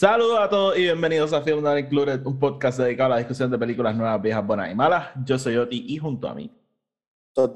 Saludos 0.00 0.38
a 0.40 0.48
todos 0.48 0.78
y 0.78 0.84
bienvenidos 0.84 1.30
a 1.34 1.42
Film 1.42 1.62
Not 1.62 1.78
Included, 1.78 2.24
un 2.24 2.38
podcast 2.38 2.78
dedicado 2.78 3.08
a 3.08 3.16
la 3.16 3.18
discusión 3.18 3.50
de 3.50 3.58
películas 3.58 3.94
nuevas, 3.94 4.22
viejas, 4.22 4.46
buenas 4.46 4.72
y 4.72 4.74
malas. 4.74 5.10
Yo 5.26 5.38
soy 5.38 5.58
Oti 5.58 5.84
y 5.88 5.98
junto 5.98 6.26
a 6.26 6.34
mí. 6.34 6.50
Tony. 7.34 7.52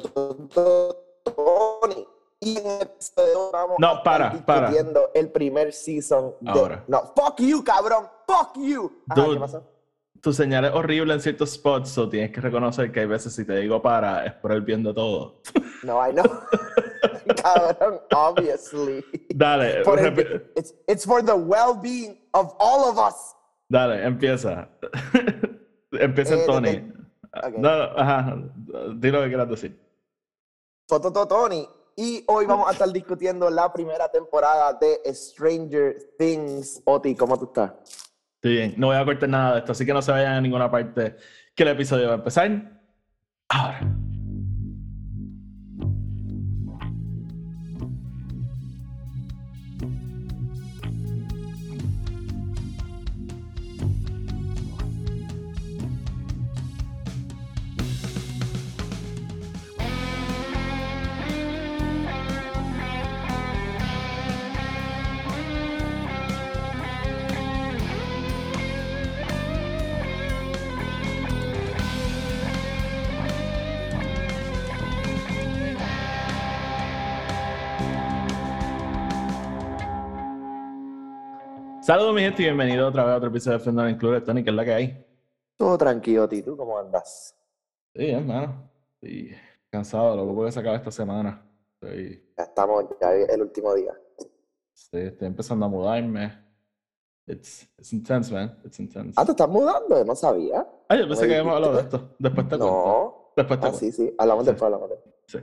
Y 2.40 2.58
en 2.58 2.66
el 2.66 2.82
episodio 2.82 3.50
vamos 3.50 3.76
No, 3.78 4.02
para, 4.02 4.44
para. 4.44 4.70
el 5.14 5.30
primer 5.30 5.72
season 5.72 6.34
de... 6.38 6.50
Ahora. 6.50 6.84
No, 6.86 7.14
fuck 7.16 7.40
you, 7.40 7.64
cabrón. 7.64 8.08
Fuck 8.26 8.58
you. 8.58 8.92
Ajá, 9.08 9.22
Dude. 9.22 9.34
¿qué 9.36 9.40
pasó? 9.40 9.64
Tu 10.20 10.30
señal 10.34 10.66
es 10.66 10.72
horrible 10.74 11.14
en 11.14 11.22
ciertos 11.22 11.50
spots, 11.50 11.96
o 11.96 12.10
tienes 12.10 12.30
que 12.30 12.42
reconocer 12.42 12.92
que 12.92 13.00
hay 13.00 13.06
veces 13.06 13.34
si 13.34 13.46
te 13.46 13.56
digo 13.56 13.80
para, 13.80 14.26
es 14.26 14.34
por 14.34 14.52
el 14.52 14.60
bien 14.60 14.82
de 14.82 14.92
todo. 14.92 15.40
No, 15.82 16.06
I 16.06 16.12
know. 16.12 16.24
cabrón, 17.42 18.00
obviously. 18.14 19.04
Dale, 19.34 19.82
Por 19.84 19.98
el- 19.98 20.50
it's, 20.56 20.74
it's 20.86 21.04
for 21.04 21.22
the 21.24 21.34
well-being 21.34 22.18
of 22.32 22.54
all 22.58 22.88
of 22.88 22.98
us. 22.98 23.34
dale, 23.68 24.04
empieza. 24.04 24.68
empieza 25.92 26.34
Eh, 26.36 26.46
Tony. 26.46 26.92
No, 27.58 27.68
ajá, 27.96 28.36
di 28.96 29.10
lo 29.10 29.22
que 29.22 29.28
quieras 29.28 29.48
decir. 29.48 29.78
Tototo 30.86 31.26
Tony. 31.26 31.66
Y 31.96 32.24
hoy 32.26 32.44
vamos 32.46 32.68
a 32.68 32.72
estar 32.72 32.88
discutiendo 32.90 33.48
la 33.50 33.72
primera 33.72 34.08
temporada 34.08 34.72
de 34.74 35.00
Stranger 35.14 35.94
Things. 36.18 36.82
Oti, 36.84 37.14
¿cómo 37.14 37.38
tú 37.38 37.44
estás? 37.46 37.72
Estoy 38.36 38.52
bien, 38.56 38.74
no 38.76 38.88
voy 38.88 38.96
a 38.96 39.04
cortar 39.04 39.28
nada 39.28 39.52
de 39.54 39.58
esto, 39.60 39.72
así 39.72 39.86
que 39.86 39.92
no 39.94 40.02
se 40.02 40.10
vayan 40.12 40.32
a 40.34 40.40
ninguna 40.40 40.70
parte, 40.70 41.16
que 41.54 41.62
el 41.62 41.68
episodio 41.70 42.08
va 42.08 42.12
a 42.14 42.16
empezar 42.16 42.50
ahora. 43.48 43.80
Saludos 81.94 82.14
mi 82.16 82.22
gente 82.22 82.42
y 82.42 82.46
bienvenido 82.46 82.88
otra 82.88 83.04
vez 83.04 83.12
a 83.12 83.16
otro 83.18 83.28
episodio 83.28 83.56
de 83.58 83.64
Fender 83.64 83.88
Included, 83.88 84.24
Tony, 84.24 84.42
que 84.42 84.50
es 84.50 84.56
la 84.56 84.64
que 84.64 84.74
hay. 84.74 85.06
Todo 85.56 85.78
tranquilo, 85.78 86.24
Oti. 86.24 86.42
¿Tú 86.42 86.56
cómo 86.56 86.76
andas? 86.76 87.36
Sí, 87.94 88.10
hermano. 88.10 88.68
Estoy 89.00 89.36
cansado, 89.70 90.16
lo 90.16 90.26
poco 90.26 90.44
que 90.46 90.50
se 90.50 90.58
acaba 90.58 90.74
esta 90.74 90.90
semana. 90.90 91.48
Estoy, 91.80 92.32
Ya 92.36 92.42
estamos, 92.42 92.86
ya 93.00 93.14
es 93.14 93.28
el 93.28 93.42
último 93.42 93.72
día. 93.74 93.92
estoy, 94.74 95.02
estoy 95.02 95.28
empezando 95.28 95.66
a 95.66 95.68
mudarme. 95.68 96.36
It's, 97.28 97.62
it's 97.78 97.92
intense, 97.92 98.34
man. 98.34 98.58
It's 98.64 98.80
intense. 98.80 99.12
Ah, 99.16 99.24
¿te 99.24 99.30
estás 99.30 99.48
mudando? 99.48 100.04
No 100.04 100.16
sabía. 100.16 100.66
Ah, 100.88 100.96
yo 100.96 101.06
pensé 101.06 101.28
que 101.28 101.34
habíamos 101.34 101.54
hablado 101.54 101.74
de 101.76 101.82
esto. 101.82 102.16
Después 102.18 102.48
te 102.48 102.58
cuento. 102.58 102.66
No. 102.66 103.32
Después 103.36 103.60
te 103.60 103.66
Ah, 103.66 103.70
cuento. 103.70 103.78
sí, 103.78 103.92
sí. 103.92 104.12
Hablamos 104.18 104.44
Sí. 104.44 104.50
después, 104.50 104.66
hablamos 104.66 104.90
después. 104.90 105.14
Sí. 105.28 105.38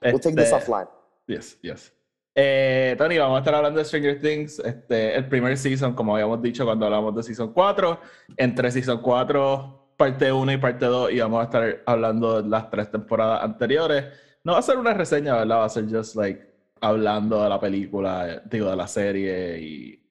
We'll 0.00 0.20
take 0.20 0.36
this 0.36 0.44
Este, 0.44 0.54
offline. 0.54 0.88
Yes, 1.26 1.58
yes. 1.60 1.92
Eh, 2.40 2.94
Tony, 2.96 3.18
vamos 3.18 3.34
a 3.34 3.38
estar 3.40 3.52
hablando 3.52 3.80
de 3.80 3.84
Stranger 3.84 4.20
Things, 4.20 4.60
este, 4.60 5.16
el 5.16 5.28
primer 5.28 5.58
season, 5.58 5.92
como 5.92 6.14
habíamos 6.14 6.40
dicho 6.40 6.64
cuando 6.64 6.86
hablamos 6.86 7.12
de 7.16 7.24
Season 7.24 7.52
4. 7.52 8.00
Entre 8.36 8.70
Season 8.70 9.02
4, 9.02 9.94
parte 9.96 10.30
1 10.30 10.52
y 10.52 10.56
parte 10.58 10.86
2, 10.86 11.10
y 11.10 11.18
vamos 11.18 11.40
a 11.40 11.44
estar 11.46 11.82
hablando 11.84 12.40
de 12.40 12.48
las 12.48 12.70
tres 12.70 12.92
temporadas 12.92 13.42
anteriores. 13.42 14.04
No 14.44 14.52
va 14.52 14.60
a 14.60 14.62
ser 14.62 14.78
una 14.78 14.94
reseña, 14.94 15.34
¿verdad? 15.34 15.56
Va 15.56 15.64
a 15.64 15.68
ser 15.68 15.92
just 15.92 16.14
like 16.14 16.40
hablando 16.80 17.42
de 17.42 17.48
la 17.48 17.58
película, 17.58 18.40
digo, 18.48 18.70
de 18.70 18.76
la 18.76 18.86
serie 18.86 19.58
y 19.58 20.08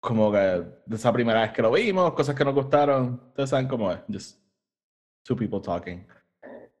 como 0.00 0.32
que 0.32 0.38
de 0.38 0.96
esa 0.96 1.12
primera 1.12 1.42
vez 1.42 1.52
que 1.52 1.62
lo 1.62 1.70
vimos, 1.70 2.12
cosas 2.14 2.34
que 2.34 2.44
nos 2.44 2.54
gustaron. 2.54 3.20
Ustedes 3.28 3.50
saben 3.50 3.68
cómo 3.68 3.92
es, 3.92 4.00
just 4.12 4.40
two 5.22 5.36
people 5.36 5.60
talking. 5.60 6.04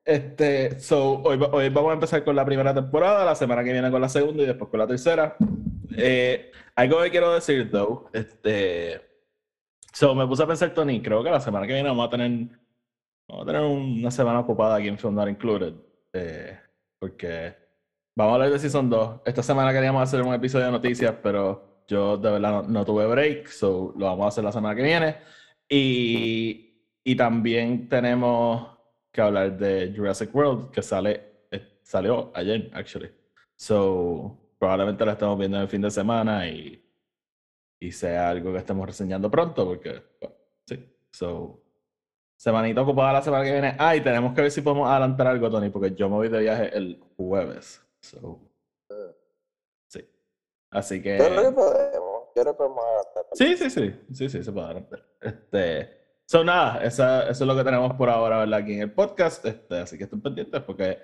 Este, 0.06 0.78
so, 0.78 1.20
hoy, 1.24 1.36
hoy 1.50 1.68
vamos 1.68 1.90
a 1.90 1.94
empezar 1.94 2.22
con 2.22 2.36
la 2.36 2.44
primera 2.44 2.72
temporada, 2.72 3.24
la 3.24 3.34
semana 3.34 3.64
que 3.64 3.72
viene 3.72 3.90
con 3.90 4.00
la 4.00 4.08
segunda 4.08 4.40
y 4.44 4.46
después 4.46 4.70
con 4.70 4.78
la 4.78 4.86
tercera. 4.86 5.36
Eh, 5.96 6.52
algo 6.76 7.02
que 7.02 7.10
quiero 7.10 7.34
decir, 7.34 7.68
though, 7.72 8.08
este, 8.12 9.00
so, 9.92 10.14
me 10.14 10.24
puse 10.28 10.44
a 10.44 10.46
pensar, 10.46 10.72
Tony, 10.72 11.02
creo 11.02 11.24
que 11.24 11.30
la 11.30 11.40
semana 11.40 11.66
que 11.66 11.72
viene 11.72 11.88
vamos 11.88 12.06
a 12.06 12.10
tener, 12.10 12.30
vamos 13.28 13.42
a 13.42 13.46
tener 13.46 13.62
una 13.62 14.10
semana 14.12 14.38
ocupada 14.38 14.76
aquí 14.76 14.86
en 14.86 14.96
Film 14.96 15.16
Not 15.16 15.28
Included, 15.28 15.74
eh, 16.12 16.56
porque 17.00 17.56
vamos 18.14 18.30
a 18.30 18.34
hablar 18.36 18.50
de 18.52 18.60
Season 18.60 18.88
2. 18.88 19.22
Esta 19.24 19.42
semana 19.42 19.72
queríamos 19.72 20.04
hacer 20.04 20.22
un 20.22 20.32
episodio 20.32 20.66
de 20.66 20.72
noticias, 20.72 21.16
pero 21.20 21.82
yo 21.88 22.16
de 22.16 22.30
verdad 22.30 22.62
no, 22.62 22.62
no 22.62 22.84
tuve 22.84 23.06
break, 23.08 23.48
so 23.48 23.92
lo 23.96 24.06
vamos 24.06 24.26
a 24.26 24.28
hacer 24.28 24.44
la 24.44 24.52
semana 24.52 24.76
que 24.76 24.82
viene. 24.82 25.16
Y, 25.68 26.80
y 27.02 27.16
también 27.16 27.88
tenemos 27.88 28.75
que 29.16 29.22
hablar 29.22 29.56
de 29.58 29.92
Jurassic 29.96 30.32
World, 30.34 30.70
que 30.70 30.82
sale, 30.82 31.46
eh, 31.50 31.80
salió 31.82 32.30
ayer, 32.34 32.70
actually. 32.74 33.10
So, 33.56 34.54
probablemente 34.58 35.04
la 35.04 35.12
estamos 35.12 35.38
viendo 35.38 35.56
en 35.56 35.62
el 35.64 35.68
fin 35.68 35.80
de 35.80 35.90
semana 35.90 36.46
y, 36.48 36.80
y 37.80 37.90
sea 37.90 38.28
algo 38.28 38.52
que 38.52 38.58
estemos 38.58 38.86
reseñando 38.86 39.30
pronto, 39.30 39.64
porque, 39.64 40.02
bueno, 40.20 40.36
sí. 40.66 40.96
So, 41.10 41.62
semanita 42.36 42.82
ocupada 42.82 43.14
la 43.14 43.22
semana 43.22 43.44
que 43.44 43.52
viene. 43.52 43.74
Ah, 43.78 43.96
y 43.96 44.02
tenemos 44.02 44.34
que 44.34 44.42
ver 44.42 44.50
si 44.50 44.60
podemos 44.60 44.88
adelantar 44.88 45.26
algo, 45.28 45.50
Tony, 45.50 45.70
porque 45.70 45.94
yo 45.94 46.08
me 46.08 46.16
voy 46.16 46.28
de 46.28 46.40
viaje 46.40 46.76
el 46.76 47.02
jueves. 47.16 47.82
So, 48.02 48.38
sí. 49.88 50.06
Así 50.70 51.02
que... 51.02 51.16
Yo 51.18 51.24
creo 51.24 51.48
que 51.48 51.52
podemos. 51.52 52.16
Yo 52.36 52.42
creo 52.42 52.52
que 52.52 52.58
podemos 52.58 52.84
adaptar. 52.84 53.24
Sí, 53.32 53.56
sí, 53.56 53.70
sí, 53.70 54.00
sí, 54.12 54.28
sí, 54.28 54.44
se 54.44 54.52
puede 54.52 54.66
adelantar. 54.66 55.06
Este, 55.22 56.05
so 56.26 56.44
nada, 56.44 56.82
esa- 56.84 57.22
eso 57.30 57.44
es 57.44 57.48
lo 57.48 57.56
que 57.56 57.64
tenemos 57.64 57.92
por 57.94 58.10
ahora, 58.10 58.38
¿verdad? 58.38 58.58
Aquí 58.60 58.74
en 58.74 58.80
el 58.82 58.90
podcast, 58.92 59.44
este, 59.46 59.78
así 59.78 59.96
que 59.96 60.04
estén 60.04 60.20
pendientes 60.20 60.60
porque 60.62 60.98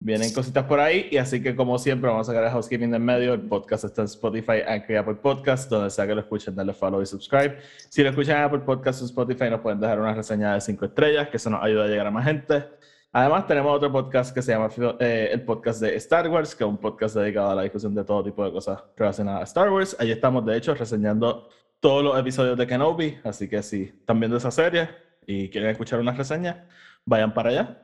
vienen 0.00 0.32
cositas 0.32 0.64
por 0.64 0.78
ahí 0.78 1.08
y 1.10 1.16
así 1.16 1.42
que 1.42 1.56
como 1.56 1.76
siempre 1.76 2.08
vamos 2.08 2.28
a 2.28 2.32
sacar 2.32 2.44
el 2.44 2.50
housekeeping 2.52 2.94
en 2.94 3.04
medio, 3.04 3.34
el 3.34 3.40
podcast 3.40 3.82
está 3.84 4.02
en 4.02 4.06
Spotify, 4.06 4.60
Anchor 4.66 4.90
y 4.92 4.96
Apple 4.96 5.14
Podcast, 5.16 5.68
donde 5.68 5.90
sea 5.90 6.06
que 6.06 6.14
lo 6.14 6.20
escuchen, 6.20 6.54
darle 6.54 6.72
follow 6.72 7.02
y 7.02 7.06
subscribe. 7.06 7.58
Si 7.88 8.02
lo 8.04 8.10
escuchan 8.10 8.36
en 8.38 8.44
Apple 8.44 8.60
Podcast 8.60 9.02
o 9.02 9.06
Spotify 9.06 9.50
nos 9.50 9.60
pueden 9.60 9.80
dejar 9.80 9.98
una 10.00 10.14
reseña 10.14 10.54
de 10.54 10.60
5 10.60 10.84
estrellas, 10.84 11.28
que 11.28 11.36
eso 11.38 11.50
nos 11.50 11.62
ayuda 11.64 11.84
a 11.84 11.88
llegar 11.88 12.06
a 12.06 12.10
más 12.12 12.24
gente. 12.24 12.64
Además, 13.10 13.46
tenemos 13.46 13.74
otro 13.74 13.90
podcast 13.90 14.32
que 14.34 14.42
se 14.42 14.52
llama 14.52 14.68
eh, 15.00 15.30
el 15.32 15.42
podcast 15.42 15.80
de 15.80 15.96
Star 15.96 16.28
Wars, 16.28 16.54
que 16.54 16.62
es 16.62 16.68
un 16.70 16.76
podcast 16.78 17.16
dedicado 17.16 17.50
a 17.50 17.54
la 17.56 17.62
discusión 17.62 17.92
de 17.94 18.04
todo 18.04 18.22
tipo 18.22 18.44
de 18.44 18.52
cosas 18.52 18.80
relacionadas 18.96 19.40
a 19.40 19.44
Star 19.44 19.70
Wars. 19.72 19.96
Allí 19.98 20.12
estamos, 20.12 20.44
de 20.44 20.56
hecho, 20.56 20.74
reseñando 20.74 21.48
todos 21.80 22.02
los 22.02 22.18
episodios 22.18 22.56
de 22.56 22.66
Kenobi, 22.66 23.18
así 23.24 23.48
que 23.48 23.62
si 23.62 23.84
están 23.84 24.18
viendo 24.18 24.36
esa 24.36 24.50
serie 24.50 24.88
y 25.26 25.48
quieren 25.48 25.70
escuchar 25.70 26.00
una 26.00 26.12
reseña, 26.12 26.68
vayan 27.04 27.32
para 27.32 27.50
allá. 27.50 27.82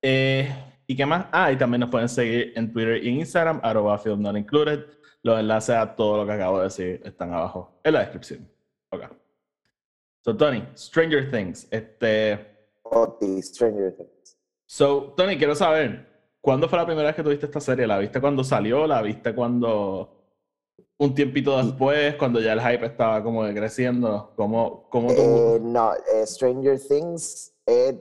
Eh, 0.00 0.48
¿Y 0.86 0.96
qué 0.96 1.06
más? 1.06 1.26
Ah, 1.32 1.50
y 1.50 1.56
también 1.56 1.80
nos 1.80 1.90
pueden 1.90 2.08
seguir 2.08 2.52
en 2.56 2.72
Twitter 2.72 3.02
y 3.02 3.08
en 3.08 3.16
Instagram, 3.20 3.60
arroba 3.62 3.98
film 3.98 4.20
not 4.20 4.36
included. 4.36 4.84
Los 5.22 5.38
enlaces 5.38 5.76
a 5.76 5.94
todo 5.94 6.18
lo 6.18 6.26
que 6.26 6.32
acabo 6.32 6.58
de 6.58 6.64
decir 6.64 7.00
están 7.04 7.32
abajo 7.32 7.80
en 7.84 7.92
la 7.94 8.00
descripción. 8.00 8.48
Ok. 8.90 9.04
So, 10.24 10.36
Tony, 10.36 10.64
Stranger 10.76 11.30
Things. 11.30 11.66
Este, 11.70 12.68
Oti, 12.82 13.40
Stranger 13.42 13.96
Things. 13.96 14.36
So, 14.66 15.14
Tony, 15.16 15.36
quiero 15.36 15.54
saber, 15.54 16.08
¿cuándo 16.40 16.68
fue 16.68 16.78
la 16.78 16.86
primera 16.86 17.06
vez 17.08 17.16
que 17.16 17.22
tuviste 17.22 17.46
esta 17.46 17.60
serie? 17.60 17.86
¿La 17.86 17.98
viste 17.98 18.20
cuando 18.20 18.44
salió? 18.44 18.86
¿La 18.86 19.02
viste 19.02 19.34
cuando 19.34 20.21
un 21.02 21.14
tiempito 21.16 21.56
después, 21.60 22.14
cuando 22.14 22.40
ya 22.40 22.52
el 22.52 22.60
hype 22.60 22.86
estaba 22.86 23.22
como 23.24 23.44
que 23.44 23.52
creciendo? 23.54 24.32
¿Cómo, 24.36 24.86
cómo 24.88 25.08
tú? 25.08 25.20
Eh, 25.20 25.60
no, 25.60 25.92
eh, 25.94 26.24
Stranger 26.24 26.78
Things 26.78 27.52
es 27.66 27.96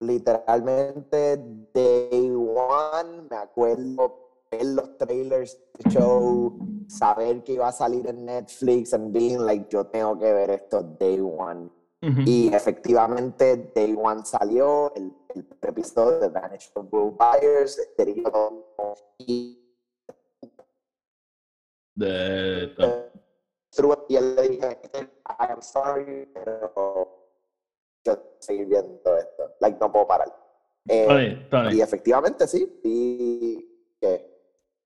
literalmente 0.00 1.40
Day 1.72 2.30
One. 2.30 3.22
Me 3.30 3.36
acuerdo 3.36 4.44
ver 4.50 4.66
los 4.66 4.98
trailers 4.98 5.58
del 5.78 5.92
show, 5.92 6.58
saber 6.86 7.42
que 7.44 7.54
iba 7.54 7.68
a 7.68 7.72
salir 7.72 8.06
en 8.06 8.26
Netflix, 8.26 8.92
and 8.92 9.10
being 9.10 9.38
like, 9.38 9.66
yo 9.70 9.86
tengo 9.86 10.18
que 10.18 10.30
ver 10.30 10.50
esto 10.50 10.82
Day 10.82 11.20
One. 11.20 11.70
Y 12.26 12.54
efectivamente, 12.54 13.72
Day 13.74 13.96
One 14.00 14.24
salió 14.24 14.94
el, 14.94 15.12
el 15.34 15.46
episodio 15.62 16.20
de 16.20 16.28
Vanish 16.28 16.70
from 16.72 16.88
Blue 16.88 17.16
Buyers, 17.18 17.76
y 17.98 18.22
De, 21.98 22.72
y 24.08 24.16
él 24.16 24.36
le 24.36 24.48
dije, 24.48 24.78
I 25.28 25.50
am 25.50 25.60
sorry, 25.60 26.28
pero 26.32 27.28
yo 28.04 28.36
seguir 28.38 28.66
viendo 28.66 29.16
esto. 29.16 29.56
Like, 29.60 29.78
no 29.80 29.90
puedo 29.90 30.06
parar. 30.06 30.32
Eh, 30.88 31.46
y 31.72 31.80
efectivamente, 31.80 32.46
sí. 32.46 32.80
Y 32.84 33.96
que, 34.00 34.30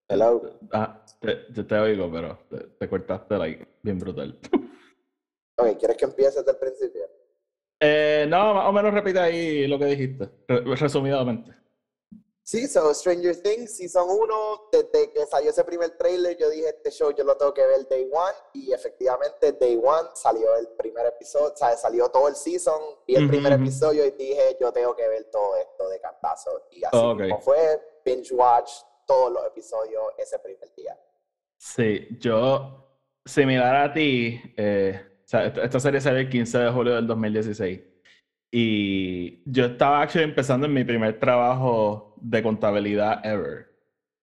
hello. 0.09 0.59
Ah, 0.73 1.05
te, 1.20 1.37
te 1.62 1.75
oigo, 1.79 2.11
pero 2.11 2.38
te, 2.49 2.59
te 2.79 2.88
cortaste 2.88 3.37
like, 3.37 3.67
bien 3.82 3.99
brutal. 3.99 4.38
Ok, 5.58 5.79
¿quieres 5.79 5.99
que 5.99 6.06
empiece 6.06 6.38
desde 6.38 6.53
el 6.53 6.56
principio? 6.56 7.03
Eh, 7.79 8.25
no, 8.26 8.55
más 8.55 8.67
o 8.67 8.73
menos 8.73 8.94
repite 8.94 9.19
ahí 9.19 9.67
lo 9.67 9.79
que 9.79 9.85
dijiste, 9.85 10.31
resumidamente. 10.49 11.53
Sí, 12.44 12.67
so 12.67 12.93
Stranger 12.93 13.41
Things 13.41 13.77
Season 13.77 14.05
1, 14.09 14.35
desde 14.73 15.12
que 15.12 15.27
salió 15.27 15.50
ese 15.50 15.62
primer 15.62 15.97
trailer, 15.97 16.37
yo 16.37 16.50
dije, 16.50 16.71
este 16.71 16.91
show 16.91 17.15
yo 17.15 17.23
lo 17.23 17.37
tengo 17.37 17.55
que 17.55 17.65
ver 17.65 17.87
Day 17.89 18.11
One, 18.12 18.35
y 18.55 18.73
efectivamente 18.73 19.53
Day 19.53 19.77
One 19.77 20.09
salió 20.15 20.56
el 20.56 20.69
primer 20.77 21.06
episodio, 21.06 21.53
o 21.53 21.56
sea, 21.56 21.77
salió 21.77 22.09
todo 22.09 22.27
el 22.27 22.35
season, 22.35 22.81
vi 23.06 23.15
el 23.15 23.29
primer 23.29 23.53
episodio 23.53 24.05
y 24.05 24.11
dije, 24.11 24.56
yo 24.61 24.73
tengo 24.73 24.97
que 24.97 25.06
ver 25.06 25.25
todo 25.31 25.56
esto 25.56 25.89
de 25.89 26.00
cantazo. 26.00 26.67
Y 26.73 26.85
así 26.85 26.97
como 26.97 27.41
fue, 27.41 27.81
binge 28.05 28.35
watch 28.35 28.73
todos 29.06 29.33
los 29.33 29.47
episodios 29.47 30.03
ese 30.19 30.39
primer 30.41 30.75
día. 30.75 30.99
Sí, 31.56 32.09
yo, 32.19 32.99
similar 33.25 33.77
a 33.77 33.93
ti, 33.93 34.41
eh, 34.56 35.00
o 35.25 35.29
sea, 35.29 35.47
esta 35.47 35.79
serie 35.79 36.00
salió 36.00 36.19
el 36.19 36.29
15 36.29 36.59
de 36.59 36.71
julio 36.73 36.94
del 36.97 37.06
2016. 37.06 37.92
Y 38.54 39.43
yo 39.50 39.64
estaba 39.64 40.02
actually 40.02 40.25
empezando 40.25 40.66
en 40.66 40.75
mi 40.75 40.84
primer 40.84 41.19
trabajo 41.19 42.14
de 42.20 42.43
contabilidad 42.43 43.25
ever. 43.25 43.72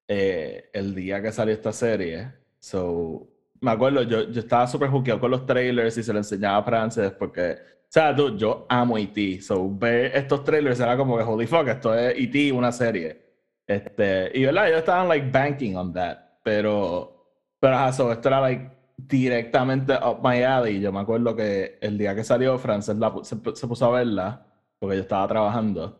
Eh, 0.08 0.70
el 0.72 0.94
día 0.94 1.22
que 1.22 1.32
salió 1.32 1.54
esta 1.54 1.72
serie. 1.72 2.32
So, 2.60 3.28
me 3.60 3.72
acuerdo, 3.72 4.04
yo, 4.04 4.30
yo 4.30 4.40
estaba 4.40 4.68
súper 4.68 4.90
juqueado 4.90 5.20
con 5.20 5.32
los 5.32 5.46
trailers 5.48 5.98
y 5.98 6.04
se 6.04 6.14
lo 6.14 6.20
enseñaba 6.20 6.58
a 6.58 6.64
Frances 6.64 7.12
porque, 7.12 7.54
o 7.54 7.88
sea, 7.90 8.16
tú, 8.16 8.38
yo 8.38 8.68
amo 8.70 9.00
E.T. 9.00 9.42
So, 9.42 9.68
ver 9.68 10.16
estos 10.16 10.44
trailers 10.44 10.80
era 10.80 10.96
como 10.96 11.18
que, 11.18 11.24
holy 11.24 11.48
fuck, 11.48 11.68
esto 11.68 11.96
es 11.96 12.14
E.T. 12.16 12.52
una 12.52 12.72
serie. 12.72 13.20
Este, 13.66 14.32
y 14.34 14.46
verdad, 14.46 14.70
yo 14.70 14.78
estaba 14.78 15.06
like 15.06 15.30
banking 15.32 15.76
on 15.76 15.92
that. 15.94 16.18
Pero, 16.44 17.26
pero, 17.60 17.88
eso, 17.88 18.12
esto 18.12 18.28
era 18.30 18.42
like 18.42 18.79
directamente 19.08 19.94
up 19.94 20.20
my 20.24 20.44
alley. 20.44 20.80
Yo 20.82 20.92
me 20.92 21.00
acuerdo 21.00 21.36
que 21.36 21.78
el 21.82 21.98
día 21.98 22.16
que 22.16 22.24
salió, 22.24 22.58
Frances 22.58 22.98
se, 23.24 23.36
puso 23.38 23.86
a 23.86 23.92
verla, 23.92 24.46
porque 24.80 24.98
yo 24.98 25.02
estaba 25.04 25.28
trabajando. 25.28 26.00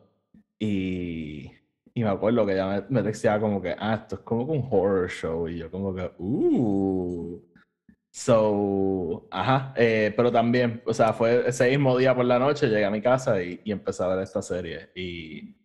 Y, 0.60 1.52
y 1.94 2.04
me 2.04 2.10
acuerdo 2.10 2.46
que 2.46 2.54
ella 2.54 2.86
me, 2.90 3.02
me 3.02 3.40
como 3.40 3.62
que, 3.62 3.76
ah, 3.78 3.96
esto 3.96 4.16
es 4.16 4.22
como 4.22 4.44
un 4.44 4.68
horror 4.70 5.10
show. 5.10 5.48
Y 5.48 5.58
yo 5.60 5.72
como 5.72 5.94
que, 5.94 6.12
uh. 6.18 7.42
So, 8.12 9.28
ajá, 9.32 9.74
eh, 9.78 10.12
pero 10.18 10.32
también, 10.32 10.82
o 10.86 10.94
sea, 10.94 11.14
fue 11.14 11.48
ese 11.48 11.70
mismo 11.70 11.96
día 11.98 12.16
por 12.16 12.26
la 12.26 12.40
noche, 12.40 12.68
llegué 12.68 12.84
a 12.84 12.90
mi 12.90 13.02
casa 13.02 13.42
y, 13.42 13.62
y 13.64 13.72
empecé 13.72 14.04
a 14.04 14.08
ver 14.08 14.20
esta 14.24 14.42
serie. 14.42 14.90
Y 14.96 15.56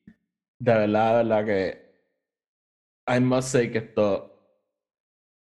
de 0.58 0.74
verdad, 0.74 1.18
de 1.18 1.24
verdad 1.24 1.44
que 1.46 1.84
I 3.06 3.20
must 3.20 3.48
say 3.48 3.70
que 3.70 3.78
esto 3.78 4.33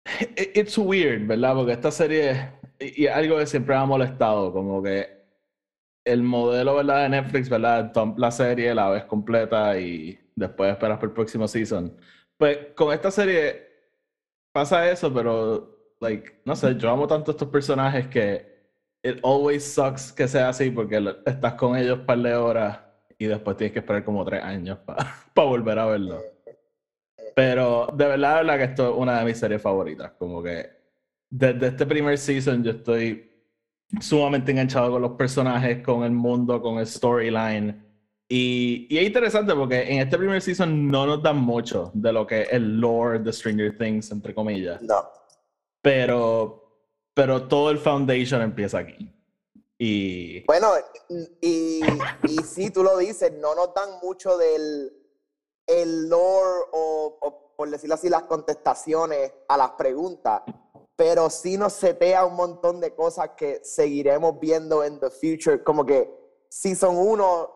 It's 0.36 0.78
weird, 0.78 1.28
¿verdad? 1.28 1.56
Porque 1.56 1.74
esta 1.74 1.92
serie, 1.92 2.52
y, 2.80 3.08
algo 3.08 3.38
que 3.38 3.46
siempre 3.46 3.76
me 3.76 3.82
ha 3.82 3.86
molestado, 3.86 4.52
como 4.52 4.82
que 4.84 5.08
el 6.06 6.24
modelo, 6.24 6.76
¿verdad? 6.76 7.04
De 7.04 7.10
Netflix, 7.10 7.50
¿verdad? 7.50 7.92
la 8.18 8.32
serie, 8.32 8.74
la 8.76 8.90
ves 8.90 9.06
completa 9.06 9.80
y 9.80 10.20
después 10.36 10.72
esperas 10.72 11.00
por 11.00 11.10
el 11.10 11.16
próximo 11.16 11.48
season. 11.48 11.96
Pues 12.38 12.58
con 12.76 12.94
esta 12.94 13.12
serie 13.12 13.68
pasa 14.52 14.90
eso, 14.90 15.14
pero, 15.14 15.96
like, 16.02 16.42
no 16.46 16.56
sé, 16.56 16.76
yo 16.78 16.90
amo 16.90 17.08
tanto 17.08 17.32
estos 17.32 17.48
personajes 17.50 18.08
que 18.08 18.54
it 19.04 19.20
always 19.24 19.64
sucks 19.64 20.12
que 20.12 20.28
sea 20.28 20.50
así 20.50 20.70
porque 20.70 21.16
estás 21.26 21.54
con 21.56 21.78
ellos 21.78 22.00
un 22.00 22.06
par 22.06 22.20
de 22.20 22.36
horas 22.36 22.80
y 23.18 23.26
después 23.26 23.58
tienes 23.58 23.74
que 23.74 23.80
esperar 23.80 24.04
como 24.04 24.26
tres 24.26 24.44
años 24.44 24.80
para 24.80 25.06
volver 25.36 25.80
a 25.80 25.86
verlo. 25.86 26.33
Pero 27.36 27.88
de 27.94 28.06
verdad, 28.06 28.38
de 28.38 28.44
verdad 28.44 28.58
que 28.58 28.64
esto 28.72 28.90
es 28.90 28.98
una 28.98 29.20
de 29.20 29.26
mis 29.26 29.38
series 29.38 29.62
favoritas. 29.62 30.12
Como 30.18 30.42
que 30.44 30.70
desde 31.30 31.68
este 31.68 31.86
primer 31.86 32.18
season 32.18 32.64
yo 32.64 32.72
estoy 32.72 33.32
sumamente 34.00 34.52
enganchado 34.52 34.92
con 34.92 35.02
los 35.02 35.12
personajes, 35.12 35.84
con 35.84 36.04
el 36.04 36.12
mundo, 36.12 36.62
con 36.62 36.78
el 36.80 36.88
storyline. 36.88 37.84
Y, 38.28 38.88
y, 38.90 38.98
es 38.98 39.06
interesante 39.06 39.54
porque 39.54 39.82
en 39.82 40.00
este 40.00 40.18
primer 40.18 40.42
season 40.42 40.88
no 40.90 41.06
nos 41.06 41.22
dan 41.22 41.38
mucho 41.38 41.92
de 41.94 42.12
lo 42.12 42.26
que 42.26 42.44
es 42.44 42.54
el 42.54 42.80
lore 42.80 43.20
de 43.20 43.32
Stranger 43.32 43.78
Things, 43.78 44.12
entre 44.12 44.34
comillas. 44.34 44.82
No. 44.82 45.08
Pero, 45.82 46.88
pero 47.14 47.48
todo 47.48 47.70
el 47.70 47.78
foundation 47.78 48.42
empieza 48.42 48.80
aquí. 48.80 49.10
Y... 49.78 50.44
Bueno, 50.46 50.72
y, 51.42 51.82
y 52.24 52.38
sí, 52.44 52.72
tú 52.72 52.84
lo 52.84 52.98
dices, 52.98 53.34
no 53.40 53.54
nos 53.54 53.74
dan 53.74 53.90
mucho 54.02 54.38
del 54.38 55.03
el 55.68 56.10
lore 56.10 56.66
o, 56.72 57.54
por 57.56 57.70
decirlo 57.70 57.96
así, 57.96 58.10
las 58.10 58.24
contestaciones 58.24 59.34
a 59.48 59.58
las 59.58 59.72
preguntas, 59.72 60.42
pero 60.96 61.30
sí 61.30 61.58
nos 61.58 61.74
setea 61.74 62.26
un 62.26 62.36
montón 62.36 62.80
de 62.80 62.94
cosas 62.94 63.32
que 63.38 63.62
seguiremos 63.64 64.40
viendo 64.40 64.84
en 64.84 65.00
the 65.00 65.10
future, 65.10 65.64
como 65.64 65.86
que 65.86 66.10
Season 66.50 66.96
1 66.96 67.50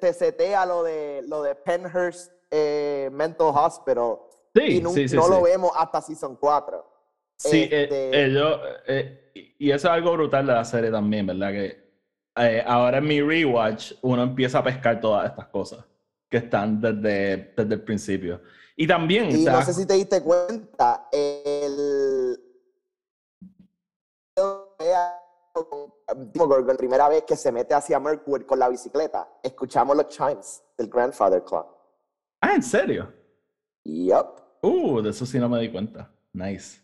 te 0.00 0.12
setea 0.12 0.66
lo 0.66 0.82
de, 0.82 1.22
lo 1.26 1.42
de 1.42 1.54
Penhurst 1.54 2.32
eh, 2.50 3.08
Mental 3.12 3.52
Hospital 3.54 4.18
y 4.54 4.80
no, 4.80 5.28
lo 5.28 5.42
vemos 5.42 5.72
hasta 5.74 6.02
Season 6.02 6.36
4. 6.36 6.92
Sí, 7.38 7.68
eh, 7.70 8.10
este 8.12 8.80
eh, 8.86 9.54
y 9.58 9.70
eso 9.70 9.88
es 9.88 9.92
algo 9.94 10.12
brutal 10.12 10.46
de 10.46 10.52
la 10.52 10.64
serie 10.64 10.90
también, 10.90 11.26
¿verdad? 11.26 11.50
Que 11.52 12.62
ahora 12.66 12.98
en 12.98 13.04
mi 13.04 13.20
rewatch 13.20 13.94
uno 14.02 14.22
empieza 14.22 14.58
a 14.58 14.62
pescar 14.62 15.00
todas 15.00 15.30
estas 15.30 15.48
cosas 15.48 15.84
que 16.32 16.38
están 16.38 16.80
desde, 16.80 17.52
desde 17.54 17.74
el 17.74 17.82
principio. 17.82 18.40
Y 18.74 18.86
también... 18.86 19.30
Y 19.30 19.44
no 19.44 19.62
sé 19.62 19.74
si 19.74 19.86
te 19.86 19.92
diste 19.92 20.22
cuenta, 20.22 21.08
el... 21.12 22.40
la 26.66 26.74
primera 26.78 27.06
vez 27.10 27.24
que 27.24 27.36
se 27.36 27.52
mete 27.52 27.74
hacia 27.74 28.00
Mercury 28.00 28.46
con 28.46 28.58
la 28.58 28.70
bicicleta, 28.70 29.28
escuchamos 29.42 29.94
los 29.94 30.08
chimes 30.08 30.64
del 30.78 30.88
Grandfather 30.88 31.44
Clock. 31.44 31.76
Ah, 32.40 32.54
¿en 32.54 32.62
serio? 32.62 33.12
Yup. 33.84 34.40
Uh, 34.62 35.02
de 35.02 35.10
eso 35.10 35.26
sí 35.26 35.38
no 35.38 35.50
me 35.50 35.60
di 35.60 35.70
cuenta. 35.70 36.10
Nice. 36.32 36.80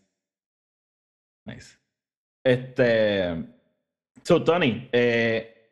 Nice. 1.45 1.75
Este. 2.43 3.45
So, 4.23 4.43
Tony, 4.43 4.87
eh, 4.91 5.71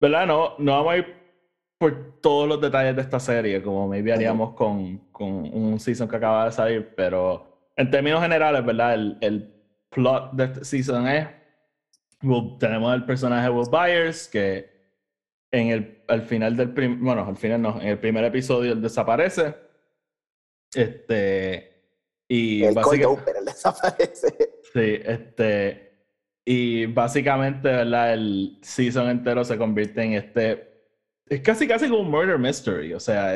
¿verdad? 0.00 0.26
No, 0.26 0.58
no 0.58 0.72
vamos 0.72 0.92
a 0.92 0.96
ir 0.96 1.25
por 1.78 2.20
todos 2.20 2.48
los 2.48 2.60
detalles 2.60 2.96
de 2.96 3.02
esta 3.02 3.20
serie, 3.20 3.62
como 3.62 3.86
maybe 3.88 4.12
haríamos 4.12 4.54
con, 4.54 4.98
con 5.12 5.28
un 5.28 5.78
season 5.78 6.08
que 6.08 6.16
acaba 6.16 6.46
de 6.46 6.52
salir, 6.52 6.94
pero 6.96 7.70
en 7.76 7.90
términos 7.90 8.22
generales, 8.22 8.64
¿verdad? 8.64 8.94
El, 8.94 9.18
el 9.20 9.54
plot 9.90 10.32
de 10.32 10.44
este 10.44 10.64
season 10.64 11.06
es, 11.06 11.28
tenemos 12.58 12.94
el 12.94 13.04
personaje 13.04 13.50
Will 13.50 13.68
Byers, 13.70 14.28
que 14.28 14.74
en 15.50 15.68
el, 15.68 16.02
al 16.08 16.22
final 16.22 16.56
del, 16.56 16.72
primer, 16.72 16.98
bueno, 16.98 17.26
al 17.26 17.36
final 17.36 17.62
no, 17.62 17.80
en 17.80 17.88
el 17.88 17.98
primer 17.98 18.24
episodio 18.24 18.72
él 18.72 18.80
desaparece, 18.80 19.54
este, 20.74 21.82
y 22.28 22.64
el 22.64 22.74
básicamente... 22.74 23.32
él 23.38 23.44
desaparece. 23.44 24.28
Sí, 24.72 25.00
este, 25.04 25.86
y 26.44 26.86
básicamente, 26.86 27.68
¿verdad? 27.68 28.14
El 28.14 28.58
season 28.62 29.08
entero 29.08 29.44
se 29.44 29.56
convierte 29.56 30.02
en 30.02 30.14
este 30.14 30.75
es 31.28 31.40
casi 31.40 31.66
casi 31.66 31.88
como 31.88 32.02
un 32.02 32.10
murder 32.10 32.38
mystery. 32.38 32.94
O 32.94 33.00
sea, 33.00 33.34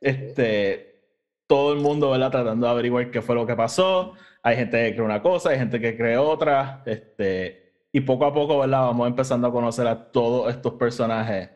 este, 0.00 1.00
todo 1.46 1.72
el 1.72 1.80
mundo 1.80 2.10
¿verdad? 2.10 2.30
tratando 2.30 2.66
de 2.66 2.72
averiguar 2.72 3.10
qué 3.10 3.22
fue 3.22 3.34
lo 3.34 3.46
que 3.46 3.56
pasó. 3.56 4.14
Hay 4.42 4.56
gente 4.56 4.76
que 4.76 4.94
cree 4.94 5.04
una 5.04 5.22
cosa, 5.22 5.50
hay 5.50 5.58
gente 5.58 5.80
que 5.80 5.96
cree 5.96 6.16
otra. 6.16 6.82
Este, 6.86 7.74
y 7.92 8.00
poco 8.00 8.26
a 8.26 8.34
poco 8.34 8.58
¿verdad? 8.58 8.82
vamos 8.82 9.08
empezando 9.08 9.48
a 9.48 9.52
conocer 9.52 9.86
a 9.86 10.10
todos 10.10 10.54
estos 10.54 10.74
personajes 10.74 11.50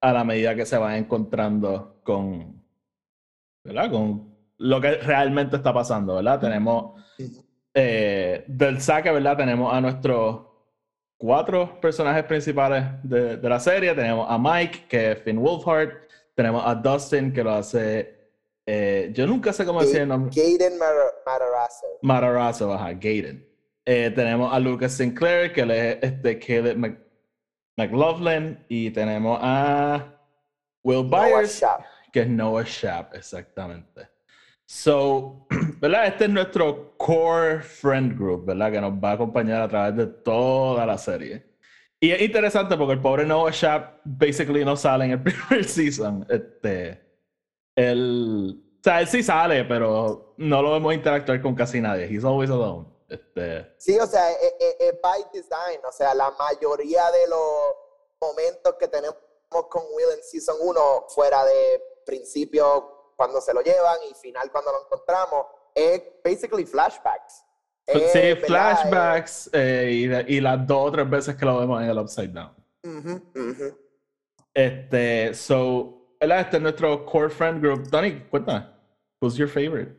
a 0.00 0.12
la 0.12 0.24
medida 0.24 0.54
que 0.54 0.66
se 0.66 0.78
van 0.78 0.94
encontrando 0.96 2.00
con, 2.02 2.62
¿verdad? 3.64 3.90
con 3.90 4.34
lo 4.58 4.80
que 4.80 4.92
realmente 4.98 5.56
está 5.56 5.72
pasando. 5.72 6.16
¿verdad? 6.16 6.40
Tenemos 6.40 7.02
eh, 7.74 8.44
del 8.46 8.80
saque, 8.80 9.10
¿verdad? 9.10 9.36
Tenemos 9.36 9.72
a 9.72 9.82
nuestro 9.82 10.45
cuatro 11.16 11.80
personajes 11.80 12.24
principales 12.24 12.84
de, 13.02 13.36
de, 13.36 13.48
la 13.48 13.60
serie. 13.60 13.94
Tenemos 13.94 14.26
a 14.28 14.38
Mike, 14.38 14.86
que 14.88 15.12
es 15.12 15.22
Finn 15.22 15.38
Wolfhard. 15.38 15.92
Tenemos 16.34 16.62
a 16.66 16.74
Dustin, 16.74 17.32
que 17.32 17.42
lo 17.42 17.52
hace. 17.52 18.14
Eh, 18.66 19.10
yo 19.12 19.26
nunca 19.26 19.52
sé 19.52 19.64
cómo 19.64 19.80
decir 19.80 20.02
el 20.02 20.08
nombre. 20.08 20.30
Gaiden 20.34 20.78
Matarazzo. 20.78 21.86
Matarazzo, 22.02 22.72
ajá, 22.72 22.92
Gaiden. 22.92 23.46
Eh, 23.84 24.10
tenemos 24.14 24.52
a 24.52 24.58
Lucas 24.58 24.92
Sinclair, 24.92 25.52
que 25.52 25.62
es 25.62 25.98
este 26.02 26.38
Caleb 26.38 26.98
McLaughlin. 27.76 28.64
Y 28.68 28.90
tenemos 28.90 29.38
a 29.40 30.12
Will 30.82 31.08
Byers, 31.08 31.64
que 32.12 32.22
es 32.22 32.28
Noah 32.28 32.64
Shap, 32.64 33.14
exactamente. 33.14 34.15
So, 34.66 35.46
¿verdad? 35.80 36.08
Este 36.08 36.24
es 36.24 36.30
nuestro 36.30 36.96
core 36.98 37.62
friend 37.62 38.18
group, 38.18 38.46
¿verdad? 38.46 38.72
Que 38.72 38.80
nos 38.80 38.92
va 38.92 39.12
a 39.12 39.14
acompañar 39.14 39.62
a 39.62 39.68
través 39.68 39.96
de 39.96 40.06
toda 40.06 40.84
la 40.84 40.98
serie. 40.98 41.46
Y 42.00 42.10
es 42.10 42.20
interesante 42.20 42.76
porque 42.76 42.94
el 42.94 43.00
pobre 43.00 43.24
Noah 43.24 43.52
Shap 43.52 44.00
basically 44.04 44.64
no 44.64 44.76
sale 44.76 45.06
en 45.06 45.10
el 45.12 45.22
primer 45.22 45.64
season. 45.64 46.26
Este, 46.28 47.00
él, 47.76 48.60
o 48.80 48.82
sea, 48.82 49.00
él 49.00 49.06
sí 49.06 49.22
sale, 49.22 49.64
pero 49.64 50.34
no 50.36 50.62
lo 50.62 50.72
vemos 50.72 50.94
interactuar 50.94 51.40
con 51.40 51.54
casi 51.54 51.80
nadie. 51.80 52.06
He's 52.06 52.24
always 52.24 52.50
alone. 52.50 52.88
Este... 53.08 53.72
Sí, 53.78 53.96
o 53.98 54.06
sea, 54.06 54.32
es, 54.32 54.54
es 54.80 55.00
by 55.00 55.24
design. 55.32 55.80
O 55.88 55.92
sea, 55.92 56.12
la 56.12 56.32
mayoría 56.32 57.08
de 57.12 57.28
los 57.28 57.74
momentos 58.20 58.74
que 58.80 58.88
tenemos 58.88 59.20
con 59.48 59.82
Will 59.94 60.18
en 60.18 60.24
Season 60.24 60.56
1, 60.60 60.80
fuera 61.08 61.44
de 61.44 61.82
principio 62.04 62.95
cuando 63.16 63.40
se 63.40 63.52
lo 63.52 63.62
llevan 63.62 63.96
y 64.10 64.14
final 64.14 64.50
cuando 64.52 64.72
lo 64.72 64.84
encontramos, 64.84 65.46
es 65.74 66.02
basically 66.22 66.64
flashbacks. 66.64 67.42
sí, 67.86 68.34
flashbacks 68.46 69.50
eh, 69.52 70.24
y, 70.28 70.36
y 70.36 70.40
las 70.40 70.66
dos 70.66 70.88
o 70.88 70.92
tres 70.92 71.08
veces 71.08 71.36
que 71.36 71.44
lo 71.44 71.58
vemos 71.58 71.82
en 71.82 71.88
el 71.88 71.98
Upside 71.98 72.28
Down. 72.28 72.54
Ujú. 72.84 73.76
Este, 74.54 75.34
so, 75.34 76.16
¿verdad? 76.20 76.40
Este 76.40 76.56
es 76.56 76.62
nuestro 76.62 77.04
core 77.04 77.30
friend 77.30 77.60
group. 77.60 77.88
Donny, 77.88 78.22
cuéntame, 78.30 78.66
who's 79.20 79.36
your 79.36 79.48
favorite? 79.48 79.92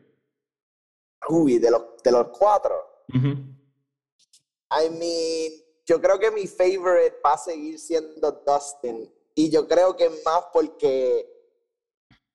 Uy, 1.28 1.58
de 1.58 1.70
los, 1.70 2.02
de 2.02 2.12
los 2.12 2.28
cuatro. 2.28 2.74
I 4.70 4.90
mean, 4.90 5.52
yo 5.86 6.00
creo 6.00 6.18
que 6.18 6.30
mi 6.30 6.46
favorite 6.46 7.16
va 7.24 7.34
a 7.34 7.38
seguir 7.38 7.78
siendo 7.78 8.32
Dustin. 8.46 9.12
Y 9.34 9.50
yo 9.50 9.66
creo 9.68 9.96
que 9.96 10.10
más 10.24 10.46
porque 10.52 11.37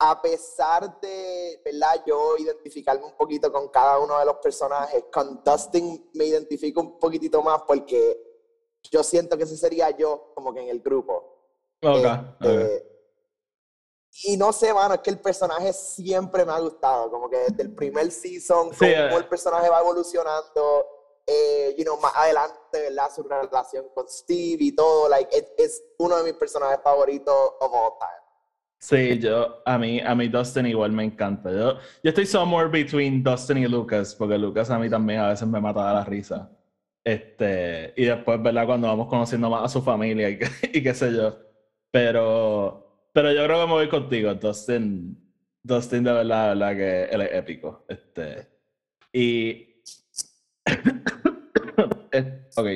a 0.05 0.21
pesar 0.21 0.99
de, 0.99 1.61
¿verdad? 1.63 2.03
Yo 2.05 2.35
identificarme 2.37 3.05
un 3.05 3.15
poquito 3.15 3.49
con 3.53 3.69
cada 3.69 3.99
uno 3.99 4.19
de 4.19 4.25
los 4.25 4.35
personajes, 4.35 5.05
con 5.09 5.41
Dustin 5.45 6.09
me 6.13 6.25
identifico 6.25 6.81
un 6.81 6.99
poquitito 6.99 7.41
más 7.41 7.61
porque 7.65 8.21
yo 8.91 9.01
siento 9.01 9.37
que 9.37 9.43
ese 9.45 9.55
sería 9.55 9.91
yo 9.91 10.33
como 10.35 10.53
que 10.53 10.59
en 10.59 10.67
el 10.67 10.81
grupo. 10.81 11.13
Ok, 11.81 12.05
Este, 12.41 12.75
ok. 12.75 12.83
Y 14.25 14.35
no 14.35 14.51
sé, 14.51 14.73
mano, 14.73 14.95
es 14.95 14.99
que 14.99 15.09
el 15.09 15.21
personaje 15.21 15.71
siempre 15.71 16.43
me 16.45 16.51
ha 16.51 16.59
gustado, 16.59 17.09
como 17.09 17.29
que 17.29 17.37
desde 17.37 17.63
el 17.63 17.73
primer 17.73 18.11
season, 18.11 18.71
Sí, 18.73 18.79
cómo 18.79 18.89
eh. 18.89 19.15
el 19.15 19.27
personaje 19.29 19.69
va 19.69 19.79
evolucionando, 19.79 20.85
eh, 21.25 21.73
you 21.77 21.85
know, 21.85 21.97
más 21.97 22.13
adelante, 22.13 22.57
¿verdad? 22.73 23.09
Su 23.15 23.23
relación 23.23 23.87
con 23.95 24.07
Steve 24.09 24.57
y 24.59 24.75
todo, 24.75 25.07
like, 25.07 25.33
es, 25.33 25.45
es 25.57 25.83
uno 25.97 26.17
de 26.17 26.23
mis 26.23 26.33
personajes 26.33 26.79
favoritos 26.83 27.53
of 27.61 27.71
all 27.73 27.97
time. 27.97 28.22
Sí, 28.83 29.17
yo, 29.17 29.61
a 29.65 29.77
mí, 29.77 30.01
a 30.01 30.13
mí 30.13 30.27
Dustin 30.27 30.65
igual 30.65 30.91
me 30.91 31.05
encanta. 31.05 31.49
Yo, 31.49 31.77
yo 32.03 32.09
estoy 32.09 32.25
somewhere 32.25 32.67
between 32.69 33.23
Dustin 33.23 33.59
y 33.59 33.67
Lucas, 33.67 34.13
porque 34.13 34.37
Lucas 34.37 34.69
a 34.69 34.77
mí 34.77 34.89
también 34.89 35.21
a 35.21 35.29
veces 35.29 35.47
me 35.47 35.61
mata 35.61 35.87
de 35.87 35.93
la 35.93 36.03
risa. 36.03 36.51
Este, 37.01 37.93
y 37.95 38.03
después, 38.03 38.43
¿verdad? 38.43 38.65
Cuando 38.65 38.89
vamos 38.89 39.07
conociendo 39.07 39.49
más 39.49 39.63
a 39.63 39.69
su 39.69 39.81
familia 39.81 40.29
y, 40.29 40.37
y 40.73 40.83
qué 40.83 40.93
sé 40.93 41.13
yo. 41.13 41.33
Pero, 41.91 43.07
pero 43.13 43.31
yo 43.31 43.45
creo 43.45 43.61
que 43.61 43.67
me 43.67 43.71
voy 43.73 43.87
contigo, 43.87 44.33
Dustin. 44.35 45.17
Dustin 45.63 46.03
de 46.03 46.11
verdad, 46.11 46.49
de 46.49 46.59
verdad 46.59 46.75
que 46.75 47.03
él 47.15 47.21
es 47.21 47.33
épico. 47.35 47.85
Este, 47.87 48.49
y... 49.13 49.81
eh, 52.11 52.47
ok. 52.57 52.67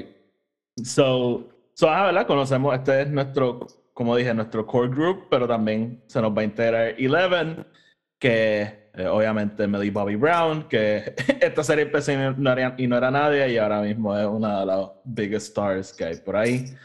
So, 0.85 1.49
so 1.73 1.89
ah. 1.89 2.25
Conocemos, 2.25 2.73
este 2.75 3.01
es 3.01 3.09
nuestro, 3.09 3.67
como 3.97 4.15
dije, 4.15 4.31
nuestro 4.31 4.63
core 4.67 4.89
group, 4.89 5.25
pero 5.27 5.47
también 5.47 6.03
se 6.05 6.21
nos 6.21 6.31
va 6.31 6.41
a 6.41 6.45
integrar 6.45 6.93
Eleven, 6.99 7.65
que 8.21 8.91
eh, 8.93 9.07
obviamente 9.07 9.65
Millie 9.65 9.89
Bobby 9.89 10.15
Brown, 10.15 10.67
que 10.69 11.15
esta 11.41 11.63
serie 11.63 11.85
empezó 11.85 12.11
y 12.11 12.15
no, 12.15 12.51
era, 12.51 12.75
y 12.77 12.85
no 12.85 12.95
era 12.95 13.09
nadie, 13.09 13.49
y 13.49 13.57
ahora 13.57 13.81
mismo 13.81 14.15
es 14.15 14.27
una 14.27 14.59
de 14.59 14.65
las 14.67 14.89
biggest 15.03 15.47
stars 15.47 15.91
que 15.93 16.05
hay 16.05 16.15
por 16.17 16.35
ahí. 16.35 16.77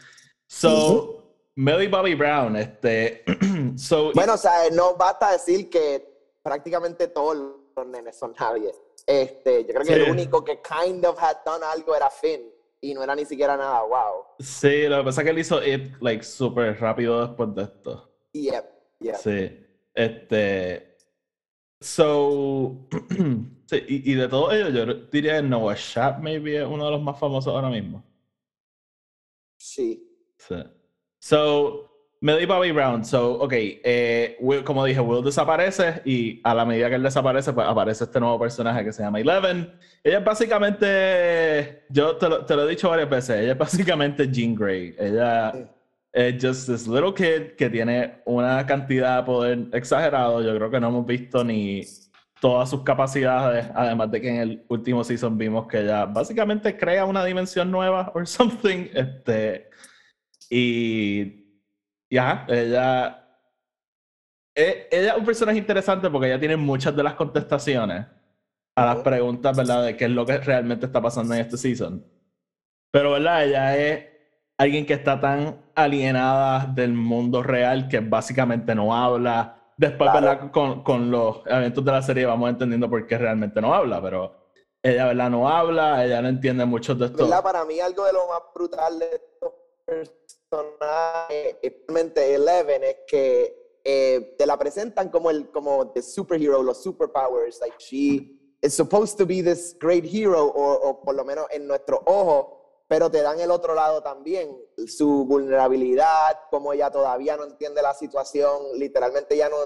So, 0.49 1.35
Millie 1.55 1.87
Bobby 1.87 2.15
Brown, 2.15 2.55
este, 2.55 3.23
so, 3.77 4.11
Bueno, 4.15 4.33
o 4.33 4.37
sea, 4.37 4.71
no 4.71 4.95
basta 4.95 5.33
decir 5.33 5.69
que 5.69 6.03
prácticamente 6.41 7.09
todos 7.09 7.37
los 7.77 7.87
nenes 7.89 8.17
son 8.17 8.33
nadie. 8.39 8.71
Este, 9.05 9.65
yo 9.65 9.67
creo 9.67 9.85
que 9.85 9.95
Sí. 9.97 10.01
el 10.01 10.09
único 10.09 10.43
que 10.43 10.61
kind 10.63 11.05
of 11.05 11.21
had 11.21 11.37
done 11.45 11.63
algo 11.63 11.95
era 11.95 12.09
Finn, 12.09 12.41
y 12.83 12.93
no 12.93 13.01
era 13.01 13.15
ni 13.15 13.23
siquiera 13.23 13.55
nada 13.55 13.81
wow. 13.83 14.25
sí, 14.39 14.87
lo 14.89 14.97
que 14.97 15.03
pasa 15.05 15.21
es 15.21 15.25
que 15.25 15.31
él 15.31 15.39
hizo 15.39 15.65
it, 15.65 15.93
like, 16.01 16.21
súper 16.21 16.77
rápido 16.79 17.25
después 17.25 17.55
de 17.55 17.63
esto. 17.63 18.13
Yep, 18.33 18.65
yep. 18.99 19.15
Sí. 19.15 19.65
Este. 19.93 20.97
So. 21.79 22.89
sí, 23.67 23.83
y, 23.87 24.11
y 24.11 24.15
de 24.15 24.27
todo 24.27 24.51
ello, 24.51 24.69
yo 24.69 24.93
diría 25.09 25.37
que 25.37 25.43
Noah 25.43 25.75
Shap 25.77 26.19
maybe 26.19 26.61
es 26.61 26.67
uno 26.67 26.85
de 26.85 26.91
los 26.91 27.01
más 27.01 27.17
famosos 27.17 27.53
ahora 27.53 27.69
mismo. 27.69 28.03
Sí. 29.57 30.05
Sí. 30.37 30.55
So, 31.19 31.92
Millie 32.23 32.45
Bobby 32.45 32.71
Brown. 32.71 33.03
So, 33.03 33.33
ok, 33.33 33.51
eh, 33.53 34.37
Will- 34.39 34.63
como 34.63 34.85
dije, 34.85 35.01
Will 35.01 35.21
desaparece 35.25 36.01
y 36.05 36.39
a 36.45 36.55
la 36.55 36.63
medida 36.63 36.87
que 36.87 36.95
él 36.95 37.03
desaparece, 37.03 37.51
pues 37.51 37.67
aparece 37.67 38.05
este 38.05 38.17
nuevo 38.21 38.39
personaje 38.39 38.81
que 38.85 38.93
se 38.93 39.03
llama 39.03 39.19
Eleven. 39.19 39.73
Ella 40.01 40.19
es 40.19 40.23
básicamente, 40.23 41.83
yo 41.89 42.15
te 42.15 42.29
lo, 42.29 42.45
te 42.45 42.55
lo 42.55 42.65
he 42.65 42.69
dicho 42.69 42.89
varias 42.89 43.09
veces, 43.09 43.41
ella 43.41 43.51
es 43.51 43.57
básicamente 43.57 44.29
Jean 44.31 44.55
Grey. 44.55 44.95
Ella 44.97 45.51
Sí. 45.51 45.65
es 46.13 46.35
just 46.41 46.69
this 46.69 46.87
little 46.87 47.13
kid 47.13 47.55
que 47.57 47.69
tiene 47.69 48.21
una 48.23 48.65
cantidad 48.65 49.17
de 49.17 49.23
poder 49.23 49.59
exagerado. 49.73 50.41
Yo 50.41 50.55
creo 50.55 50.71
que 50.71 50.79
no 50.79 50.87
hemos 50.87 51.05
visto 51.05 51.43
ni 51.43 51.81
todas 52.39 52.69
sus 52.69 52.83
capacidades, 52.83 53.65
además 53.75 54.09
de 54.11 54.21
que 54.21 54.29
en 54.29 54.37
el 54.37 54.63
último 54.69 55.03
season 55.03 55.37
vimos 55.37 55.67
que 55.67 55.81
ella 55.81 56.05
básicamente 56.05 56.77
crea 56.77 57.03
una 57.03 57.25
dimensión 57.25 57.69
nueva 57.69 58.11
or 58.15 58.25
something. 58.25 58.87
Este, 58.93 59.67
y 60.49 61.42
ya, 62.13 62.45
ella, 62.47 63.27
e- 64.55 64.87
ella 64.91 65.11
es 65.13 65.17
un 65.17 65.25
personaje 65.25 65.57
interesante 65.57 66.09
porque 66.09 66.27
ella 66.27 66.39
tiene 66.39 66.57
muchas 66.57 66.95
de 66.95 67.03
las 67.03 67.13
contestaciones 67.15 68.05
a 68.75 68.85
las 68.85 68.97
preguntas, 68.97 69.55
¿verdad? 69.55 69.83
De 69.83 69.97
qué 69.97 70.05
es 70.05 70.11
lo 70.11 70.25
que 70.25 70.37
realmente 70.37 70.85
está 70.85 71.01
pasando 71.01 71.33
en 71.33 71.41
este 71.41 71.57
season. 71.57 72.05
Pero, 72.91 73.11
¿verdad? 73.11 73.45
Ella 73.45 73.77
es 73.77 74.05
alguien 74.57 74.85
que 74.85 74.93
está 74.93 75.19
tan 75.19 75.61
alienada 75.75 76.65
del 76.67 76.93
mundo 76.93 77.41
real 77.43 77.87
que 77.87 77.99
básicamente 77.99 78.73
no 78.75 78.95
habla. 78.95 79.59
Después, 79.77 80.11
Claro. 80.11 80.25
¿verdad? 80.27 80.51
Con, 80.51 80.83
con 80.83 81.09
los 81.11 81.41
eventos 81.47 81.83
de 81.83 81.91
la 81.91 82.01
serie 82.01 82.25
vamos 82.25 82.49
entendiendo 82.49 82.89
por 82.89 83.05
qué 83.07 83.17
realmente 83.17 83.59
no 83.61 83.73
habla, 83.73 84.01
pero 84.01 84.35
ella, 84.83 85.07
¿verdad? 85.07 85.29
No 85.31 85.49
habla, 85.49 86.03
ella 86.05 86.21
no 86.21 86.27
entiende 86.29 86.65
muchos 86.65 86.97
de 86.99 87.07
estos. 87.07 87.21
¿Verdad? 87.29 87.41
Para 87.43 87.65
mí 87.65 87.79
algo 87.79 88.05
de 88.05 88.13
lo 88.13 88.27
más 88.27 88.39
brutal 88.53 88.99
de 88.99 89.05
estos 89.05 89.51
personajes, 90.49 91.57
especialmente 91.61 92.35
Eleven, 92.35 92.83
es 92.83 92.97
que 93.07 93.79
eh, 93.83 94.35
te 94.37 94.45
la 94.45 94.57
presentan 94.57 95.09
como 95.09 95.29
el 95.29 95.51
como 95.51 95.91
the 95.91 96.01
superhero, 96.01 96.63
los 96.63 96.81
superpowers, 96.83 97.59
like 97.59 97.75
she 97.79 98.39
is 98.61 98.73
supposed 98.73 99.17
to 99.17 99.25
be 99.25 99.41
this 99.41 99.75
great 99.79 100.05
hero, 100.05 100.45
o, 100.45 100.89
o 100.89 101.01
por 101.01 101.15
lo 101.15 101.25
menos 101.25 101.47
en 101.51 101.67
nuestro 101.67 102.01
ojo, 102.05 102.85
pero 102.87 103.09
te 103.09 103.21
dan 103.21 103.39
el 103.39 103.51
otro 103.51 103.73
lado 103.73 104.01
también, 104.01 104.55
su 104.87 105.25
vulnerabilidad, 105.25 106.39
como 106.49 106.73
ella 106.73 106.91
todavía 106.91 107.35
no 107.35 107.45
entiende 107.45 107.81
la 107.81 107.93
situación, 107.93 108.77
literalmente 108.77 109.35
ya 109.35 109.49
no, 109.49 109.57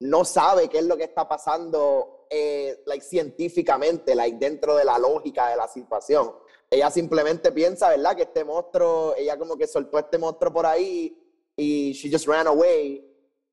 no 0.00 0.24
sabe 0.24 0.68
qué 0.68 0.78
es 0.78 0.84
lo 0.84 0.96
que 0.96 1.04
está 1.04 1.28
pasando 1.28 2.26
eh, 2.28 2.82
like, 2.86 3.04
científicamente, 3.04 4.14
like, 4.14 4.36
dentro 4.38 4.76
de 4.76 4.84
la 4.84 4.98
lógica 4.98 5.48
de 5.48 5.56
la 5.56 5.68
situación. 5.68 6.34
Ella 6.70 6.90
simplemente 6.90 7.52
piensa, 7.52 7.90
¿verdad? 7.90 8.16
Que 8.16 8.22
este 8.22 8.44
monstruo, 8.44 9.14
ella 9.16 9.38
como 9.38 9.56
que 9.56 9.66
soltó 9.66 9.98
este 9.98 10.18
monstruo 10.18 10.52
por 10.52 10.66
ahí 10.66 11.16
y 11.56 11.92
she 11.92 12.10
just 12.10 12.26
ran 12.26 12.46
away, 12.46 13.04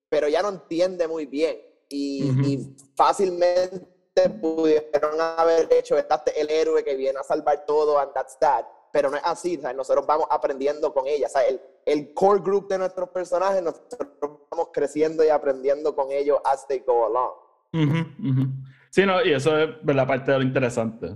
pero 0.10 0.28
ya 0.28 0.42
no 0.42 0.50
entiende 0.50 1.08
muy 1.08 1.26
bien. 1.26 1.58
Y, 1.90 2.30
Ujú. 2.32 2.42
y 2.42 2.76
fácilmente 2.96 4.30
pudieron 4.42 5.20
haber 5.20 5.72
hecho, 5.72 5.98
este 5.98 6.40
el 6.40 6.50
héroe 6.50 6.84
que 6.84 6.96
viene 6.96 7.20
a 7.20 7.24
salvar 7.24 7.66
todo, 7.66 8.00
and 8.00 8.12
that's 8.14 8.38
that. 8.40 8.66
Pero 8.92 9.10
no 9.10 9.18
es 9.18 9.24
así, 9.26 9.58
sea, 9.58 9.74
nosotros 9.74 10.06
vamos 10.06 10.28
aprendiendo 10.30 10.94
con 10.94 11.08
ella. 11.08 11.28
O 11.28 11.30
sea, 11.30 11.42
el, 11.48 11.60
el 11.86 12.14
core 12.14 12.42
group 12.42 12.68
de 12.68 12.78
nuestros 12.78 13.10
personajes, 13.10 13.62
nosotros 13.62 14.10
vamos 14.52 14.70
creciendo 14.72 15.24
y 15.24 15.30
aprendiendo 15.30 15.96
con 15.96 16.12
ellos 16.12 16.40
as 16.44 16.68
they 16.68 16.80
go 16.80 17.06
along. 17.06 17.34
Ujú, 17.74 18.30
ujú. 18.30 18.48
Sí, 18.92 19.04
no, 19.06 19.24
y 19.24 19.34
eso 19.34 19.58
es 19.58 19.70
la 19.84 20.06
parte 20.06 20.32
de 20.32 20.38
lo 20.38 20.44
interesante. 20.44 21.08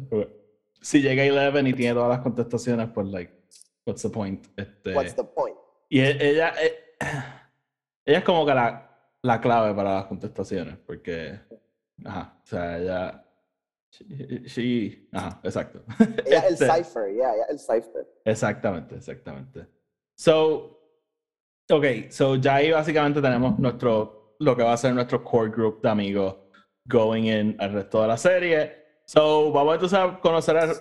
Si 0.81 1.01
llega 1.01 1.23
Eleven 1.23 1.67
y 1.67 1.73
tiene 1.73 1.93
todas 1.93 2.09
las 2.09 2.19
contestaciones, 2.19 2.89
pues, 2.93 3.07
like, 3.07 3.33
what's 3.85 4.01
the 4.01 4.09
point? 4.09 4.45
Este, 4.55 4.93
What's 4.95 5.15
the 5.15 5.23
point? 5.23 5.55
Y 5.89 5.99
e- 5.99 6.29
ella, 6.31 6.53
eh, 6.61 6.77
ella 8.05 8.17
es 8.19 8.23
como 8.23 8.45
que 8.45 8.53
la, 8.53 8.89
la 9.21 9.41
clave 9.41 9.73
para 9.73 9.95
las 9.95 10.05
contestaciones, 10.05 10.77
porque, 10.85 11.39
ajá, 12.05 12.39
o 12.43 12.45
sea, 12.45 12.77
ella, 12.79 13.25
she, 13.91 14.43
she- 14.45 15.07
ajá, 15.11 15.39
exacto. 15.43 15.83
Ella 16.25 16.39
es 16.39 16.43
el 16.45 16.53
Este, 16.53 16.65
cipher, 16.83 17.13
yeah, 17.13 17.33
ella 17.33 17.43
es 17.49 17.49
el 17.49 17.59
cipher. 17.81 18.07
Exactamente, 18.25 18.95
exactamente. 18.95 19.67
So, 20.15 20.79
ok, 21.69 21.85
so 22.09 22.35
ya 22.35 22.55
ahí 22.55 22.71
básicamente 22.71 23.21
tenemos 23.21 23.57
nuestro, 23.59 24.35
lo 24.39 24.55
que 24.55 24.63
va 24.63 24.73
a 24.73 24.77
ser 24.77 24.93
nuestro 24.93 25.23
core 25.23 25.49
group 25.49 25.81
de 25.81 25.89
amigos 25.89 26.35
going 26.85 27.23
in 27.25 27.55
al 27.59 27.73
resto 27.73 28.01
de 28.01 28.07
la 28.07 28.17
serie. 28.17 28.86
So, 29.07 29.53
vamos 29.53 29.75
entonces 29.75 29.97
a 29.97 30.19
conocer 30.19 30.57
a 30.57 30.73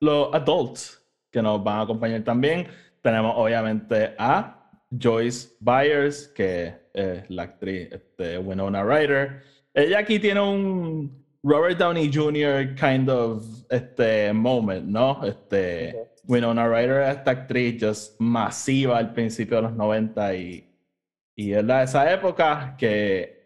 los 0.00 0.34
adults 0.34 1.02
que 1.30 1.40
nos 1.40 1.64
van 1.64 1.78
a 1.78 1.82
acompañar 1.82 2.22
también. 2.22 2.68
Tenemos 3.00 3.32
obviamente 3.34 4.14
a 4.18 4.70
Joyce 4.90 5.56
Byers, 5.60 6.28
que 6.28 6.74
es 6.92 7.30
la 7.30 7.44
actriz 7.44 7.88
este, 7.90 8.36
Winona 8.36 8.84
Ryder. 8.84 9.42
Ella 9.72 10.00
aquí 10.00 10.18
tiene 10.18 10.42
un, 10.42 11.24
Robert 11.42 11.78
Downey 11.78 12.10
Jr. 12.12 12.74
kind 12.74 13.08
of 13.08 13.46
este 13.70 14.30
moment, 14.34 14.84
¿no? 14.84 15.24
Este, 15.24 15.94
Ujú. 15.94 16.34
Winona 16.34 16.68
Ryder 16.68 17.00
es 17.04 17.16
esta 17.16 17.30
actriz 17.30 17.82
just 17.82 18.20
masiva 18.20 18.98
al 18.98 19.14
principio 19.14 19.56
de 19.56 19.62
los 19.62 19.72
90 19.72 20.34
y, 20.34 20.68
y 21.34 21.52
es 21.54 21.66
de 21.66 21.82
esa 21.82 22.12
época 22.12 22.76
que 22.76 23.39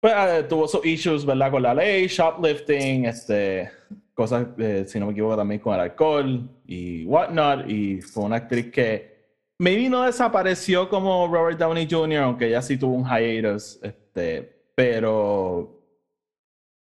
pues, 0.00 0.14
eh, 0.16 0.42
tuvo 0.48 0.68
sus 0.68 0.84
issues, 0.84 1.24
¿verdad? 1.24 1.50
Con 1.50 1.62
la 1.62 1.74
ley, 1.74 2.06
shoplifting, 2.06 3.06
este, 3.06 3.70
cosas, 4.14 4.46
eh, 4.58 4.84
si 4.86 4.98
no 4.98 5.06
me 5.06 5.12
equivoco, 5.12 5.36
también 5.36 5.60
con 5.60 5.74
el 5.74 5.80
alcohol 5.80 6.48
y 6.66 7.04
whatnot. 7.04 7.68
Y 7.68 8.00
fue 8.00 8.24
una 8.24 8.36
actriz 8.36 8.70
que 8.70 9.16
maybe 9.58 9.88
no 9.88 10.02
desapareció 10.02 10.88
como 10.88 11.26
Robert 11.28 11.58
Downey 11.58 11.88
Jr., 11.90 12.22
aunque 12.22 12.48
ella 12.48 12.62
sí 12.62 12.76
tuvo 12.76 12.94
un 12.94 13.04
hiatus, 13.04 13.78
este, 13.82 14.70
pero 14.74 15.76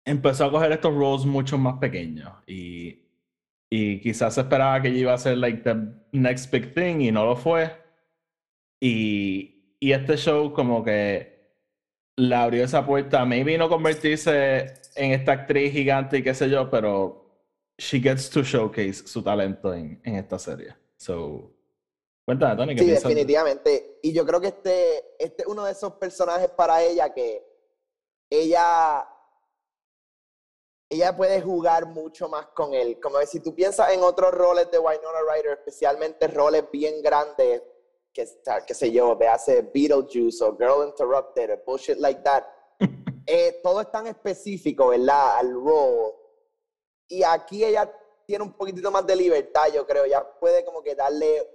empezó 0.06 0.46
a 0.46 0.52
coger 0.52 0.72
estos 0.72 0.94
roles 0.94 1.26
mucho 1.26 1.58
más 1.58 1.78
pequeños 1.78 2.32
y, 2.48 3.00
y 3.70 4.00
quizás 4.00 4.38
esperaba 4.38 4.82
que 4.82 4.88
ella 4.88 4.98
iba 4.98 5.14
a 5.14 5.18
ser 5.18 5.38
like 5.38 5.62
the 5.62 5.76
next 6.12 6.52
big 6.52 6.74
thing 6.74 7.02
y 7.02 7.12
no 7.12 7.26
lo 7.26 7.36
fue. 7.36 7.72
Y, 8.82 9.76
y 9.80 9.92
este 9.92 10.18
show 10.18 10.54
como 10.54 10.84
que 10.84 11.39
le 12.20 12.36
abrió 12.36 12.64
esa 12.66 12.86
puerta, 12.86 13.24
maybe 13.26 13.58
no 13.58 13.70
convertirse 13.70 14.74
en 14.96 15.12
esta 15.14 15.32
actriz 15.32 15.72
gigante 15.72 16.18
y 16.18 16.24
qué 16.24 16.34
sé 16.34 16.50
yo, 16.50 16.70
pero 16.70 17.26
she 17.78 18.00
gets 18.02 18.30
to 18.30 18.44
showcase 18.44 19.08
su 19.08 19.24
talento 19.24 19.74
en, 19.74 20.02
en 20.04 20.16
esta 20.16 20.38
serie. 20.38 20.76
So, 20.98 21.50
cuéntame, 22.26 22.58
Tony, 22.58 22.76
¿qué 22.76 22.82
Sí, 22.82 22.86
piensas? 22.88 23.04
definitivamente. 23.10 24.00
Y 24.04 24.12
yo 24.14 24.26
creo 24.26 24.42
que 24.42 24.48
este, 24.48 25.16
este 25.18 25.44
es 25.44 25.48
uno 25.48 25.64
de 25.64 25.72
esos 25.72 25.94
personajes 25.94 26.50
para 26.50 26.84
ella 26.84 27.14
que 27.14 27.42
ella, 28.30 29.08
ella 30.90 31.16
puede 31.16 31.42
jugar 31.42 31.86
mucho 31.86 32.28
más 32.28 32.48
con 32.48 32.74
él. 32.74 33.00
Como 33.02 33.18
si 33.22 33.40
tú 33.40 33.56
piensas 33.56 33.94
en 33.94 34.02
otros 34.04 34.32
roles 34.32 34.70
de 34.72 34.78
Winona 34.78 35.20
Ryder, 35.34 35.54
especialmente 35.60 36.28
roles 36.28 36.66
bien 36.70 37.02
grandes, 37.02 37.62
que, 38.14 38.28
qué 38.68 38.74
sé 38.74 38.92
yo, 38.92 39.18
hace 39.30 39.62
Beetlejuice 39.62 40.44
o 40.44 40.58
Girl 40.58 40.88
Interrupted 40.88 41.52
o 41.54 41.64
bullshit 41.66 41.98
like 41.98 42.22
that. 42.24 42.44
eh, 43.28 43.60
todo 43.64 43.82
es 43.82 43.92
tan 43.92 44.08
específico, 44.08 44.90
¿verdad? 44.90 45.38
Al 45.38 45.54
role. 45.54 46.14
Y 47.08 47.24
aquí 47.24 47.64
ella 47.64 47.92
tiene 48.26 48.44
un 48.44 48.54
poquitito 48.54 48.92
más 48.92 49.06
de 49.06 49.16
libertad, 49.16 49.72
yo 49.74 49.86
creo. 49.86 50.06
Ya 50.06 50.24
puede 50.40 50.64
como 50.64 50.82
que 50.84 50.96
darle, 50.96 51.48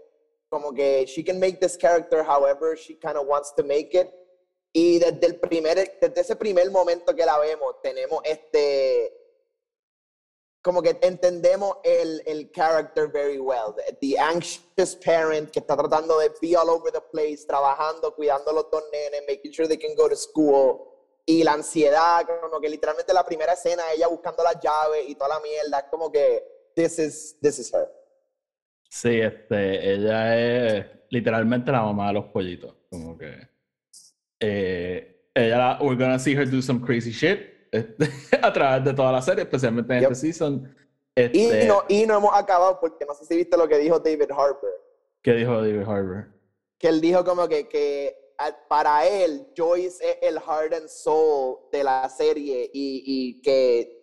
como 0.49 0.73
que 0.73 1.05
she 1.07 1.25
can 1.25 1.39
make 1.39 1.59
this 1.59 1.77
character 1.77 2.25
however 2.25 2.77
she 2.77 2.99
kind 2.99 3.17
of 3.17 3.27
wants 3.27 3.55
to 3.55 3.63
make 3.63 3.91
it. 3.93 4.09
Y 4.73 4.99
desde 4.99 5.27
el 5.27 5.39
primer, 5.39 5.99
desde 6.01 6.21
ese 6.21 6.35
primer 6.35 6.69
momento 6.71 7.15
que 7.15 7.25
la 7.25 7.39
vemos, 7.39 7.81
tenemos 7.81 8.21
este, 8.25 9.24
como 10.65 10.81
que 10.81 10.99
entendemos 11.03 11.77
el, 11.85 12.23
el 12.25 12.51
character 12.51 13.07
very 13.13 13.39
well. 13.39 13.75
The, 14.01 14.19
anxious 14.19 14.97
parent 14.97 15.51
que 15.51 15.61
está 15.61 15.77
tratando 15.77 16.19
de 16.19 16.31
be 16.41 16.57
all 16.57 16.71
over 16.71 16.91
the 16.91 17.03
place, 17.13 17.45
trabajando, 17.47 18.15
cuidando 18.15 18.51
a 18.51 18.55
los 18.55 18.71
dos 18.71 18.83
nenes, 18.91 19.23
making 19.29 19.53
sure 19.53 19.69
they 19.69 19.77
can 19.77 19.95
go 19.95 20.09
to 20.09 20.17
school. 20.17 20.91
Y 21.27 21.43
la 21.45 21.53
ansiedad, 21.53 22.27
como 22.41 22.61
que 22.63 22.71
literalmente 22.71 23.13
la 23.13 23.25
primera 23.27 23.53
escena, 23.53 23.83
ella 23.95 24.09
buscando 24.09 24.43
las 24.43 24.59
llaves 24.59 25.05
y 25.07 25.15
toda 25.15 25.37
la 25.37 25.41
mierda, 25.41 25.81
es 25.81 25.85
como 25.91 26.11
que, 26.11 26.43
this 26.75 26.99
is, 26.99 27.37
this 27.43 27.59
is 27.59 27.71
her. 27.75 27.87
Sí, 28.89 29.21
este, 29.21 29.93
ella 29.95 30.39
es 30.79 30.87
literalmente 31.11 31.71
la 31.73 31.83
mamá 31.83 32.07
de 32.09 32.13
los 32.15 32.25
pollitos. 32.27 32.75
Como 32.91 33.19
que. 33.19 33.49
eh, 34.41 35.29
ella, 35.35 35.59
la- 35.59 35.79
we're 35.83 35.97
gonna 35.97 36.19
see 36.19 36.35
her 36.35 36.49
do 36.49 36.63
some 36.63 36.81
crazy 36.81 37.11
shit 37.13 37.54
este, 37.79 38.09
a 38.43 38.53
través 38.53 38.85
de 38.85 38.95
toda 38.95 39.13
la 39.13 39.23
serie, 39.23 39.45
especialmente 39.45 39.95
en 39.95 40.01
Yep. 40.01 40.13
este 40.13 40.27
season. 40.33 40.75
Y, 41.17 41.21
Este, 41.23 41.67
no, 41.67 41.83
y 41.89 42.07
no 42.07 42.17
hemos 42.17 42.35
acabado 42.35 42.79
porque 42.81 43.05
no 43.05 43.15
sé 43.15 43.25
si 43.25 43.37
viste 43.37 43.57
lo 43.57 43.69
que 43.69 43.79
dijo 43.79 43.99
David 44.01 44.31
Harper. 44.31 44.71
¿Qué 45.23 45.33
dijo 45.35 45.53
David 45.61 45.83
Harbour? 45.83 46.33
que 46.79 46.89
él 46.89 47.01
dijo 47.01 47.25
como 47.25 47.49
que, 47.49 47.67
que 47.69 48.35
a- 48.37 48.55
para 48.69 49.07
él 49.07 49.47
Joyce 49.57 50.05
es 50.11 50.19
el 50.21 50.39
heart 50.41 50.75
and 50.75 50.89
soul 50.89 51.59
de 51.73 51.83
la 51.85 52.09
serie 52.11 52.69
y, 52.75 53.03
y 53.07 53.41
que 53.41 54.03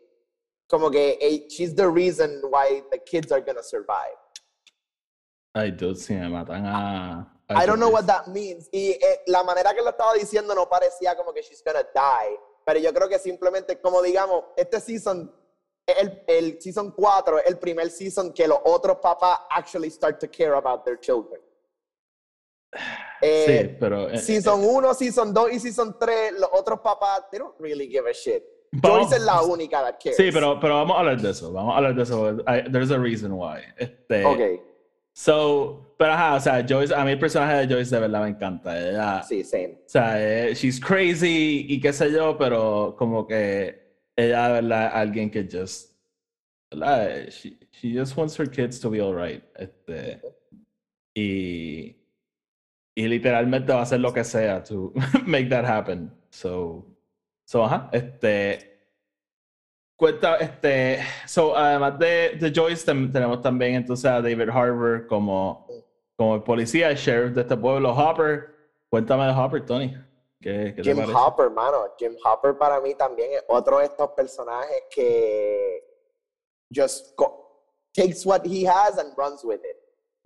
como 0.68 0.90
que 0.90 1.18
eh, 1.22 1.46
she's 1.50 1.76
the 1.76 1.86
reason 1.88 2.42
why 2.50 2.82
the 2.92 2.98
kids 3.04 3.32
are 3.32 3.42
gonna 3.42 3.62
survive. 3.62 4.18
Ay, 5.54 5.72
dude, 5.72 5.98
si 5.98 6.14
me 6.14 6.30
matan 6.30 6.66
a. 6.66 7.28
I 7.50 7.66
don't 7.66 7.78
know 7.80 7.90
what 7.92 8.06
that 8.06 8.28
means. 8.28 8.70
Y 8.72 8.92
eh, 8.92 9.20
la 9.28 9.44
manera 9.44 9.74
que 9.74 9.82
lo 9.82 9.90
estaba 9.90 10.14
diciendo 10.14 10.56
no 10.56 10.68
parecía 10.70 11.16
como 11.18 11.34
que 11.34 11.42
she's 11.42 11.62
gonna 11.64 11.84
die, 11.94 12.40
pero 12.66 12.80
yo 12.80 12.94
creo 12.94 13.08
que 13.10 13.20
simplemente 13.20 13.80
como 13.80 14.02
digamos, 14.02 14.44
este 14.56 14.80
season 14.80 15.34
el, 15.88 16.24
el 16.28 16.62
season 16.62 16.92
4 16.92 17.40
es 17.40 17.46
el 17.48 17.58
primer 17.58 17.90
season 17.90 18.32
que 18.34 18.48
los 18.48 18.60
otros 18.66 18.98
papás 19.02 19.40
actually 19.50 19.90
start 19.90 20.20
to 20.20 20.28
care 20.30 20.54
about 20.56 20.84
their 20.86 21.00
children. 21.00 21.42
Eh, 23.24 23.46
Sí, 23.70 23.78
pero. 23.80 24.10
eh, 24.10 24.18
Season 24.18 24.60
1, 24.64 24.94
Season 24.96 25.32
2 25.34 25.52
y 25.54 25.60
Season 25.60 25.96
3, 26.00 26.34
los 26.40 26.50
otros 26.54 26.80
papás, 26.80 27.30
they 27.30 27.38
don't 27.40 27.54
really 27.60 27.88
give 27.88 28.10
a 28.10 28.14
shit. 28.14 28.44
Vamos- 28.72 29.02
Joyce 29.02 29.18
es 29.18 29.22
la 29.24 29.42
única 29.44 29.80
that 29.84 30.00
cares. 30.02 30.18
Sí, 30.18 30.30
pero, 30.34 30.60
pero 30.60 30.76
vamos 30.76 30.96
a 30.96 31.00
hablar 31.02 31.22
de 31.22 31.30
eso. 31.30 31.52
Vamos 31.52 31.74
a 31.74 31.78
hablar 31.78 31.94
de 31.94 32.02
eso. 32.04 32.32
I- 32.48 32.72
there's 32.72 32.90
a 32.90 32.98
reason 32.98 33.34
why. 33.34 33.60
Este, 33.78 34.26
Ok, 34.26 34.40
So, 35.14 35.94
pero 35.98 36.14
ajá, 36.14 36.36
o 36.36 36.40
sea, 36.40 36.66
Joyce, 36.68 36.96
a 36.96 37.04
mí 37.04 37.12
el 37.12 37.20
personaje 37.20 37.68
de 37.68 37.74
Joyce 37.74 37.94
de 37.94 38.02
verdad 38.02 38.24
me 38.24 38.30
encanta. 38.30 38.80
Ella, 38.80 39.24
sí, 39.24 39.44
same. 39.44 39.82
O 39.86 39.90
sea, 39.90 40.16
eh, 40.50 40.54
she's 40.56 40.80
crazy 40.80 41.66
y 41.68 41.80
qué 41.80 41.92
sé 41.92 42.12
yo, 42.12 42.38
pero 42.38 42.96
como 42.98 43.28
que 43.28 43.98
ella 44.16 44.48
de 44.48 44.54
verdad 44.62 44.92
alguien 44.94 45.30
que 45.30 45.48
just, 45.52 45.96
¿verdad? 46.72 47.28
She, 47.30 47.58
she 47.72 47.94
just 47.94 48.16
wants 48.18 48.40
her 48.40 48.50
kids 48.50 48.80
to 48.80 48.90
be 48.90 49.02
alright. 49.02 49.44
Este, 49.56 50.22
y, 51.14 51.96
y 52.96 53.08
literalmente 53.08 53.74
va 53.74 53.80
a 53.80 53.84
hacer 53.84 54.00
lo 54.00 54.14
que 54.14 54.24
sea 54.24 54.64
to 54.64 54.94
make 55.26 55.50
that 55.50 55.66
happen. 55.66 56.12
So, 56.30 56.88
so 57.46 57.66
ajá, 57.66 57.90
este, 57.92 58.71
cuenta, 60.02 60.38
este, 60.38 60.98
so 61.28 61.56
además 61.56 62.00
de, 62.00 62.36
de 62.40 62.52
Joyce 62.52 62.84
tenemos 62.86 63.40
también 63.40 63.76
entonces 63.76 64.06
a 64.06 64.20
David 64.20 64.50
Harbour 64.50 65.06
como, 65.06 65.68
como 66.18 66.34
el 66.34 66.42
policía, 66.42 66.90
el 66.90 66.98
sheriff 66.98 67.36
de 67.36 67.42
este 67.42 67.56
pueblo, 67.56 67.92
Hopper. 67.94 68.50
Cuéntame 68.90 69.28
de 69.28 69.32
Hopper, 69.32 69.64
Tony. 69.64 69.96
¿Qué, 70.42 70.74
Jim? 70.82 70.98
Hopper, 71.16 71.52
mano. 71.52 71.94
Jim 72.00 72.16
Hopper 72.26 72.58
para 72.58 72.82
mí 72.82 72.96
también 72.96 73.34
es 73.34 73.44
otro 73.48 73.78
de 73.78 73.86
estos 73.86 74.10
personajes 74.14 74.86
que 74.90 75.84
just 76.76 77.16
takes 77.96 78.26
what 78.26 78.42
he 78.44 78.66
has 78.68 78.98
and 78.98 79.16
runs 79.16 79.44
with 79.44 79.60
it. 79.64 79.78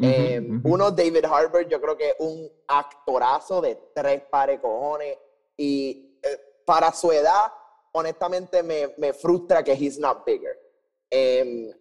Eh. 0.01 0.39
Uno, 0.63 0.89
David 0.89 1.25
Harbour, 1.25 1.67
yo 1.67 1.81
creo 1.81 1.97
que 1.97 2.11
es 2.11 2.15
un 2.19 2.49
actorazo 2.65 3.59
de 3.59 3.77
tres 3.93 4.21
pares 4.31 4.61
cojones. 4.61 5.17
Y 5.57 6.17
eh, 6.23 6.39
para 6.65 6.93
su 6.93 7.11
edad, 7.11 7.51
honestamente, 7.95 8.62
me, 8.62 8.93
me 8.97 9.13
frustra 9.13 9.63
que 9.63 9.73
he's 9.73 9.97
not 9.97 10.25
bigger. 10.25 10.58
Em, 11.10 11.71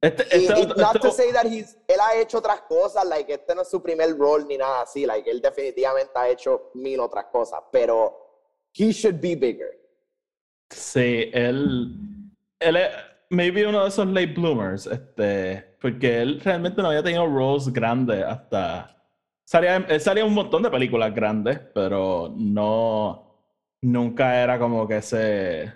Este, 0.00 0.22
y, 0.36 0.44
este 0.44 0.60
y 0.60 0.62
otro- 0.64 0.76
not 0.76 0.96
este- 0.96 1.08
to 1.08 1.10
say 1.14 1.32
that 1.32 1.46
he's, 1.46 1.78
él 1.88 1.98
ha 2.00 2.14
hecho 2.20 2.38
otras 2.38 2.60
cosas, 2.68 3.06
like 3.06 3.32
este 3.32 3.54
no 3.54 3.62
es 3.62 3.70
su 3.70 3.82
primer 3.82 4.14
rol 4.18 4.46
ni 4.46 4.58
nada 4.58 4.82
así, 4.82 5.06
like 5.06 5.28
él 5.30 5.40
definitivamente 5.40 6.12
ha 6.14 6.28
hecho 6.28 6.70
mil 6.74 7.00
otras 7.00 7.24
cosas, 7.32 7.60
pero 7.72 8.14
he 8.74 8.92
should 8.92 9.18
be 9.20 9.34
bigger. 9.34 9.80
Sí, 10.70 11.30
él, 11.32 11.88
él 12.60 12.76
es 12.76 12.90
maybe 13.30 13.66
uno 13.66 13.82
de 13.82 13.88
esos 13.88 14.06
late 14.08 14.34
bloomers, 14.34 14.86
este, 14.86 15.76
porque 15.80 16.20
él 16.20 16.40
realmente 16.40 16.82
no 16.82 16.88
había 16.88 17.02
tenido 17.02 17.26
roles 17.26 17.72
grandes 17.72 18.22
hasta... 18.24 18.90
Salía, 19.46 19.76
él 19.76 20.00
salía 20.00 20.24
un 20.24 20.34
montón 20.34 20.62
de 20.62 20.70
películas 20.70 21.14
grandes, 21.14 21.60
pero 21.74 22.30
no... 22.36 23.33
Nunca 23.84 24.42
era 24.42 24.58
como 24.58 24.88
que 24.88 24.96
ese... 24.96 25.72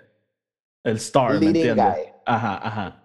El 0.83 0.95
star, 0.95 1.39
¿me 1.39 1.47
entiendes? 1.47 1.75
guy. 1.85 2.03
Ajá, 2.25 2.57
ajá. 2.67 3.03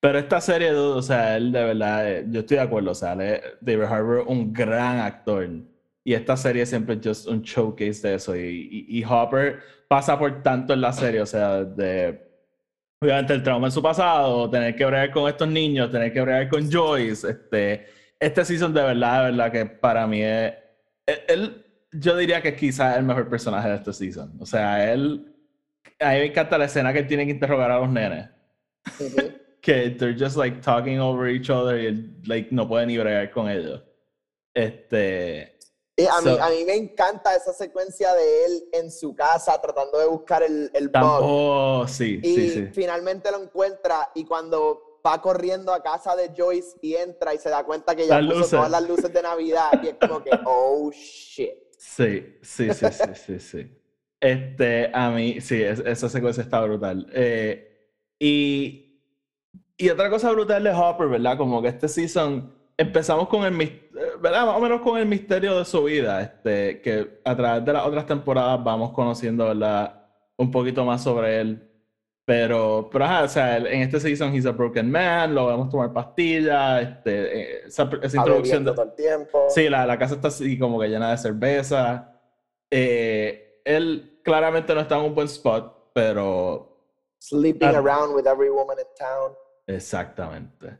Pero 0.00 0.18
esta 0.18 0.40
serie, 0.40 0.70
dude, 0.70 0.98
o 0.98 1.02
sea, 1.02 1.36
él 1.36 1.50
de 1.50 1.64
verdad, 1.64 2.10
eh, 2.10 2.24
yo 2.28 2.40
estoy 2.40 2.58
de 2.58 2.62
acuerdo, 2.62 2.90
o 2.90 2.94
sea, 2.94 3.14
él 3.14 3.40
David 3.60 3.84
Harbour, 3.84 4.24
un 4.26 4.52
gran 4.52 4.98
actor. 5.00 5.48
Y 6.04 6.12
esta 6.12 6.36
serie 6.36 6.66
siempre 6.66 6.96
es 6.96 7.00
just 7.02 7.26
un 7.26 7.42
showcase 7.42 8.06
de 8.06 8.14
eso. 8.14 8.36
Y, 8.36 8.86
y, 8.88 8.98
y 8.98 9.04
Hopper 9.04 9.60
pasa 9.88 10.18
por 10.18 10.42
tanto 10.42 10.74
en 10.74 10.82
la 10.82 10.92
serie, 10.92 11.22
o 11.22 11.26
sea, 11.26 11.64
de 11.64 12.22
obviamente 13.02 13.32
el 13.32 13.42
trauma 13.42 13.66
en 13.68 13.72
su 13.72 13.82
pasado, 13.82 14.48
tener 14.50 14.76
que 14.76 14.84
bregar 14.84 15.10
con 15.10 15.28
estos 15.28 15.48
niños, 15.48 15.90
tener 15.90 16.12
que 16.12 16.20
bregar 16.20 16.48
con 16.48 16.70
Joyce. 16.70 17.28
Este, 17.30 17.86
este 18.20 18.44
season 18.44 18.72
de 18.74 18.82
verdad, 18.82 19.24
de 19.24 19.30
verdad 19.30 19.52
que 19.52 19.66
para 19.66 20.06
mí 20.06 20.22
es. 20.22 20.52
Él, 21.06 21.18
él- 21.28 21.63
yo 21.98 22.16
diría 22.16 22.42
que 22.42 22.54
quizás 22.56 22.92
es 22.92 22.98
el 22.98 23.04
mejor 23.04 23.28
personaje 23.28 23.68
de 23.68 23.76
este 23.76 23.92
season. 23.92 24.36
O 24.40 24.46
sea, 24.46 24.92
él. 24.92 25.30
A 26.00 26.10
mí 26.12 26.18
me 26.18 26.26
encanta 26.26 26.58
la 26.58 26.64
escena 26.66 26.92
que 26.92 27.02
tiene 27.04 27.24
que 27.24 27.30
interrogar 27.32 27.70
a 27.70 27.78
los 27.78 27.88
nenes 27.88 28.28
que 29.62 29.90
they're 29.90 30.16
just 30.18 30.36
like 30.36 30.60
talking 30.60 30.98
over 30.98 31.28
each 31.28 31.48
other 31.50 31.78
y 31.78 32.20
like 32.26 32.48
no 32.52 32.66
puede 32.68 32.86
ni 32.86 32.98
bregar 32.98 33.30
con 33.30 33.48
ellos. 33.48 33.82
Este 34.52 35.56
Y 35.96 36.06
a, 36.06 36.20
mí, 36.20 36.24
So- 36.30 36.42
a 36.42 36.50
mí 36.50 36.64
me 36.66 36.74
encanta 36.74 37.34
esa 37.34 37.52
secuencia 37.52 38.12
de 38.14 38.44
él 38.46 38.64
en 38.72 38.90
su 38.90 39.14
casa 39.14 39.60
tratando 39.60 39.98
de 39.98 40.06
buscar 40.06 40.42
el, 40.42 40.70
el 40.74 40.88
bug. 40.88 41.02
Oh, 41.04 41.86
sí, 41.88 42.20
y 42.22 42.34
sí, 42.34 42.50
sí. 42.50 42.66
finalmente 42.72 43.30
lo 43.30 43.42
encuentra 43.42 44.10
y 44.14 44.24
cuando 44.24 45.00
va 45.06 45.20
corriendo 45.22 45.72
a 45.72 45.82
casa 45.82 46.16
de 46.16 46.32
Joyce 46.36 46.76
y 46.82 46.94
entra 46.96 47.32
y 47.34 47.38
se 47.38 47.50
da 47.50 47.62
cuenta 47.64 47.94
que 47.94 48.06
ya 48.06 48.16
Las 48.20 48.26
puso 48.26 48.38
luces. 48.38 48.50
todas 48.50 48.70
las 48.70 48.88
luces 48.88 49.12
de 49.12 49.22
Navidad 49.22 49.70
y 49.82 49.88
es 49.88 49.94
como 50.00 50.22
que, 50.22 50.30
oh 50.46 50.90
shit. 50.92 51.52
Sí, 51.86 52.36
sí, 52.42 52.72
sí, 52.72 52.86
sí, 52.92 53.08
sí, 53.14 53.40
sí. 53.40 53.70
Este, 54.20 54.90
a 54.94 55.10
mí, 55.10 55.40
sí, 55.40 55.60
es- 55.62 55.80
esa 55.80 56.08
secuencia 56.08 56.42
está 56.42 56.60
brutal. 56.62 57.06
Eh, 57.12 57.90
y, 58.18 59.00
y 59.76 59.88
otra 59.90 60.10
cosa 60.10 60.30
brutal 60.32 60.64
de 60.64 60.72
Hopper, 60.72 61.08
¿verdad? 61.08 61.36
Como 61.38 61.62
que 61.62 61.68
este 61.68 61.88
season 61.88 62.52
empezamos 62.78 63.28
con 63.28 63.44
el, 63.44 63.60
eh, 63.62 63.80
¿verdad? 64.20 64.46
Más 64.46 64.56
o 64.56 64.60
menos 64.60 64.80
con 64.82 64.98
el 64.98 65.06
misterio 65.06 65.58
de 65.58 65.64
su 65.66 65.84
vida, 65.84 66.22
este, 66.22 66.80
que 66.82 67.20
a 67.24 67.36
través 67.36 67.64
de 67.64 67.72
las 67.74 67.86
otras 67.86 68.06
temporadas 68.06 68.62
vamos 68.64 68.92
conociendo, 68.92 69.46
¿verdad? 69.46 70.06
Un 70.36 70.50
poquito 70.50 70.84
más 70.84 71.02
sobre 71.02 71.40
él. 71.40 71.70
Pero, 72.26 72.88
pero 72.90 73.04
ajá, 73.04 73.24
o 73.24 73.28
sea, 73.28 73.58
en 73.58 73.82
este 73.82 74.00
season 74.00 74.34
he's 74.34 74.46
a 74.46 74.52
broken 74.52 74.90
man, 74.90 75.34
lo 75.34 75.46
vemos 75.48 75.68
tomar 75.68 75.92
pastillas, 75.92 76.82
este, 76.82 77.40
eh, 77.40 77.62
esa, 77.66 77.82
introducción 78.16 78.64
de... 78.64 78.72
todo 78.72 78.82
el 78.84 78.94
tiempo. 78.94 79.46
Sí, 79.50 79.68
la, 79.68 79.84
la 79.84 79.98
casa 79.98 80.14
está 80.14 80.28
así 80.28 80.58
como 80.58 80.80
que 80.80 80.88
llena 80.88 81.10
de 81.10 81.18
cerveza. 81.18 82.18
Eh, 82.70 83.60
él 83.64 84.20
claramente 84.24 84.74
no 84.74 84.80
está 84.80 84.96
en 84.96 85.02
un 85.04 85.14
buen 85.14 85.26
spot, 85.26 85.90
pero 85.92 86.70
Sleeping 87.18 87.68
Ah. 87.74 87.78
around 87.78 88.14
with 88.14 88.26
every 88.26 88.48
woman 88.50 88.76
in 88.78 88.86
town. 88.98 89.32
exactamente. 89.66 90.78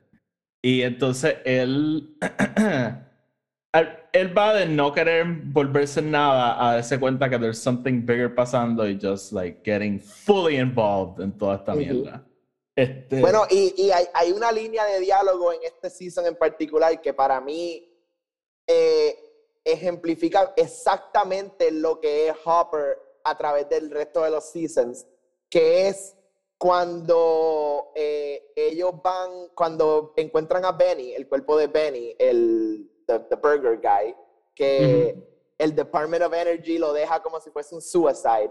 Y 0.63 0.81
entonces 0.83 1.37
él, 1.45 2.17
él, 4.13 4.37
va 4.37 4.55
de 4.55 4.67
no 4.67 4.93
querer 4.93 5.27
volverse 5.27 6.01
nada 6.01 6.65
a 6.65 6.75
darse 6.75 6.99
cuenta 7.01 7.29
que 7.29 7.39
there's 7.39 7.59
something 7.59 8.05
bigger 8.05 8.35
pasando 8.35 8.89
y 8.89 8.99
just 9.01 9.33
like 9.33 9.63
getting 9.65 9.99
fully 10.01 10.57
involved 10.57 11.21
en 11.21 11.37
toda 11.37 11.57
esta 11.57 11.75
mierda. 11.75 12.25
Este, 12.77 13.21
Bueno, 13.21 13.45
y, 13.51 13.75
y 13.77 13.91
hay, 13.91 14.07
hay 14.15 14.33
una 14.33 14.51
línea 14.53 14.85
de 14.85 15.01
diálogo 15.01 15.53
en 15.53 15.61
este 15.65 15.91
season 15.91 16.27
en 16.27 16.37
particular 16.37 17.01
que 17.01 17.13
para 17.13 17.41
mí 17.41 17.89
eh, 18.67 19.17
ejemplifica 19.65 20.53
exactamente 20.57 21.71
lo 21.71 22.01
que 22.01 22.29
es 22.29 22.37
Hopper 22.45 22.99
a 23.25 23.37
través 23.37 23.69
del 23.69 23.91
resto 23.91 24.23
de 24.23 24.31
los 24.31 24.45
seasons, 24.45 25.07
que 25.49 25.89
es 25.89 26.17
cuando 26.59 27.93
eh, 27.95 28.53
ellos 28.55 28.93
van, 29.03 29.49
cuando 29.55 30.13
encuentran 30.17 30.65
a 30.65 30.73
Benny, 30.73 31.15
el 31.15 31.29
cuerpo 31.29 31.57
de 31.57 31.67
Benny, 31.67 32.15
el 32.19 32.91
the, 33.07 33.25
the 33.31 33.37
burger 33.37 33.77
guy, 33.77 34.15
que 34.57 35.15
el 35.59 35.71
Department 35.73 36.23
of 36.23 36.33
Energy 36.33 36.79
lo 36.79 36.93
deja 36.93 37.21
como 37.21 37.41
si 37.41 37.51
fuese 37.51 37.73
un 37.73 37.81
suicide. 37.81 38.51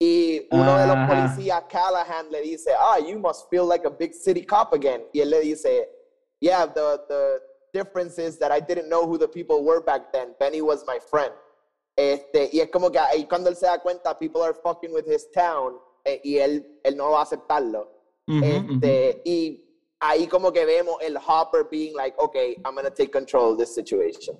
Y 0.00 0.46
uno 0.50 0.76
de 0.76 0.86
los 0.86 0.96
policías, 1.08 1.62
Callahan, 1.68 2.30
le 2.30 2.42
dice, 2.42 2.72
ah, 2.78 2.98
you 2.98 3.18
must 3.18 3.48
feel 3.48 3.64
like 3.64 3.86
a 3.86 3.90
big 3.90 4.12
city 4.12 4.44
cop 4.44 4.72
again. 4.72 5.02
Y 5.12 5.20
él 5.20 5.30
le 5.30 5.40
dice, 5.40 5.88
yeah, 6.40 6.66
the, 6.66 7.00
the 7.08 7.40
difference 7.72 8.18
is 8.18 8.38
that 8.38 8.50
I 8.50 8.60
didn't 8.60 8.88
know 8.88 9.06
who 9.06 9.16
the 9.18 9.28
people 9.28 9.64
were 9.64 9.80
back 9.80 10.12
then. 10.12 10.34
Benny 10.38 10.62
was 10.62 10.84
my 10.86 10.98
friend. 10.98 11.32
Este, 11.96 12.50
y 12.52 12.60
es 12.60 12.70
como 12.70 12.90
que 12.90 12.98
ahí 12.98 13.28
cuando 13.28 13.48
él 13.50 13.56
se 13.56 13.66
da 13.66 13.78
cuenta, 13.78 14.18
people 14.18 14.42
are 14.42 14.52
fucking 14.52 14.92
with 14.92 15.06
his 15.06 15.30
town, 15.32 15.78
eh, 16.04 16.20
y 16.24 16.38
él, 16.38 16.80
él 16.82 16.96
no 16.96 17.12
va 17.12 17.20
a 17.20 17.22
aceptarlo. 17.22 17.88
Este, 18.26 19.20
y 19.24 19.63
ahí 20.04 20.26
como 20.26 20.52
que 20.52 20.64
vemos 20.64 20.96
el 21.02 21.16
Hopper 21.16 21.66
being 21.70 21.94
like, 21.94 22.16
okay, 22.18 22.56
I'm 22.64 22.74
gonna 22.74 22.90
take 22.90 23.10
control 23.10 23.52
of 23.52 23.58
this 23.58 23.74
situation. 23.74 24.38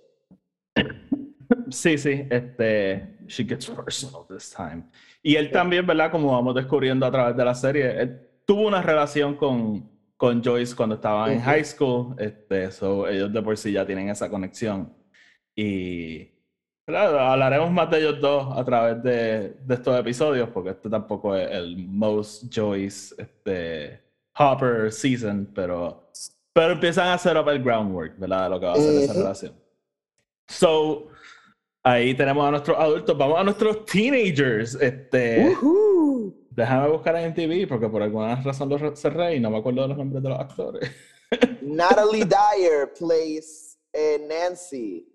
Sí, 1.71 1.97
sí, 1.99 2.27
este, 2.31 3.17
she 3.27 3.45
gets 3.45 3.69
personal 3.69 4.27
this 4.29 4.51
time. 4.51 4.85
Y 5.23 5.37
él 5.37 5.51
también, 5.51 5.87
¿verdad? 5.87 6.11
Como 6.11 6.33
vamos 6.33 6.55
descubriendo 6.55 7.07
a 7.07 7.11
través 7.11 7.37
de 7.37 7.45
la 7.45 7.55
serie, 7.55 8.01
él 8.01 8.21
tuvo 8.45 8.67
una 8.67 8.83
relación 8.83 9.37
con, 9.37 9.89
con 10.17 10.43
Joyce 10.43 10.77
cuando 10.77 10.97
estaban 10.97 11.33
en 11.33 11.41
high 11.41 11.65
school, 11.65 12.15
este, 12.19 12.71
so 12.71 13.09
ellos 13.09 13.33
de 13.33 13.43
por 13.43 13.57
sí 13.57 13.73
ya 13.73 13.87
tienen 13.87 14.11
esa 14.11 14.29
conexión. 14.29 14.93
Y, 15.57 16.31
claro, 16.87 17.19
hablaremos 17.21 17.71
más 17.71 17.91
de 17.91 17.99
ellos 17.99 18.21
dos 18.21 18.57
a 18.57 18.65
través 18.65 19.03
de, 19.03 19.57
de 19.61 19.75
estos 19.75 19.99
episodios, 19.99 20.51
porque 20.51 20.71
este 20.71 20.91
tampoco 20.91 21.35
es 21.35 21.51
el 21.51 21.77
most 21.79 22.55
Joyce, 22.55 23.15
este, 23.17 24.04
Hopper 24.37 24.93
season, 24.93 25.51
pero, 25.55 26.11
pero 26.53 26.73
empiezan 26.73 27.09
a 27.09 27.15
hacer 27.15 27.37
up 27.37 27.49
el 27.49 27.63
groundwork, 27.63 28.19
¿verdad? 28.19 28.51
Lo 28.51 28.61
que 28.61 28.67
va 28.67 28.73
a 28.73 28.77
ser 28.77 29.03
esa 29.03 29.13
relación. 29.13 29.55
So, 30.49 31.09
ahí 31.83 32.15
tenemos 32.15 32.47
a 32.47 32.51
nuestros 32.51 32.79
adultos. 32.79 33.17
Vamos 33.17 33.39
a 33.39 33.45
nuestros 33.45 33.85
teenagers. 33.87 34.75
Este, 34.75 35.57
déjame 36.51 36.89
buscar 36.89 37.17
en 37.17 37.31
MTV 37.31 37.69
porque 37.69 37.89
por 37.89 38.03
alguna 38.03 38.37
razón 38.43 38.69
lo 38.69 38.97
cerré 38.97 39.37
y 39.37 39.41
no 39.41 39.51
me 39.51 39.59
acuerdo 39.59 39.83
de 39.83 39.89
los 39.89 39.99
nombres 39.99 40.23
de 40.23 40.29
los 40.29 40.39
actores. 40.39 40.91
Natalie 41.63 42.25
Dyer 42.25 42.93
plays 42.99 43.79
eh, 43.93 44.27
Nancy. 44.29 45.09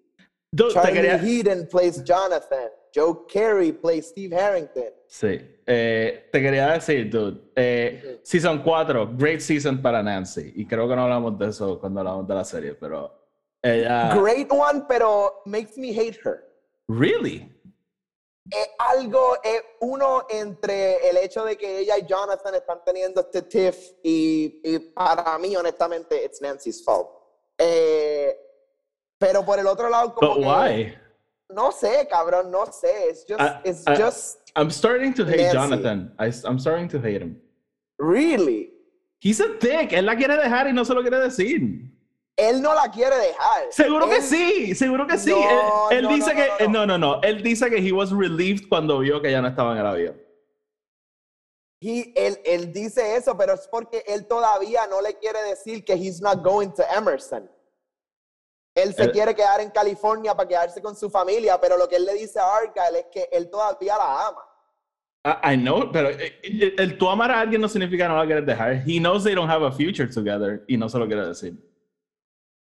Dude, 0.51 0.73
Charlie 0.73 0.93
quería... 0.93 1.17
Heaton 1.17 1.67
plays 1.67 2.03
Jonathan. 2.03 2.69
Joe 2.99 3.25
Carey 3.31 3.71
plays 3.71 4.07
Steve 4.09 4.35
Harrington. 4.35 4.93
Sí. 5.07 5.39
Eh, 5.65 6.29
te 6.31 6.41
quería 6.41 6.67
decir, 6.73 7.09
dude. 7.09 7.39
eh, 7.55 8.19
season 8.23 8.61
4, 8.61 9.11
great 9.17 9.39
season 9.39 9.81
para 9.81 10.03
Nancy. 10.03 10.51
Y 10.55 10.65
creo 10.67 10.87
que 10.87 10.95
no 10.95 11.03
hablamos 11.03 11.37
de 11.39 11.47
eso 11.47 11.79
cuando 11.79 12.01
hablamos 12.01 12.27
de 12.27 12.35
la 12.35 12.43
serie, 12.43 12.73
pero 12.75 13.11
ella... 13.61 14.13
Great 14.15 14.51
one, 14.51 14.83
pero 14.87 15.41
makes 15.45 15.77
me 15.77 15.89
hate 15.89 16.19
her. 16.25 16.43
Really? 16.89 17.55
Es 18.51 18.69
algo, 18.79 19.37
es 19.43 19.61
uno 19.79 20.25
entre 20.29 21.07
el 21.09 21.17
hecho 21.17 21.45
de 21.45 21.55
que 21.55 21.79
ella 21.79 21.97
y 21.99 22.05
Jonathan 22.05 22.55
están 22.55 22.81
teniendo 22.83 23.21
este 23.21 23.43
tiff 23.43 23.91
y, 24.03 24.59
y 24.63 24.79
para 24.79 25.37
mí, 25.37 25.55
honestamente, 25.55 26.25
it's 26.25 26.41
Nancy's 26.41 26.83
fault. 26.83 27.09
Eh, 27.57 28.35
pero 29.19 29.45
por 29.45 29.59
el 29.59 29.67
otro 29.67 29.89
lado, 29.89 30.15
como 30.15 30.35
But 30.35 30.43
que, 30.43 30.49
why? 30.49 30.97
No 31.49 31.71
sé, 31.71 32.07
cabrón, 32.09 32.51
no 32.51 32.65
sé. 32.67 33.09
It's 33.09 33.25
just, 33.27 33.39
Ah, 33.41 33.61
it's 33.63 33.83
ah, 33.87 33.95
just 33.95 34.39
I'm 34.55 34.69
starting 34.69 35.13
to 35.15 35.25
hate 35.25 35.37
Nancy. 35.37 35.53
Jonathan. 35.57 36.13
I, 36.19 36.31
I'm 36.45 36.59
starting 36.59 36.87
to 36.89 36.99
hate 36.99 37.21
him. 37.21 37.39
really. 37.97 38.71
He's 39.21 39.41
a 39.41 39.49
dick. 39.59 39.91
Él 39.91 40.05
la 40.05 40.15
quiere 40.15 40.37
dejar 40.37 40.67
y 40.67 40.71
no 40.73 40.85
se 40.85 40.93
lo 40.93 41.01
quiere 41.01 41.19
decir. 41.19 41.91
Él 42.37 42.61
no 42.61 42.73
la 42.73 42.89
quiere 42.89 43.17
dejar. 43.17 43.65
Seguro 43.69 44.07
que 44.07 44.15
Él- 44.15 44.21
sí, 44.23 44.73
seguro 44.75 45.05
que 45.05 45.17
sí. 45.17 45.31
No, 45.31 45.91
él 45.91 45.97
él 45.97 46.03
no, 46.05 46.15
dice 46.15 46.33
no, 46.33 46.57
que 46.57 46.67
no, 46.69 46.85
no, 46.85 46.85
no, 46.85 46.97
no. 47.15 47.21
Él 47.21 47.43
dice 47.43 47.69
que 47.69 47.77
he 47.85 47.91
was 47.91 48.11
relieved 48.11 48.69
cuando 48.69 48.99
vio 48.99 49.21
que 49.21 49.29
ya 49.29 49.41
no 49.41 49.49
estaba 49.49 49.73
en 49.73 49.79
el 49.79 49.85
avión. 49.85 50.21
He- 51.81 52.13
él, 52.15 52.39
él 52.45 52.71
dice 52.71 53.17
eso, 53.17 53.35
pero 53.37 53.53
es 53.55 53.67
porque 53.69 54.03
él 54.07 54.25
todavía 54.25 54.87
no 54.87 55.01
le 55.01 55.15
quiere 55.15 55.41
decir 55.43 55.83
que 55.83 55.93
he's 55.95 56.21
not 56.21 56.41
going 56.41 56.69
to 56.71 56.83
Emerson. 56.95 57.49
Él 58.81 58.93
se 58.93 59.03
Él- 59.03 59.11
quiere 59.11 59.33
quedar 59.35 59.61
en 59.61 59.69
California 59.71 60.35
para 60.35 60.47
quedarse 60.47 60.81
con 60.81 60.95
su 60.95 61.09
familia, 61.09 61.59
pero 61.59 61.77
lo 61.77 61.87
que 61.87 61.95
él 61.97 62.05
le 62.05 62.13
dice 62.13 62.39
a 62.39 62.55
Argyle 62.57 62.97
es 62.99 63.05
que 63.11 63.29
él 63.31 63.49
todavía 63.49 63.97
la 63.97 64.27
ama. 64.27 64.41
I, 65.25 65.53
I 65.53 65.57
know, 65.57 65.91
pero 65.91 66.09
eh, 66.09 66.39
eh, 66.43 66.75
el 66.77 66.97
tú 66.97 67.09
amar 67.09 67.29
a 67.31 67.41
alguien 67.41 67.59
no 67.61 67.67
significa 67.67 68.07
no 68.07 68.15
la 68.17 68.25
quieres 68.25 68.45
dejar. 68.45 68.83
He 68.87 68.99
knows 68.99 69.23
they 69.23 69.35
don't 69.35 69.49
have 69.49 69.63
a 69.65 69.71
future 69.71 70.07
together 70.07 70.63
y 70.67 70.77
no 70.77 70.87
se 70.87 70.97
lo 70.97 71.07
quiere 71.07 71.25
decir. 71.27 71.53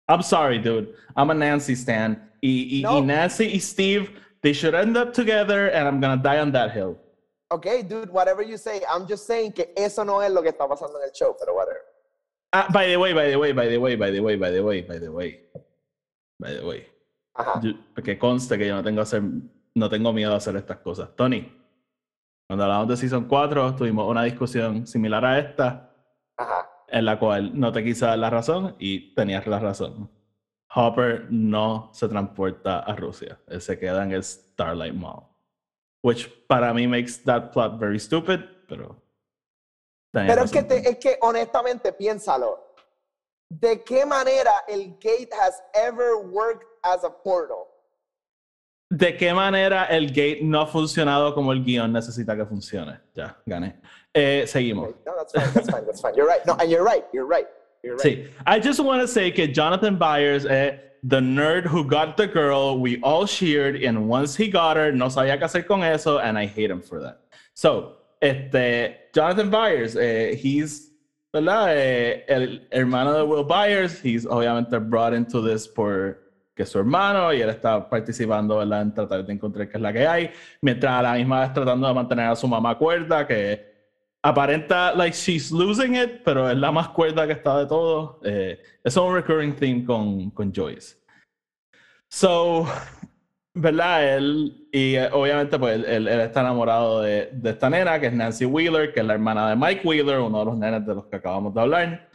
I'm 0.08 0.22
sorry, 0.22 0.58
dude. 0.58 0.94
I'm 1.16 1.30
a 1.30 1.34
Nancy 1.34 1.74
stan. 1.74 2.30
Y, 2.40 2.48
y, 2.48 2.78
y 2.80 2.82
No. 2.82 3.00
Nancy 3.02 3.44
y 3.54 3.60
Steve, 3.60 4.10
they 4.42 4.52
should 4.52 4.74
end 4.74 4.96
up 4.96 5.12
together 5.12 5.68
and 5.68 5.86
I'm 5.86 6.00
gonna 6.00 6.16
die 6.20 6.40
on 6.40 6.50
that 6.52 6.72
hill. 6.72 6.96
Ok, 7.52 7.66
dude, 7.88 8.10
whatever 8.10 8.42
you 8.42 8.56
say, 8.56 8.80
I'm 8.88 9.06
just 9.06 9.26
saying 9.26 9.52
que 9.52 9.72
eso 9.76 10.04
no 10.04 10.20
es 10.22 10.30
lo 10.32 10.40
que 10.40 10.50
está 10.50 10.66
pasando 10.66 10.98
en 10.98 11.04
el 11.04 11.12
show, 11.12 11.36
pero 11.38 11.54
whatever. 11.54 11.80
Ah, 12.52 12.66
by 12.72 12.86
the 12.88 12.96
way, 12.96 13.12
by 13.12 13.28
the 13.30 13.36
way, 13.36 13.52
by 13.52 13.68
the 13.68 13.78
way, 13.78 13.96
by 13.96 14.10
the 14.10 14.20
way, 14.20 14.36
by 14.36 14.50
the 14.50 14.60
way, 14.62 14.80
by 14.82 14.98
the 14.98 15.10
way. 15.12 15.40
By 16.40 16.56
the 16.58 16.64
way. 16.66 16.86
Ajá. 17.34 17.60
Yo- 17.62 18.02
que 18.02 18.18
conste 18.18 18.56
que 18.58 18.66
yo 18.66 18.74
no 18.74 18.82
tengo, 18.82 19.00
hacer, 19.02 19.22
no 19.74 19.88
tengo 19.88 20.12
miedo 20.12 20.32
a 20.32 20.36
hacer 20.36 20.56
estas 20.56 20.78
cosas. 20.78 21.14
Tony, 21.16 21.52
cuando 22.48 22.64
hablamos 22.64 22.88
de 22.88 22.96
Season 22.96 23.24
4, 23.26 23.76
tuvimos 23.76 24.08
una 24.08 24.24
discusión 24.24 24.86
similar 24.86 25.24
a 25.24 25.38
esta, 25.38 25.94
Ajá. 26.36 26.68
en 26.88 27.04
la 27.04 27.18
cual 27.18 27.58
no 27.58 27.70
te 27.70 27.84
quise 27.84 28.06
dar 28.06 28.18
la 28.18 28.30
razón 28.30 28.74
y 28.78 29.14
tenías 29.14 29.46
la 29.46 29.58
razón. 29.58 30.10
Hopper 30.74 31.26
no 31.30 31.90
se 31.92 32.08
transporta 32.08 32.80
a 32.80 32.96
Rusia. 32.96 33.38
Él 33.48 33.60
se 33.60 33.78
queda 33.78 34.02
en 34.04 34.12
el 34.12 34.22
Starlight 34.24 34.94
Mall. 34.94 35.24
Which 36.02 36.28
para 36.46 36.72
mí 36.72 36.86
makes 36.88 37.22
that 37.24 37.52
plot 37.52 37.78
very 37.78 37.98
stupid, 38.00 38.40
pero... 38.66 38.96
Pero 40.12 40.42
es 40.42 40.50
que, 40.50 40.62
te- 40.64 40.88
es 40.88 40.96
que 40.98 41.18
honestamente 41.20 41.92
piénsalo. 41.92 42.69
¿De 43.50 43.82
qué 43.82 44.06
manera 44.06 44.62
el 44.68 44.96
gate 45.00 45.28
has 45.32 45.60
ever 45.74 46.16
worked 46.16 46.64
as 46.84 47.02
a 47.04 47.10
portal? 47.10 47.66
¿De 48.92 49.16
qué 49.16 49.32
manera 49.34 49.84
el 49.84 50.08
gate 50.08 50.40
no 50.42 50.60
ha 50.62 50.66
funcionado 50.66 51.34
como 51.34 51.52
el 51.52 51.62
guión 51.62 51.92
necesita 51.92 52.36
que 52.36 52.44
funcione? 52.44 53.00
Ya, 53.14 53.36
gané. 53.46 53.76
Eh, 54.14 54.44
seguimos. 54.46 54.88
Okay, 54.90 55.02
No, 55.06 55.12
that's 55.16 55.32
fine, 55.32 55.52
that's 55.54 55.70
fine, 55.70 55.86
that's 55.86 56.00
fine. 56.00 56.14
You're 56.16 56.26
right. 56.26 56.44
No, 56.46 56.54
and 56.60 56.70
you're 56.70 56.84
right, 56.84 57.04
you're 57.12 57.26
right. 57.26 57.46
You're 57.82 57.96
right. 57.96 58.02
Sí. 58.02 58.28
I 58.46 58.60
just 58.60 58.80
want 58.80 59.00
to 59.00 59.08
say 59.08 59.30
que 59.30 59.46
Jonathan 59.48 59.96
Byers 59.96 60.44
es 60.44 60.78
the 61.02 61.20
nerd 61.20 61.66
who 61.66 61.84
got 61.84 62.16
the 62.16 62.26
girl. 62.26 62.78
We 62.78 63.00
all 63.02 63.26
cheered, 63.26 63.76
and 63.82 64.08
once 64.08 64.36
he 64.36 64.48
got 64.48 64.76
her, 64.76 64.92
no 64.92 65.06
sabía 65.06 65.38
qué 65.38 65.44
hacer 65.44 65.66
con 65.66 65.82
eso, 65.82 66.18
and 66.18 66.36
I 66.38 66.46
hate 66.46 66.70
him 66.70 66.82
for 66.82 67.00
that. 67.00 67.20
So, 67.54 67.96
este, 68.20 69.08
Jonathan 69.14 69.50
Byers, 69.50 69.96
eh, 69.96 70.34
he's, 70.34 70.89
¿verdad? 71.32 71.76
Eh, 71.76 72.24
el 72.28 72.66
hermano 72.70 73.12
de 73.14 73.22
Will 73.22 73.44
Byers. 73.44 74.04
He's 74.04 74.26
obviamente 74.26 74.78
brought 74.78 75.14
into 75.14 75.42
this 75.42 75.68
por 75.68 76.18
que 76.54 76.64
es 76.64 76.68
su 76.68 76.78
hermano 76.78 77.32
y 77.32 77.40
él 77.40 77.48
está 77.48 77.88
participando 77.88 78.58
¿verdad? 78.58 78.82
en 78.82 78.92
tratar 78.92 79.24
de 79.24 79.32
encontrar 79.32 79.68
qué 79.68 79.78
es 79.78 79.80
la 79.80 79.92
que 79.92 80.06
hay, 80.06 80.30
mientras 80.60 81.02
la 81.02 81.14
misma 81.14 81.40
vez 81.40 81.54
tratando 81.54 81.88
de 81.88 81.94
mantener 81.94 82.26
a 82.26 82.36
su 82.36 82.46
mamá 82.46 82.76
cuerda, 82.76 83.26
que 83.26 83.70
aparenta 84.22 84.92
like 84.94 85.16
she's 85.16 85.50
losing 85.50 85.96
it, 85.96 86.22
pero 86.24 86.50
es 86.50 86.56
la 86.58 86.70
más 86.70 86.88
cuerda 86.88 87.26
que 87.26 87.32
está 87.32 87.58
de 87.58 87.66
todo. 87.66 88.20
Eh, 88.24 88.60
es 88.84 88.96
un 88.96 89.14
recurring 89.14 89.54
theme 89.54 89.84
con, 89.84 90.30
con 90.30 90.52
Joyce. 90.52 90.96
So, 92.08 92.66
¿verdad? 93.54 94.16
Él, 94.16 94.68
y 94.72 94.94
eh, 94.94 95.08
obviamente, 95.12 95.58
pues 95.58 95.74
él, 95.76 96.08
él 96.08 96.20
está 96.20 96.40
enamorado 96.40 97.02
de, 97.02 97.30
de, 97.32 97.50
esta 97.50 97.70
nena, 97.70 98.00
que 98.00 98.06
es 98.06 98.12
Nancy 98.12 98.44
Wheeler, 98.44 98.92
que 98.92 99.00
es 99.00 99.06
la 99.06 99.14
hermana 99.14 99.50
de 99.50 99.56
Mike 99.56 99.86
Wheeler, 99.86 100.20
uno 100.20 100.40
de 100.40 100.44
los 100.44 100.56
nenes 100.56 100.86
de 100.86 100.94
los 100.94 101.06
que 101.06 101.16
acabamos 101.16 101.54
de 101.54 101.60
hablar. 101.60 102.08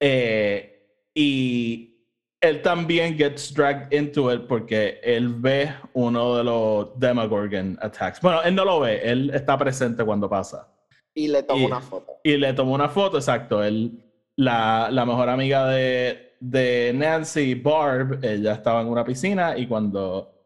Eh, 0.00 0.70
y 1.14 1.90
él 2.40 2.62
también 2.62 3.16
gets 3.16 3.52
dragged 3.52 3.92
into 3.92 4.32
it 4.32 4.46
porque 4.46 4.98
él 5.02 5.28
ve 5.28 5.74
uno 5.92 6.36
de 6.36 6.44
los 6.44 6.98
Demogorgon 6.98 7.78
attacks. 7.82 8.20
Bueno, 8.20 8.42
él 8.42 8.54
no 8.54 8.64
lo 8.64 8.80
ve, 8.80 9.00
él 9.02 9.30
está 9.34 9.58
presente 9.58 10.04
cuando 10.04 10.28
pasa. 10.28 10.66
Y 11.14 11.28
le 11.28 11.42
toma 11.42 11.66
una 11.66 11.80
foto. 11.80 12.20
Y 12.24 12.36
le 12.36 12.52
tomó 12.54 12.74
una 12.74 12.88
foto, 12.88 13.18
exacto. 13.18 13.62
Él, 13.62 14.02
la, 14.36 14.88
la 14.90 15.04
mejor 15.04 15.28
amiga 15.28 15.66
de, 15.68 16.36
de 16.40 16.92
Nancy, 16.94 17.54
Barb, 17.54 18.24
ella 18.24 18.54
estaba 18.54 18.80
en 18.80 18.88
una 18.88 19.04
piscina 19.04 19.58
y 19.58 19.66
cuando, 19.66 20.39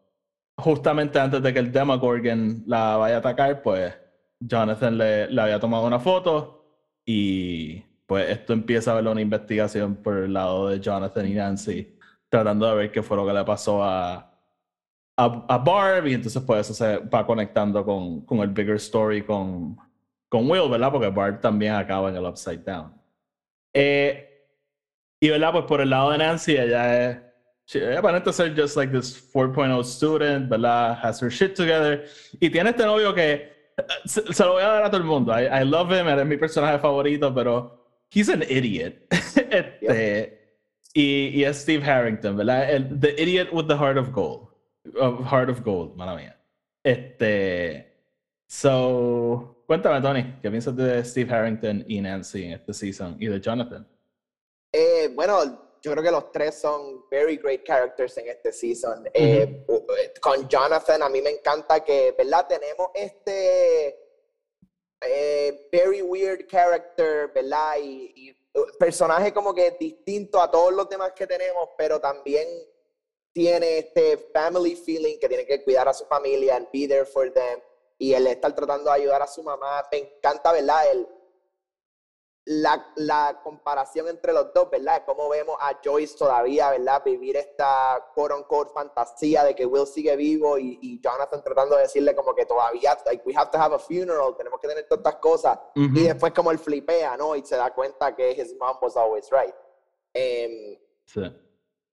justamente 0.57 1.19
antes 1.19 1.41
de 1.41 1.53
que 1.53 1.59
el 1.59 1.71
Demogorgon 1.71 2.63
la 2.67 2.97
vaya 2.97 3.15
a 3.15 3.19
atacar, 3.19 3.61
pues 3.61 3.93
Jonathan 4.39 4.97
le, 4.97 5.23
había 5.41 5.59
tomado 5.59 5.85
una 5.85 5.99
foto 5.99 6.65
y 7.05 7.83
pues 8.05 8.29
esto 8.29 8.53
empieza 8.53 8.91
a 8.91 8.95
ver 8.95 9.07
una 9.07 9.21
investigación 9.21 9.95
por 9.95 10.17
el 10.17 10.33
lado 10.33 10.69
de 10.69 10.79
Jonathan 10.79 11.27
y 11.27 11.33
Nancy, 11.33 11.97
tratando 12.29 12.67
de 12.67 12.75
ver 12.75 12.91
qué 12.91 13.01
fue 13.01 13.17
lo 13.17 13.25
que 13.25 13.33
le 13.33 13.43
pasó 13.43 13.83
a, 13.83 14.15
a, 15.17 15.45
a 15.47 15.57
Barb, 15.57 16.07
y 16.07 16.13
entonces 16.13 16.41
pues 16.43 16.61
eso 16.61 16.73
se 16.73 16.97
va 17.07 17.25
conectando 17.25 17.83
con, 17.83 18.21
con 18.25 18.39
el 18.39 18.49
bigger 18.49 18.75
story 18.75 19.23
con, 19.23 19.77
con 20.29 20.49
Will, 20.49 20.69
¿verdad? 20.69 20.91
Porque 20.91 21.09
Barb 21.09 21.39
también 21.41 21.73
acaba 21.73 22.09
en 22.09 22.17
el 22.17 22.25
Upside 22.25 22.63
Down. 22.63 22.93
Eh, 23.73 24.35
y, 25.19 25.29
¿verdad? 25.29 25.51
Pues 25.51 25.65
por 25.65 25.81
el 25.81 25.89
lado 25.89 26.11
de 26.11 26.17
Nancy, 26.19 26.55
ella 26.55 27.09
es. 27.09 27.24
Ella 27.73 27.99
aparenta 27.99 28.31
ser 28.31 28.53
just 28.55 28.77
like 28.77 28.91
this 28.91 29.15
4.0 29.33 29.83
student, 29.83 30.49
¿verdad? 30.49 30.99
Has 31.01 31.19
her 31.21 31.31
shit 31.31 31.55
together. 31.55 32.05
Y 32.39 32.49
tiene 32.49 32.69
este 32.69 32.85
novio 32.85 33.13
que 33.13 33.51
se, 34.05 34.21
se, 34.33 34.43
lo 34.43 34.53
voy 34.53 34.63
a 34.63 34.67
dar 34.67 34.83
a 34.83 34.89
todo 34.89 35.01
el 35.01 35.07
mundo. 35.07 35.33
I, 35.33 35.47
I 35.47 35.63
love 35.63 35.91
him, 35.91 36.07
es 36.07 36.25
mi 36.25 36.37
personaje 36.37 36.79
favorito, 36.79 37.33
pero 37.33 37.85
he's 38.11 38.29
an 38.29 38.43
idiot. 38.43 38.95
este, 39.11 39.79
yep. 39.81 40.39
y, 40.93 41.39
y, 41.39 41.43
es 41.43 41.57
Steve 41.57 41.83
Harrington, 41.83 42.37
¿verdad? 42.37 42.69
El, 42.71 42.99
the 42.99 43.19
idiot 43.21 43.51
with 43.51 43.67
the 43.67 43.75
heart 43.75 43.97
of 43.97 44.11
gold. 44.11 44.49
Of 44.99 45.25
heart 45.25 45.49
of 45.49 45.63
gold, 45.63 45.95
mala 45.97 46.15
mía. 46.15 46.35
Este. 46.83 47.93
So, 48.47 49.63
cuéntame, 49.65 49.99
Tony, 50.01 50.35
¿qué 50.41 50.51
piensas 50.51 50.75
de 50.75 51.03
Steve 51.03 51.33
Harrington 51.33 51.83
y 51.87 51.99
Nancy 51.99 52.45
en 52.45 52.51
este 52.53 52.73
season 52.73 53.17
y 53.19 53.25
de 53.25 53.41
Jonathan? 53.41 53.87
Eh, 54.71 55.09
bueno, 55.15 55.64
yo 55.85 55.91
creo 55.91 56.03
que 56.03 56.11
los 56.11 56.31
tres 56.31 56.55
son 56.55 57.07
very 57.11 57.37
great 57.37 57.63
characters 57.63 58.17
en 58.17 58.27
este 58.27 58.51
season. 58.51 59.01
Mm 59.01 59.05
-hmm. 59.05 59.65
eh, 59.67 60.13
con 60.19 60.47
Jonathan, 60.49 61.03
a 61.03 61.09
mí 61.09 61.21
me 61.21 61.29
encanta 61.29 61.83
que, 61.83 62.11
¿verdad? 62.17 62.47
Tenemos 62.47 62.89
este 62.95 63.95
eh, 65.01 65.69
very 65.71 66.01
weird 66.01 66.47
character, 66.47 67.31
¿verdad? 67.35 67.77
Y, 67.79 68.11
y, 68.15 68.35
personaje 68.79 69.31
como 69.31 69.53
que 69.53 69.77
distinto 69.79 70.41
a 70.41 70.49
todos 70.49 70.73
los 70.73 70.89
demás 70.89 71.11
que 71.11 71.27
tenemos, 71.27 71.69
pero 71.77 71.99
también 71.99 72.47
tiene 73.31 73.79
este 73.79 74.17
family 74.33 74.75
feeling 74.75 75.19
que 75.19 75.27
tiene 75.27 75.45
que 75.45 75.63
cuidar 75.63 75.87
a 75.87 75.93
su 75.93 76.05
familia 76.05 76.55
and 76.55 76.67
be 76.73 76.87
there 76.87 77.05
for 77.05 77.31
them. 77.31 77.59
Y 77.99 78.13
él 78.13 78.25
estar 78.25 78.55
tratando 78.55 78.89
de 78.89 78.95
ayudar 79.01 79.21
a 79.21 79.27
su 79.27 79.43
mamá. 79.43 79.83
Me 79.91 79.99
encanta, 79.99 80.51
¿verdad? 80.51 80.89
El, 80.91 81.07
la, 82.47 82.93
la 82.95 83.41
comparación 83.43 84.07
entre 84.07 84.31
los 84.31 84.53
dos, 84.53 84.69
¿verdad? 84.69 85.03
Cómo 85.03 85.27
vemos 85.29 85.57
a 85.59 85.79
Joyce 85.83 86.15
todavía, 86.15 86.69
¿verdad? 86.69 87.01
Vivir 87.03 87.37
esta 87.37 88.11
quote 88.13 88.35
unquote 88.35 88.71
fantasía 88.71 89.43
de 89.43 89.55
que 89.55 89.65
Will 89.65 89.87
sigue 89.87 90.15
vivo 90.15 90.59
y, 90.59 90.77
y, 90.79 91.01
Jonathan 91.01 91.43
tratando 91.43 91.75
de 91.75 91.83
decirle 91.83 92.15
como 92.15 92.35
que 92.35 92.45
todavía, 92.45 92.95
like, 93.05 93.23
we 93.25 93.33
have 93.35 93.49
to 93.49 93.57
have 93.57 93.73
a 93.73 93.79
funeral, 93.79 94.35
tenemos 94.37 94.59
que 94.59 94.67
tener 94.67 94.87
todas 94.87 94.99
estas 94.99 95.15
cosas. 95.15 95.59
Uh 95.75 95.79
-huh. 95.81 95.97
Y 95.97 96.03
después 96.03 96.33
como 96.33 96.51
él 96.51 96.59
flipea, 96.59 97.17
¿no? 97.17 97.35
Y 97.35 97.43
se 97.43 97.55
da 97.55 97.73
cuenta 97.73 98.15
que 98.15 98.31
his 98.31 98.55
mom 98.59 98.77
was 98.79 98.95
always 98.95 99.27
right. 99.31 99.55
Um, 100.13 100.77
sí. 101.05 101.21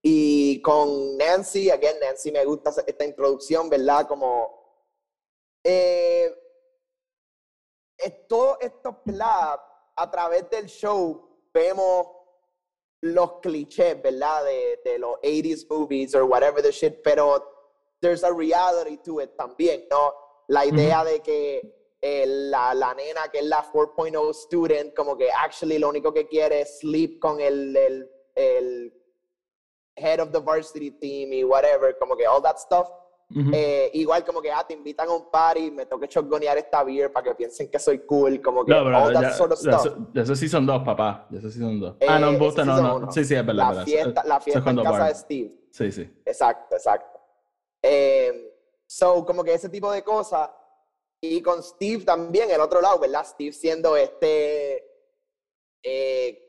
Y 0.03 0.61
con 0.61 1.17
Nancy, 1.17 1.71
again, 1.71 1.99
Nancy 1.99 2.31
me 2.31 2.45
gusta 2.45 2.71
esta 2.87 3.05
introducción, 3.05 3.71
¿verdad? 3.71 4.07
Como... 4.07 4.61
Eh, 5.65 6.31
es 7.97 8.27
todo 8.27 8.59
esto, 8.61 9.01
¿verdad? 9.05 9.61
A 10.03 10.11
través 10.11 10.51
del 10.51 10.67
show 10.67 11.29
vemos 11.55 12.07
los 13.03 13.41
clichés, 13.41 14.01
¿verdad? 14.03 14.45
De, 14.45 14.81
de, 14.85 14.99
los 14.99 15.17
80s 15.23 15.67
movies 15.69 16.15
or 16.15 16.25
whatever 16.25 16.63
the 16.63 16.73
shit, 16.73 17.03
pero 17.03 17.43
there's 18.01 18.25
a 18.25 18.33
reality 18.33 18.97
to 19.05 19.21
it 19.21 19.37
también, 19.37 19.87
¿no? 19.91 20.15
La 20.49 20.65
idea 20.65 21.03
mm 21.03 21.07
-hmm. 21.07 21.13
de 21.13 21.21
que 21.21 21.75
eh, 22.01 22.27
la, 22.27 22.75
la, 22.75 22.95
nena 22.95 23.29
que 23.31 23.39
es 23.39 23.45
la 23.47 23.63
4.0 23.73 24.35
student, 24.35 24.95
como 24.95 25.17
que 25.17 25.31
actually 25.31 25.79
lo 25.79 25.89
único 25.89 26.13
que 26.13 26.27
quiere 26.27 26.63
es 26.63 26.81
sleep 26.81 27.21
con 27.21 27.41
el, 27.41 27.77
el, 27.77 28.11
el 28.35 28.93
head 29.97 30.21
of 30.21 30.33
the 30.33 30.41
varsity 30.41 30.91
team 30.91 31.33
y 31.33 31.45
whatever, 31.45 31.97
como 31.99 32.17
que 32.17 32.27
all 32.27 32.43
that 32.43 32.59
stuff. 32.59 32.89
Uh 33.35 33.39
-huh. 33.39 33.51
eh, 33.55 33.91
igual 33.95 34.25
como 34.25 34.43
que, 34.43 34.51
ah, 34.51 34.65
te 34.67 34.75
invitan 34.75 35.09
a 35.09 35.13
un 35.13 35.31
party, 35.31 35.71
me 35.71 35.87
toque 35.87 36.07
shotgunear 36.07 36.59
esta 36.59 36.85
beer 36.85 37.11
para 37.11 37.31
que 37.31 37.35
piensen 37.35 37.71
que 37.71 37.79
soy 37.79 38.01
cool, 38.01 38.41
como 38.43 38.65
que 38.65 38.73
no, 38.73 38.85
pero 38.85 38.99
all 38.99 39.13
that 39.13 39.23
ya, 39.23 39.33
sort 39.33 39.53
of 39.53 39.59
stuff. 39.59 39.97
De 40.13 40.21
eso 40.21 40.37
sí 40.37 40.49
son 40.49 40.67
dos, 40.67 40.83
papá. 40.83 41.27
Eso 41.33 41.51
sí 41.51 41.59
son 41.59 41.81
dos. 41.81 41.97
Eh, 42.01 42.07
ah, 42.09 42.19
no, 42.19 42.29
en 42.29 42.39
Boston 42.39 42.67
no, 42.67 42.83
no. 42.83 42.97
Uno. 42.97 43.13
Sí, 43.13 43.25
sí, 43.25 43.35
es 43.35 43.47
verdad. 43.47 43.65
La 43.65 43.69
verdad. 43.71 43.85
fiesta, 43.85 44.25
la 44.25 44.41
fiesta 44.41 44.71
en 44.71 44.83
casa 44.83 45.05
de 45.07 45.15
Steve. 45.15 45.51
Sí, 45.71 45.93
sí. 45.93 46.23
Exacto, 46.25 46.77
exacto. 46.77 47.21
Eh, 47.83 48.55
so, 48.87 49.25
como 49.25 49.43
que 49.43 49.55
ese 49.55 49.69
tipo 49.69 49.91
de 49.91 50.03
cosas. 50.03 50.51
Y 51.21 51.41
con 51.41 51.63
Steve 51.63 52.05
también, 52.05 52.51
el 52.51 52.61
otro 52.61 52.81
lado, 52.81 52.99
¿verdad? 52.99 53.25
Steve 53.25 53.53
siendo 53.53 53.97
este 53.97 54.85
eh, 55.83 56.43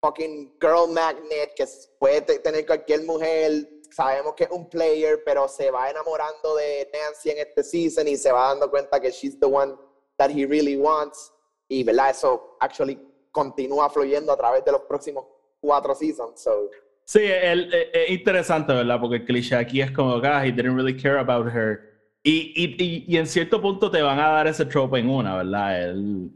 fucking 0.00 0.56
girl 0.60 0.90
magnet 0.92 1.54
que 1.54 1.66
puede 1.98 2.22
tener 2.38 2.66
cualquier 2.66 3.04
mujer, 3.04 3.75
sabemos 3.96 4.34
que 4.34 4.44
es 4.44 4.50
un 4.50 4.68
player, 4.68 5.22
pero 5.24 5.48
se 5.48 5.70
va 5.70 5.88
enamorando 5.88 6.54
de 6.56 6.90
Nancy 6.92 7.30
en 7.30 7.38
este 7.38 7.62
season 7.64 8.06
y 8.06 8.16
se 8.16 8.30
va 8.30 8.48
dando 8.48 8.70
cuenta 8.70 9.00
que 9.00 9.10
she's 9.10 9.40
the 9.40 9.46
one 9.46 9.72
that 10.18 10.28
he 10.28 10.44
really 10.44 10.76
wants. 10.76 11.32
Y, 11.68 11.82
¿verdad? 11.82 12.10
Eso 12.10 12.58
actually 12.60 13.00
continúa 13.32 13.88
fluyendo 13.88 14.32
a 14.32 14.36
través 14.36 14.64
de 14.66 14.72
los 14.72 14.82
próximos 14.82 15.24
cuatro 15.60 15.94
seasons. 15.94 16.42
So. 16.42 16.70
Sí, 17.04 17.20
es 17.22 18.10
interesante, 18.10 18.74
¿verdad? 18.74 19.00
Porque 19.00 19.16
el 19.16 19.24
cliché 19.24 19.56
aquí 19.56 19.80
es 19.80 19.90
como, 19.90 20.20
God, 20.20 20.44
he 20.44 20.52
didn't 20.52 20.76
really 20.76 20.94
care 20.94 21.18
about 21.18 21.46
her. 21.46 21.80
Y, 22.22 22.52
y, 22.54 22.76
y, 22.78 23.04
y, 23.08 23.16
en 23.16 23.26
cierto 23.26 23.62
punto 23.62 23.90
te 23.90 24.02
van 24.02 24.18
a 24.18 24.28
dar 24.28 24.46
ese 24.46 24.66
trope 24.66 24.98
en 24.98 25.08
una, 25.08 25.36
¿verdad? 25.36 25.84
Él, 25.84 26.30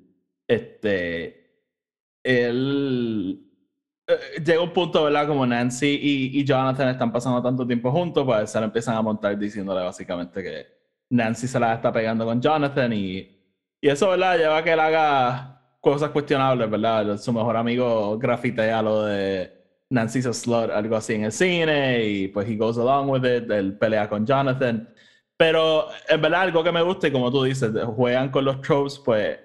este, 0.49 1.61
él 2.23 3.50
llega 4.44 4.62
un 4.62 4.73
punto, 4.73 5.05
¿verdad? 5.05 5.27
Como 5.27 5.46
Nancy 5.46 5.99
y, 6.01 6.40
y, 6.40 6.44
Jonathan 6.44 6.88
están 6.88 7.12
pasando 7.12 7.42
tanto 7.42 7.66
tiempo 7.66 7.90
juntos, 7.90 8.25
pues 8.25 8.51
se 8.51 8.59
le 8.59 8.66
empiezan 8.66 8.96
a 8.96 9.03
montar 9.03 9.38
diciéndole 9.38 9.83
básicamente 9.83 10.42
que 10.42 10.66
Nancy 11.11 11.49
se 11.49 11.59
la 11.61 11.75
está 11.75 11.92
pegando 11.92 12.25
con 12.25 12.40
Jonathan 12.40 12.92
y, 12.92 13.18
y 13.81 13.88
eso, 13.88 14.11
¿verdad? 14.11 14.38
Lleva 14.38 14.59
a 14.59 14.64
que 14.64 14.73
él 14.73 14.81
haga 14.81 15.61
cosas 15.81 16.11
cuestionables, 16.11 16.70
¿verdad? 16.70 17.18
Su 17.18 17.33
mejor 17.33 17.57
amigo 17.57 18.18
grafitea 18.18 18.83
lo 18.83 19.05
de 19.05 19.51
Nancy's 19.90 20.27
a 20.27 20.33
slut, 20.33 20.70
algo 20.70 20.96
así 20.96 21.14
en 21.14 21.25
el 21.25 21.33
cine 21.33 22.05
y 22.05 22.29
pues 22.29 22.49
he 22.49 22.57
goes 22.57 22.79
along 22.79 23.11
with 23.11 23.25
it, 23.25 23.51
él 23.51 23.77
pelea 23.79 24.09
con 24.09 24.27
Jonathan. 24.27 24.88
Pero 25.37 25.88
en 26.09 26.20
verdad 26.20 26.42
algo 26.42 26.62
que 26.62 26.73
me 26.73 26.83
gusta 26.83 27.09
y 27.09 27.12
como 27.12 27.31
tú 27.31 27.44
dices, 27.44 27.73
juegan 27.96 28.31
con 28.31 28.44
los 28.44 28.61
tropes, 28.61 28.99
pues 28.99 29.38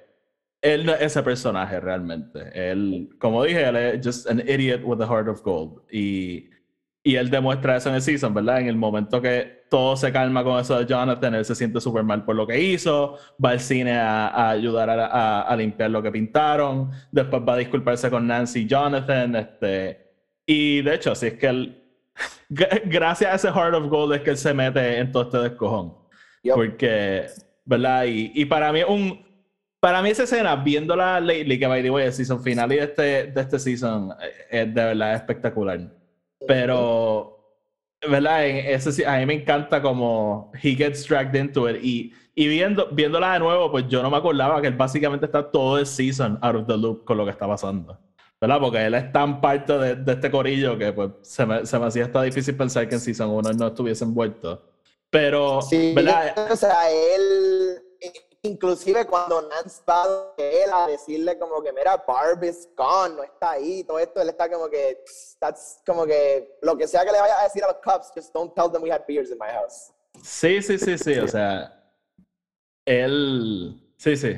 él 0.65 0.85
no 0.85 0.93
es 0.93 1.01
ese 1.01 1.21
personaje 1.23 1.79
realmente. 1.79 2.39
Él, 2.53 3.09
como 3.19 3.43
dije, 3.43 3.67
él 3.67 3.75
es 3.75 4.05
just 4.05 4.29
an 4.29 4.39
idiot 4.39 4.81
with 4.83 5.01
a 5.01 5.07
heart 5.07 5.27
of 5.27 5.41
gold. 5.43 5.81
Y 5.91 6.49
Y 7.07 7.17
él 7.17 7.29
demuestra 7.29 7.77
eso 7.77 7.89
en 7.89 7.95
el 7.95 8.01
season, 8.01 8.33
¿verdad? 8.33 8.61
En 8.61 8.67
el 8.67 8.75
momento 8.75 9.21
que 9.21 9.65
todo 9.69 9.95
se 9.95 10.11
calma 10.11 10.43
con 10.43 10.59
eso 10.59 10.79
de 10.79 10.87
Jonathan, 10.87 11.35
él 11.35 11.45
se 11.45 11.53
siente 11.53 11.79
súper 11.79 12.03
mal 12.03 12.25
por 12.25 12.35
lo 12.35 12.47
que 12.47 12.59
hizo, 12.59 13.19
va 13.43 13.51
al 13.51 13.59
cine 13.59 13.95
a, 13.95 14.49
ayudar 14.49 14.89
a, 14.89 15.41
a, 15.41 15.55
limpiar 15.55 15.91
lo 15.91 16.01
que 16.01 16.11
pintaron, 16.11 16.89
después 17.11 17.43
va 17.47 17.53
a 17.53 17.57
disculparse 17.57 18.09
con 18.09 18.25
Nancy 18.25 18.61
y 18.61 18.67
Jonathan, 18.67 19.35
este, 19.35 20.13
y 20.47 20.81
de 20.81 20.95
hecho, 20.95 21.11
así 21.11 21.27
es 21.27 21.33
que 21.35 21.47
él, 21.47 21.83
gracias 22.85 23.31
a 23.31 23.35
ese 23.35 23.51
Heart 23.51 23.75
of 23.75 23.87
Gold 23.87 24.15
es 24.15 24.21
que 24.21 24.31
él 24.31 24.37
se 24.37 24.53
mete 24.55 24.97
en 24.97 25.11
todo 25.11 25.23
este 25.23 25.37
descojón. 25.37 25.93
Porque, 26.53 27.27
¿verdad? 27.65 28.05
Y, 28.05 28.31
y 28.33 28.45
para 28.45 28.71
mí 28.71 28.81
un, 28.87 29.24
para 29.85 30.01
mí 30.01 30.09
esa 30.09 30.23
escena, 30.23 30.55
viéndola 30.55 31.19
lately, 31.19 31.59
que 31.59 31.67
by 31.67 31.83
the 31.83 31.91
way, 31.91 32.07
el 32.07 32.11
season 32.11 32.41
final 32.41 32.71
y 32.71 32.77
de 32.77 32.83
este, 32.85 33.01
de 33.27 33.39
este 33.39 33.59
season, 33.59 34.15
eh, 34.19 34.33
es 34.49 34.73
de 34.73 34.83
verdad 34.83 35.13
espectacular. 35.13 35.79
Pero, 36.47 37.61
¿verdad? 38.09 38.47
Ese, 38.47 39.05
a 39.05 39.19
mí 39.19 39.27
me 39.27 39.35
encanta 39.35 39.83
como 39.83 40.51
he 40.63 40.73
gets 40.73 41.07
dragged 41.07 41.39
into 41.39 41.69
it. 41.69 41.77
Y, 41.83 42.11
y 42.33 42.47
viendo, 42.47 42.87
viéndola 42.93 43.33
de 43.33 43.39
nuevo, 43.41 43.69
pues 43.69 43.87
yo 43.87 44.01
no 44.01 44.09
me 44.09 44.17
acordaba 44.17 44.59
que 44.59 44.69
él 44.69 44.73
básicamente 44.73 45.27
está 45.27 45.51
todo 45.51 45.77
el 45.77 45.85
season 45.85 46.39
out 46.41 46.55
of 46.55 46.65
the 46.65 46.75
loop 46.75 47.05
con 47.05 47.17
lo 47.17 47.25
que 47.25 47.29
está 47.29 47.47
pasando. 47.47 47.95
¿verdad? 48.41 48.59
Porque 48.59 48.83
él 48.87 48.95
es 48.95 49.11
tan 49.11 49.39
parte 49.39 49.77
de, 49.77 49.95
de 49.97 50.13
este 50.13 50.31
corillo 50.31 50.79
que 50.79 50.93
pues, 50.93 51.11
se, 51.21 51.45
me, 51.45 51.63
se 51.63 51.77
me 51.77 51.85
hacía 51.85 52.05
hasta 52.05 52.23
difícil 52.23 52.57
pensar 52.57 52.89
que 52.89 52.95
en 52.95 53.01
Season 53.01 53.29
1 53.29 53.53
no 53.53 53.67
estuviese 53.67 54.03
envuelto. 54.03 54.65
Pero, 55.11 55.61
sí, 55.61 55.93
¿verdad? 55.93 56.33
O 56.51 56.55
sea, 56.55 56.89
él 56.89 57.84
inclusive 58.45 59.05
cuando 59.05 59.41
Nance 59.41 59.81
va 59.87 60.03
a 60.03 60.33
él 60.37 60.69
a 60.73 60.87
decirle 60.87 61.37
como 61.37 61.61
que, 61.61 61.71
mira, 61.73 62.03
Barb 62.07 62.43
is 62.43 62.69
gone, 62.77 63.15
no 63.15 63.23
está 63.23 63.51
ahí, 63.51 63.83
todo 63.83 63.99
esto, 63.99 64.21
él 64.21 64.29
está 64.29 64.49
como 64.49 64.69
que, 64.69 65.03
that's 65.39 65.81
como 65.85 66.05
que, 66.05 66.57
lo 66.61 66.77
que 66.77 66.87
sea 66.87 67.03
que 67.05 67.11
le 67.11 67.19
vaya 67.19 67.39
a 67.39 67.43
decir 67.43 67.63
a 67.63 67.67
los 67.67 67.77
Cubs, 67.77 68.11
just 68.15 68.33
don't 68.33 68.53
tell 68.55 68.69
them 68.71 68.81
we 68.81 68.91
had 68.91 69.05
beers 69.07 69.31
in 69.31 69.37
my 69.37 69.51
house. 69.51 69.91
Sí, 70.23 70.61
sí, 70.61 70.77
sí, 70.77 70.97
sí, 70.97 71.17
o 71.19 71.27
sea, 71.27 71.73
él, 72.85 73.79
sí, 73.97 74.15
sí, 74.15 74.33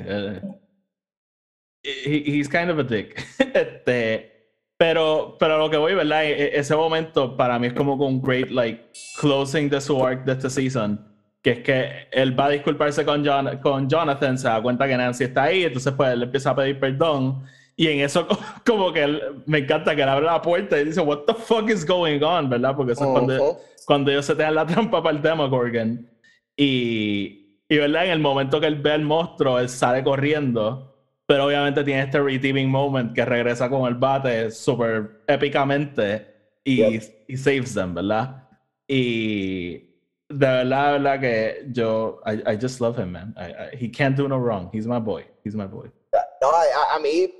he's 1.82 2.48
kind 2.48 2.70
of 2.70 2.78
a 2.78 2.82
dick. 2.82 3.24
este, 3.54 4.32
pero, 4.76 5.36
pero 5.38 5.58
lo 5.58 5.70
que 5.70 5.76
voy, 5.76 5.94
¿verdad? 5.94 6.24
E, 6.24 6.32
e, 6.32 6.58
ese 6.58 6.74
momento 6.74 7.36
para 7.36 7.58
mí 7.58 7.68
es 7.68 7.74
como 7.74 7.94
un 7.94 8.20
great, 8.20 8.50
like, 8.50 8.90
closing 9.20 9.68
de 9.68 9.80
su 9.80 10.04
arc 10.04 10.24
de 10.24 10.32
este 10.32 10.50
season 10.50 11.17
que 11.48 11.52
es 11.52 11.58
que 11.60 12.08
él 12.10 12.38
va 12.38 12.46
a 12.46 12.50
disculparse 12.50 13.04
con, 13.04 13.24
con 13.62 13.88
Jonathan, 13.88 14.36
se 14.38 14.48
da 14.48 14.60
cuenta 14.60 14.86
que 14.86 14.96
Nancy 14.96 15.24
está 15.24 15.44
ahí, 15.44 15.64
entonces 15.64 15.92
pues 15.96 16.12
él 16.12 16.22
empieza 16.24 16.50
a 16.50 16.56
pedir 16.56 16.78
perdón. 16.78 17.44
Y 17.76 17.86
en 17.88 18.00
eso, 18.00 18.26
como 18.66 18.92
que 18.92 19.02
él, 19.04 19.22
me 19.46 19.58
encanta 19.58 19.94
que 19.94 20.02
él 20.02 20.08
abre 20.08 20.26
la 20.26 20.42
puerta 20.42 20.78
y 20.78 20.84
dice, 20.84 21.00
What 21.00 21.20
the 21.26 21.34
fuck 21.34 21.70
is 21.70 21.86
going 21.86 22.22
on? 22.22 22.50
¿Verdad? 22.50 22.74
Porque 22.76 22.92
eso 22.92 23.04
es 23.04 23.10
cuando, 23.10 23.58
cuando 23.86 24.10
ellos 24.10 24.26
se 24.26 24.34
te 24.34 24.42
dan 24.42 24.56
la 24.56 24.66
trampa 24.66 25.02
para 25.02 25.16
el 25.16 25.22
Demogorgon. 25.22 26.10
Y, 26.56 27.62
y, 27.68 27.76
¿verdad? 27.76 28.06
En 28.06 28.10
el 28.10 28.18
momento 28.18 28.60
que 28.60 28.66
él 28.66 28.76
ve 28.76 28.92
al 28.92 29.02
monstruo, 29.02 29.58
él 29.58 29.68
sale 29.68 30.02
corriendo. 30.02 30.96
Pero 31.26 31.46
obviamente 31.46 31.84
tiene 31.84 32.02
este 32.02 32.20
redeeming 32.20 32.68
moment 32.68 33.14
que 33.14 33.24
regresa 33.24 33.68
con 33.70 33.86
el 33.86 33.94
bate 33.94 34.50
súper 34.50 35.22
épicamente 35.26 36.26
y, 36.64 36.82
y 37.28 37.36
saves 37.36 37.74
them, 37.74 37.94
¿verdad? 37.94 38.48
Y, 38.88 39.87
de 40.28 40.46
verdad, 40.46 40.92
de 40.92 40.98
verdad 40.98 41.20
que 41.20 41.66
yo, 41.72 42.20
I, 42.26 42.52
I 42.52 42.56
just 42.56 42.80
love 42.80 42.98
him, 42.98 43.12
man. 43.12 43.34
I, 43.36 43.74
he 43.74 43.88
can't 43.88 44.16
do 44.16 44.28
no 44.28 44.38
wrong. 44.38 44.70
He's 44.72 44.86
my 44.86 44.98
boy. 44.98 45.24
He's 45.44 45.54
my 45.54 45.66
boy. 45.66 45.90
No, 46.42 46.50
a, 46.50 46.96
a, 46.96 46.98
mí, 47.00 47.32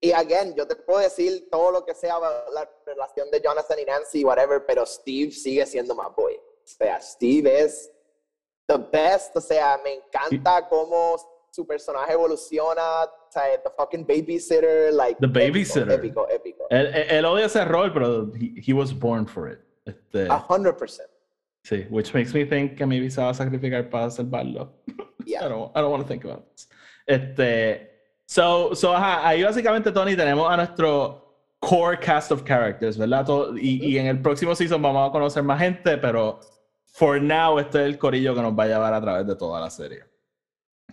y 0.00 0.12
again, 0.12 0.54
yo 0.54 0.66
te 0.66 0.76
puedo 0.76 1.00
decir 1.00 1.48
todo 1.50 1.72
lo 1.72 1.84
que 1.84 1.94
sea 1.94 2.18
la 2.52 2.68
relación 2.86 3.30
de 3.30 3.40
Jonathan 3.40 3.78
y 3.78 3.84
Nancy, 3.84 4.24
whatever, 4.24 4.64
pero 4.66 4.84
Steve 4.86 5.32
sigue 5.32 5.64
siendo 5.66 5.94
my 5.94 6.08
boy. 6.16 6.34
O 6.34 6.66
sea, 6.66 7.00
Steve 7.00 7.62
es 7.62 7.90
the 8.68 8.76
best. 8.76 9.34
O 9.34 9.40
sea, 9.40 9.80
me 9.82 9.94
encanta 9.94 10.68
cómo 10.68 11.16
su 11.50 11.66
personaje 11.66 12.12
evoluciona. 12.12 13.04
O 13.04 13.30
sea, 13.30 13.60
the 13.62 13.70
fucking 13.76 14.06
babysitter, 14.06 14.92
like. 14.92 15.18
The 15.20 15.26
babysitter. 15.26 15.92
Épico, 15.92 16.28
épico. 16.28 16.66
Él, 16.70 16.86
él, 16.94 17.24
odia 17.24 17.46
ese 17.46 17.64
rol, 17.64 17.92
pero 17.92 18.30
he, 18.34 18.62
he 18.64 18.74
was 18.74 18.92
born 18.92 19.26
for 19.26 19.50
it. 19.50 19.60
A 20.28 20.38
hundred 20.38 20.76
percent. 20.76 21.08
Sí, 21.68 21.86
which 21.90 22.14
makes 22.14 22.32
me 22.32 22.46
think 22.46 22.78
que 22.78 22.86
maybe 22.86 23.10
se 23.10 23.20
va 23.20 23.28
a 23.28 23.34
sacrificar 23.34 23.90
para 23.90 24.10
salvarlo. 24.10 24.72
Yeah. 25.26 25.44
I 25.44 25.48
don't, 25.50 25.70
I 25.76 25.82
don't 25.82 25.90
want 25.90 26.02
to 26.04 26.08
think 26.08 26.24
about 26.24 26.48
this. 26.50 26.70
Este, 27.06 27.90
so, 28.24 28.74
so 28.74 28.94
ajá, 28.94 29.28
ahí 29.28 29.42
básicamente, 29.42 29.92
Tony, 29.92 30.16
tenemos 30.16 30.50
a 30.50 30.56
nuestro 30.56 31.22
core 31.60 31.98
cast 31.98 32.32
of 32.32 32.44
characters, 32.44 32.96
¿verdad? 32.96 33.26
Todo, 33.26 33.58
y, 33.58 33.84
y, 33.84 33.98
en 33.98 34.06
el 34.06 34.22
próximo 34.22 34.54
season 34.54 34.80
vamos 34.80 35.06
a 35.06 35.12
conocer 35.12 35.42
más 35.42 35.60
gente, 35.60 35.98
pero 35.98 36.40
for 36.86 37.20
now 37.20 37.58
este 37.58 37.80
es 37.80 37.84
el 37.84 37.98
corillo 37.98 38.34
que 38.34 38.40
nos 38.40 38.58
va 38.58 38.64
a 38.64 38.68
llevar 38.68 38.94
a 38.94 39.00
través 39.02 39.26
de 39.26 39.36
toda 39.36 39.60
la 39.60 39.68
serie. 39.68 40.04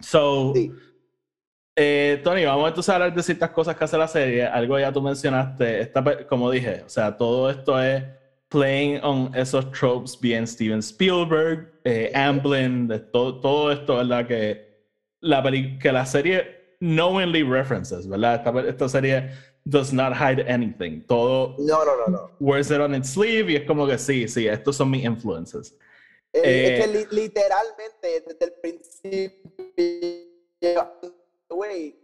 So, 0.02 0.52
sí. 0.54 0.74
eh, 1.78 2.20
Tony, 2.22 2.44
vamos 2.44 2.68
entonces 2.68 2.90
a 2.90 2.96
hablar 2.96 3.16
de 3.16 3.24
ciertas 3.24 3.52
cosas 3.52 3.78
que 3.78 3.86
hace 3.86 3.98
la 3.98 4.10
serie. 4.10 4.46
Algo 4.46 4.78
ya 4.78 4.92
tú 4.92 5.02
mencionaste, 5.02 5.80
esta, 5.80 6.28
como 6.28 6.52
dije, 6.52 6.84
o 6.86 6.90
sea, 6.90 7.16
todo 7.16 7.50
esto 7.50 7.82
es 7.82 8.04
playing 8.50 9.02
on 9.04 9.34
esos 9.36 9.72
tropes 9.72 10.20
bien 10.20 10.46
Steven 10.46 10.80
Spielberg, 10.80 11.72
eh, 11.84 12.12
Amblin, 12.14 12.88
de 12.88 13.00
todo, 13.00 13.40
todo 13.40 13.72
esto, 13.72 13.96
¿verdad? 13.96 14.28
Que 14.28 14.66
la, 15.22 15.44
que 15.80 15.92
la 15.92 16.06
serie 16.06 16.78
knowingly 16.80 17.44
references, 17.44 18.08
¿verdad? 18.08 18.36
Esta, 18.36 18.70
esta, 18.70 18.90
serie 18.90 19.32
does 19.66 19.92
not 19.92 20.14
hide 20.14 20.46
anything. 20.48 21.02
Todo 21.08 21.56
no, 21.58 21.84
no, 21.84 21.98
no, 21.98 22.08
no. 22.08 22.32
wears 22.40 22.72
it 22.72 22.80
on 22.80 22.94
its 22.94 23.10
sleeve 23.10 23.52
y 23.52 23.56
es 23.56 23.66
como 23.66 23.88
que 23.88 23.98
sí, 23.98 24.28
sí, 24.28 24.48
estos 24.48 24.76
son 24.76 24.92
mis 24.92 25.04
influences. 25.04 25.76
Eh, 26.34 26.80
es 26.80 26.86
que 26.86 27.00
eh, 27.00 27.08
literalmente 27.12 28.24
desde 28.28 28.46
el 28.46 28.54
principio, 28.62 29.42
güey, 31.50 31.96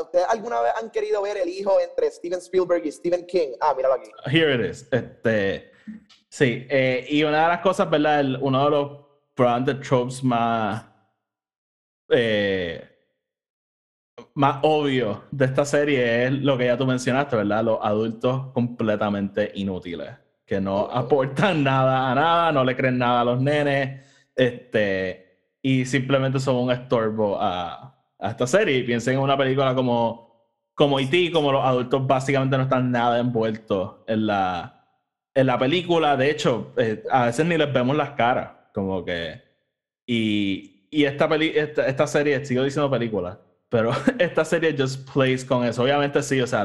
¿ustedes 0.00 0.26
alguna 0.28 0.60
vez 0.60 0.72
han 0.80 0.90
querido 0.90 1.22
ver 1.22 1.38
el 1.38 1.48
hijo 1.48 1.80
entre 1.80 2.10
Steven 2.10 2.38
Spielberg 2.38 2.86
y 2.86 2.92
Stephen 2.92 3.26
King? 3.26 3.48
Ah, 3.60 3.74
míralo 3.76 3.94
aquí. 3.96 4.10
Here 4.26 4.54
it 4.54 4.60
is. 4.60 4.86
Este, 4.92 5.72
Sí, 6.28 6.66
eh, 6.70 7.06
y 7.10 7.24
una 7.24 7.42
de 7.42 7.48
las 7.48 7.60
cosas, 7.60 7.90
¿verdad? 7.90 8.24
uno 8.40 8.64
de 8.64 8.70
los 8.70 8.98
probablemente 9.34 9.84
tropes 9.86 10.22
más, 10.22 10.84
eh, 12.08 12.88
más 14.34 14.58
obvios 14.62 15.18
de 15.30 15.44
esta 15.46 15.64
serie 15.64 16.26
es 16.26 16.32
lo 16.32 16.56
que 16.56 16.66
ya 16.66 16.76
tú 16.76 16.86
mencionaste, 16.86 17.36
¿verdad? 17.36 17.64
Los 17.64 17.78
adultos 17.82 18.52
completamente 18.52 19.50
inútiles, 19.54 20.10
que 20.46 20.60
no 20.60 20.82
aportan 20.90 21.64
nada 21.64 22.10
a 22.10 22.14
nada, 22.14 22.52
no 22.52 22.64
le 22.64 22.76
creen 22.76 22.98
nada 22.98 23.22
a 23.22 23.24
los 23.24 23.40
nenes, 23.40 24.06
este, 24.36 25.56
y 25.62 25.84
simplemente 25.84 26.38
son 26.38 26.56
un 26.56 26.70
estorbo 26.70 27.40
a, 27.40 27.98
a 28.18 28.30
esta 28.30 28.46
serie. 28.46 28.78
Y 28.78 28.82
piensen 28.84 29.14
en 29.14 29.20
una 29.20 29.36
película 29.36 29.74
como, 29.74 30.48
como 30.74 31.00
E.T., 31.00 31.32
como 31.32 31.52
los 31.52 31.64
adultos 31.64 32.06
básicamente 32.06 32.56
no 32.56 32.64
están 32.64 32.90
nada 32.90 33.18
envueltos 33.18 33.96
en 34.06 34.26
la 34.26 34.79
en 35.34 35.46
la 35.46 35.58
película, 35.58 36.16
de 36.16 36.30
hecho, 36.30 36.72
eh, 36.76 37.04
a 37.10 37.26
veces 37.26 37.46
ni 37.46 37.56
les 37.56 37.72
vemos 37.72 37.96
las 37.96 38.10
caras, 38.10 38.52
como 38.74 39.04
que... 39.04 39.42
Y, 40.06 40.88
y 40.90 41.04
esta, 41.04 41.28
peli, 41.28 41.52
esta, 41.54 42.06
serie, 42.06 42.44
sigo 42.44 42.64
diciendo 42.64 42.90
película, 42.90 43.40
pero 43.68 43.92
esta 44.18 44.44
serie 44.44 44.74
just 44.76 45.08
plays 45.12 45.44
con 45.44 45.64
eso. 45.64 45.82
Obviamente 45.82 46.22
sí, 46.22 46.40
o 46.40 46.46
sea, 46.46 46.64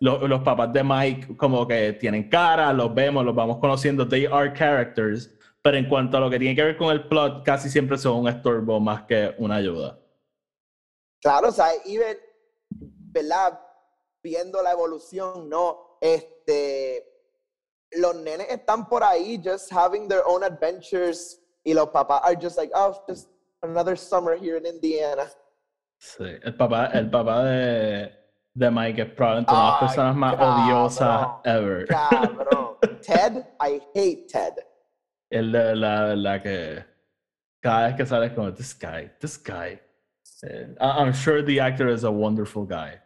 los 0.00 0.42
papás 0.42 0.72
de 0.72 0.84
Mike 0.84 1.36
como 1.36 1.66
que 1.66 1.94
tienen 1.94 2.28
cara, 2.28 2.72
los 2.72 2.94
vemos, 2.94 3.24
los 3.24 3.34
vamos 3.34 3.58
conociendo, 3.58 4.06
they 4.06 4.26
are 4.26 4.52
characters, 4.52 5.34
pero 5.62 5.78
en 5.78 5.88
cuanto 5.88 6.18
a 6.18 6.20
lo 6.20 6.28
que 6.28 6.38
tiene 6.38 6.54
que 6.54 6.64
ver 6.64 6.76
con 6.76 6.92
el 6.92 7.08
plot, 7.08 7.44
casi 7.44 7.70
siempre 7.70 7.96
son 7.96 8.18
un 8.18 8.28
estorbo 8.28 8.78
más 8.78 9.04
que 9.04 9.34
una 9.38 9.56
ayuda. 9.56 9.98
Claro, 11.22 11.48
o 11.48 11.52
sea, 11.52 11.68
even, 11.86 12.18
¿verdad? 12.68 13.58
Viendo 14.22 14.62
la 14.62 14.72
evolución, 14.72 15.48
¿no? 15.48 15.98
Este, 16.00 17.11
los 17.96 18.16
nenes 18.16 18.48
están 18.50 18.88
por 18.88 19.02
ahí 19.02 19.40
just 19.42 19.70
having 19.70 20.08
their 20.08 20.22
own 20.26 20.42
adventures 20.42 21.40
y 21.64 21.74
los 21.74 21.88
papás 21.88 22.20
are 22.24 22.34
just 22.34 22.56
like, 22.56 22.70
oh, 22.74 22.94
just 23.08 23.28
another 23.62 23.96
summer 23.96 24.36
here 24.36 24.56
in 24.56 24.66
Indiana. 24.66 25.30
Sí, 25.98 26.24
el 26.42 26.56
papá, 26.56 26.90
el 26.94 27.10
papá 27.10 27.44
de, 27.44 28.12
de 28.54 28.70
Mike 28.70 29.02
es 29.02 29.14
probablemente 29.14 29.52
una 29.52 29.64
de 29.64 29.70
las 29.70 29.80
personas 29.80 30.16
más 30.16 30.34
odiosas 30.34 31.28
ever. 31.44 31.86
Cabrón. 31.86 32.76
Ted, 33.02 33.46
I 33.60 33.80
hate 33.94 34.28
Ted. 34.28 34.54
El 35.30 35.52
de 35.52 35.76
la, 35.76 36.14
la 36.16 36.42
que 36.42 36.84
cada 37.62 37.86
vez 37.86 37.96
que 37.96 38.04
sales 38.04 38.32
como, 38.32 38.52
this 38.52 38.74
guy, 38.74 39.10
this 39.20 39.36
guy. 39.36 39.80
Uh, 40.44 40.74
I'm 40.80 41.12
sure 41.12 41.40
the 41.40 41.60
actor 41.60 41.88
is 41.88 42.02
a 42.02 42.10
wonderful 42.10 42.64
guy. 42.64 42.98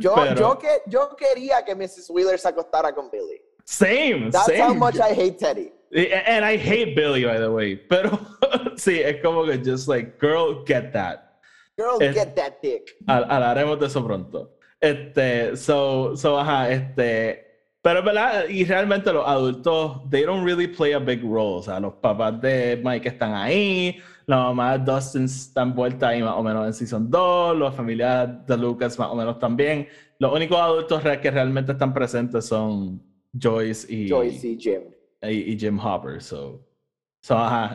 Yo, 0.00 0.14
Pero, 0.16 0.34
yo, 0.34 0.54
que, 0.58 0.80
yo 0.86 1.14
quería 1.16 1.62
que 1.62 1.74
Mrs. 1.74 2.08
Wheeler 2.08 2.38
se 2.38 2.48
acostara 2.48 2.94
con 2.94 3.10
Billy. 3.10 3.38
Same. 3.68 4.30
That's 4.30 4.46
same. 4.46 4.60
how 4.60 4.72
much 4.72 4.98
I 4.98 5.12
hate 5.12 5.38
Teddy. 5.38 5.70
And 5.92 6.42
I 6.42 6.56
hate 6.56 6.96
Billy, 6.96 7.24
by 7.24 7.38
the 7.38 7.52
way. 7.52 7.76
Pero 7.76 8.18
sí, 8.76 9.00
es 9.04 9.20
como 9.22 9.44
que 9.44 9.58
just 9.58 9.88
like, 9.88 10.18
girl, 10.18 10.64
get 10.64 10.90
that. 10.94 11.40
Girl, 11.76 11.98
get 11.98 12.34
that 12.34 12.62
dick. 12.62 12.96
Hablaremos 13.06 13.78
de 13.78 13.86
eso 13.86 14.02
pronto. 14.02 14.52
Este, 14.80 15.54
so, 15.54 16.16
so, 16.16 16.38
ajá, 16.38 16.70
este. 16.70 17.44
Pero 17.82 18.02
verdad, 18.02 18.48
y 18.48 18.64
realmente 18.64 19.12
los 19.12 19.28
adultos, 19.28 20.00
they 20.10 20.22
don't 20.22 20.44
really 20.44 20.66
play 20.66 20.94
a 20.94 20.98
big 20.98 21.22
role. 21.22 21.58
O 21.58 21.62
sea, 21.62 21.78
los 21.78 21.92
papás 21.94 22.40
de 22.40 22.80
Mike 22.82 23.08
están 23.10 23.34
ahí, 23.34 23.98
la 24.24 24.36
mamá 24.44 24.78
de 24.78 24.84
Dustin 24.90 25.24
está 25.24 25.62
envuelta 25.62 26.08
ahí 26.08 26.22
más 26.22 26.34
o 26.34 26.42
menos 26.42 26.66
en 26.66 26.72
Season 26.72 27.10
2, 27.10 27.58
las 27.58 27.74
familias 27.74 28.46
de 28.46 28.56
Lucas 28.56 28.98
más 28.98 29.08
o 29.08 29.14
menos 29.14 29.38
también. 29.38 29.86
Los 30.18 30.32
únicos 30.32 30.58
adultos 30.58 31.02
que 31.20 31.30
realmente 31.30 31.72
están 31.72 31.92
presentes 31.94 32.46
son 32.46 33.07
Joyce 33.32 33.86
y, 33.92 34.08
Joyce 34.08 34.48
y 34.48 34.56
Jim. 34.58 34.82
Y, 35.22 35.56
Jim 35.58 35.78
Hopper. 35.78 36.20
So. 36.22 36.64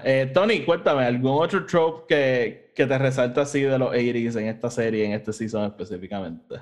Eh, 0.03 0.31
Tony, 0.33 0.65
cuéntame, 0.65 1.03
¿algún 1.05 1.43
otro 1.43 1.65
trope 1.65 2.05
que, 2.07 2.73
que 2.73 2.85
te 2.85 2.97
resalta 2.97 3.41
así 3.41 3.61
de 3.61 3.77
los 3.77 3.91
80s 3.91 4.39
en 4.39 4.47
esta 4.47 4.69
serie, 4.69 5.05
en 5.05 5.13
este 5.13 5.33
season 5.33 5.65
específicamente? 5.65 6.55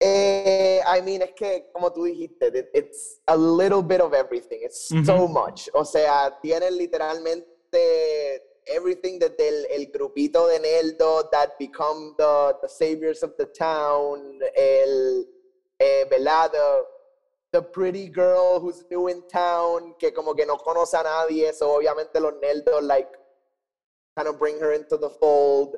Eh, 0.00 0.80
I 0.86 1.00
mean, 1.02 1.22
es 1.22 1.32
que, 1.34 1.70
como 1.72 1.90
tú 1.90 2.04
dijiste, 2.04 2.68
it's 2.74 3.22
a 3.26 3.36
little 3.36 3.82
bit 3.82 4.00
of 4.00 4.12
everything. 4.12 4.58
It's 4.62 4.88
so 5.06 5.26
much. 5.26 5.70
O 5.72 5.84
sea, 5.84 6.38
tienen 6.42 6.76
literalmente 6.76 8.42
everything 8.66 9.18
desde 9.18 9.48
el, 9.48 9.66
el 9.70 9.86
grupito 9.92 10.46
de 10.48 10.60
Neldo 10.60 11.28
that 11.30 11.52
become 11.58 12.14
the, 12.18 12.54
the 12.60 12.68
saviors 12.68 13.22
of 13.22 13.34
the 13.38 13.46
town, 13.46 14.40
el, 14.56 15.26
eh, 15.78 16.06
¿verdad? 16.10 16.52
The, 17.52 17.62
pretty 17.72 18.08
girl 18.08 18.58
who's 18.58 18.84
new 18.90 19.06
in 19.08 19.22
town, 19.28 19.94
que 19.96 20.12
como 20.12 20.34
que 20.34 20.44
no 20.44 20.56
conoce 20.56 20.94
a 20.94 21.04
nadie, 21.04 21.52
so 21.52 21.76
obviamente 21.76 22.18
los 22.20 22.34
Neldo, 22.42 22.80
like, 22.82 23.08
kind 24.16 24.28
of 24.28 24.40
bring 24.40 24.58
her 24.58 24.72
into 24.72 24.96
the 24.96 25.08
fold. 25.08 25.76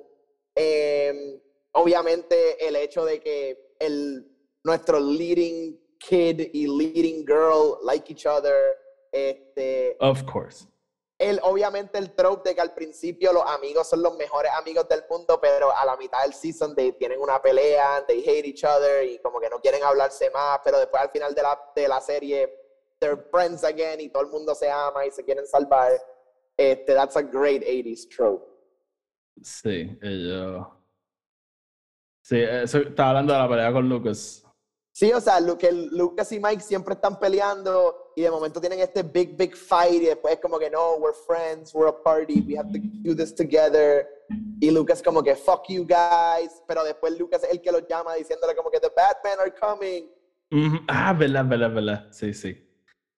Eh, 0.57 1.39
obviamente 1.75 2.57
el 2.67 2.77
hecho 2.77 3.05
de 3.05 3.21
que 3.21 3.59
el, 3.79 4.25
nuestro 4.65 4.99
leading 4.99 5.79
kid 5.99 6.51
y 6.55 6.67
leading 6.67 7.25
girl 7.25 7.79
like 7.83 8.11
each 8.11 8.27
other. 8.27 8.75
Este, 9.13 9.97
of 10.01 10.25
course. 10.27 10.67
El, 11.19 11.41
obviamente 11.43 11.99
el 11.99 12.15
trope 12.15 12.51
de 12.51 12.55
que 12.55 12.61
al 12.61 12.75
principio 12.75 13.33
los 13.33 13.45
amigos 13.47 13.89
son 13.89 14.03
los 14.03 14.17
mejores 14.17 14.53
amigos 14.53 14.87
del 14.89 15.05
mundo, 15.09 15.41
pero 15.41 15.75
a 15.75 15.85
la 15.87 15.97
mitad 15.97 16.23
del 16.23 16.35
season 16.35 16.75
de, 16.75 16.93
tienen 16.93 17.21
una 17.21 17.41
pelea, 17.41 18.05
they 18.07 18.21
hate 18.21 18.45
each 18.45 18.65
other 18.65 19.03
y 19.07 19.19
como 19.21 19.41
que 19.41 19.49
no 19.49 19.59
quieren 19.61 19.83
hablarse 19.83 20.31
más, 20.31 20.61
pero 20.63 20.79
después 20.79 21.03
al 21.03 21.11
final 21.11 21.35
de 21.35 21.43
la, 21.43 21.59
de 21.75 21.89
la 21.89 22.01
serie, 22.03 22.55
they're 22.99 23.17
friends 23.31 23.65
again 23.65 24.01
y 24.01 24.11
todo 24.11 24.25
el 24.25 24.29
mundo 24.29 24.55
se 24.55 24.71
ama 24.71 25.07
y 25.07 25.11
se 25.11 25.25
quieren 25.25 25.47
salvar. 25.47 25.93
Este, 26.57 26.95
that's 26.95 27.17
a 27.17 27.23
great 27.23 27.63
80s 27.63 28.09
trope. 28.15 28.45
Sí, 29.43 29.99
yo 30.03 30.77
Sí, 32.27 32.41
eso, 32.41 32.79
estaba 32.79 33.11
hablando 33.11 33.33
de 33.33 33.39
la 33.39 33.49
pelea 33.49 33.73
con 33.73 33.89
Lucas. 33.89 34.45
Sí, 34.91 35.13
o 35.13 35.21
sea, 35.21 35.39
que 35.57 35.71
Lucas 35.71 36.33
y 36.33 36.41
Mike 36.41 36.61
siempre 36.61 36.95
están 36.95 37.21
peleando 37.21 38.06
y 38.17 38.23
de 38.23 38.31
momento 38.31 38.61
tienen 38.61 38.81
este 38.81 39.03
big, 39.03 39.37
big 39.37 39.55
fight 39.55 40.03
y 40.03 40.07
después 40.07 40.35
es 40.35 40.41
como 40.41 40.59
que 40.59 40.71
no, 40.71 40.97
we're 40.97 41.15
friends, 41.27 41.75
we're 41.75 41.89
a 41.89 42.03
party, 42.03 42.41
we 42.41 42.57
have 42.57 42.73
to 42.73 42.79
do 43.05 43.15
this 43.15 43.35
together. 43.35 44.09
Y 44.59 44.71
Lucas 44.71 45.03
como 45.03 45.23
que 45.23 45.37
fuck 45.37 45.69
you 45.69 45.85
guys, 45.85 46.63
pero 46.67 46.83
después 46.83 47.19
Lucas 47.19 47.45
es 47.45 47.51
el 47.51 47.61
que 47.61 47.71
los 47.71 47.87
llama 47.87 48.15
diciéndole 48.15 48.57
como 48.57 48.71
que 48.71 48.81
the 48.81 48.91
Batman 48.97 49.39
are 49.39 49.53
coming. 49.53 50.09
Ah, 50.89 51.13
verdad, 51.13 51.45
verdad, 51.45 51.75
verdad. 51.75 52.07
Sí, 52.11 52.33
sí. 52.33 52.57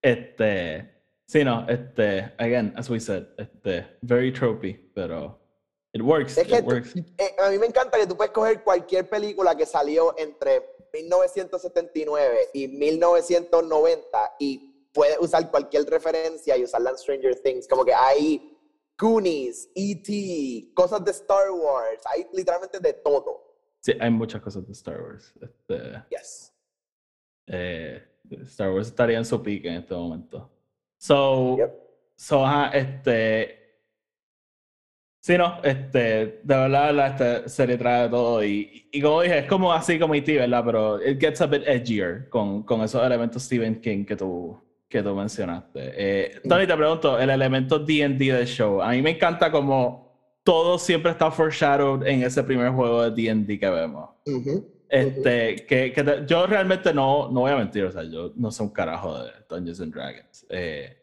Este, 0.03 0.91
sí, 1.27 1.45
no, 1.45 1.65
este, 1.69 2.33
again, 2.39 2.75
as 2.77 2.91
we 2.91 2.99
said, 2.99 3.29
este, 3.39 3.87
very 4.03 4.33
tropey, 4.33 4.75
pero 4.95 5.39
It 5.93 6.03
works. 6.03 6.37
Eh, 6.37 7.37
a 7.39 7.51
mí 7.51 7.59
me 7.59 7.67
encanta 7.67 7.99
que 7.99 8.07
tú 8.07 8.17
puedes 8.17 8.33
coger 8.33 8.63
cualquier 8.63 9.09
película 9.09 9.57
que 9.57 9.65
salió 9.65 10.15
entre 10.19 10.77
1979 10.93 12.51
y 12.53 12.69
1990 12.69 14.35
y 14.39 14.68
puedes 14.99 15.17
usar 15.21 15.49
cualquier 15.49 15.85
referencia 15.85 16.57
y 16.57 16.65
usarla 16.65 16.91
en 16.91 16.99
Stranger 16.99 17.37
Things. 17.41 17.69
Como 17.69 17.85
que 17.85 17.95
hay 17.95 18.59
Goonies, 18.99 19.71
E.T., 19.77 20.73
cosas 20.75 21.05
de 21.05 21.13
Star 21.13 21.53
Wars, 21.53 22.03
hay 22.05 22.27
literalmente 22.33 22.81
de 22.81 22.95
todo. 22.95 23.45
Sí, 23.79 23.93
hay 24.01 24.11
muchas 24.11 24.43
cosas 24.43 24.67
de 24.67 24.73
Star 24.73 25.01
Wars. 25.01 25.33
Este, 25.41 26.05
yes. 26.11 26.53
Eh, 27.47 28.03
Star 28.43 28.73
Wars 28.73 28.89
estaría 28.89 29.19
en 29.19 29.25
su 29.25 29.41
pique 29.41 29.69
en 29.69 29.77
este 29.77 29.95
momento. 29.95 30.51
So, 30.99 31.57
so 32.17 32.45
este, 32.73 33.59
Sí, 35.21 35.39
no, 35.39 35.61
este, 35.63 36.41
de 36.43 36.57
verdad 36.57 37.07
esta 37.07 37.49
serie 37.49 37.77
trae 37.77 38.09
todo 38.09 38.43
y, 38.43 38.89
y, 38.91 39.01
como 39.01 39.23
dije, 39.23 39.39
es 39.39 39.47
como 39.47 39.73
así 39.73 39.97
como 39.97 40.17
IT, 40.17 40.27
¿verdad? 40.27 40.65
Pero 40.65 41.07
it 41.09 41.21
gets 41.21 41.41
a 41.41 41.47
bit 41.47 41.63
edgier 41.67 42.29
con, 42.31 42.65
con 42.65 42.81
esos 42.81 43.05
elementos 43.05 43.45
Stephen 43.45 43.81
King 43.81 44.05
que 44.05 44.17
tú, 44.17 44.61
que 44.89 45.03
tú 45.03 45.15
mencionaste. 45.15 45.93
Eh, 45.97 46.41
Tony, 46.49 46.67
te 46.67 46.77
pregunto, 46.77 47.19
el 47.19 47.31
elemento 47.31 47.79
D&D 47.79 48.33
del 48.33 48.47
show, 48.47 48.81
a 48.81 48.91
mí 48.91 49.03
me 49.03 49.11
encanta 49.11 49.51
como 49.51 50.09
todo 50.43 50.79
siempre 50.79 51.11
está 51.13 51.31
foreshadowed 51.31 52.07
en 52.07 52.23
ese 52.23 52.43
primer 52.43 52.73
juego 52.73 53.09
de 53.09 53.23
D&D 53.23 53.59
que 53.59 53.69
vemos. 53.69 54.11
Este, 54.89 55.67
que, 55.67 55.93
que 55.93 56.25
yo 56.27 56.47
realmente 56.47 56.95
no, 56.95 57.31
no 57.31 57.41
voy 57.41 57.51
a 57.51 57.57
mentir, 57.57 57.85
o 57.85 57.93
sea, 57.93 58.05
yo 58.05 58.33
no 58.35 58.51
soy 58.51 58.67
un 58.67 58.73
carajo 58.73 59.23
de 59.23 59.31
Dungeons 59.49 59.81
and 59.83 59.93
Dragons. 59.93 60.47
Eh, 60.49 60.97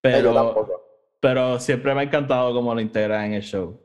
pero 0.00 0.86
pero 1.20 1.58
siempre 1.58 1.94
me 1.94 2.00
ha 2.00 2.04
encantado 2.04 2.54
cómo 2.54 2.74
lo 2.74 2.80
integra 2.80 3.26
en 3.26 3.34
el 3.34 3.42
show. 3.42 3.80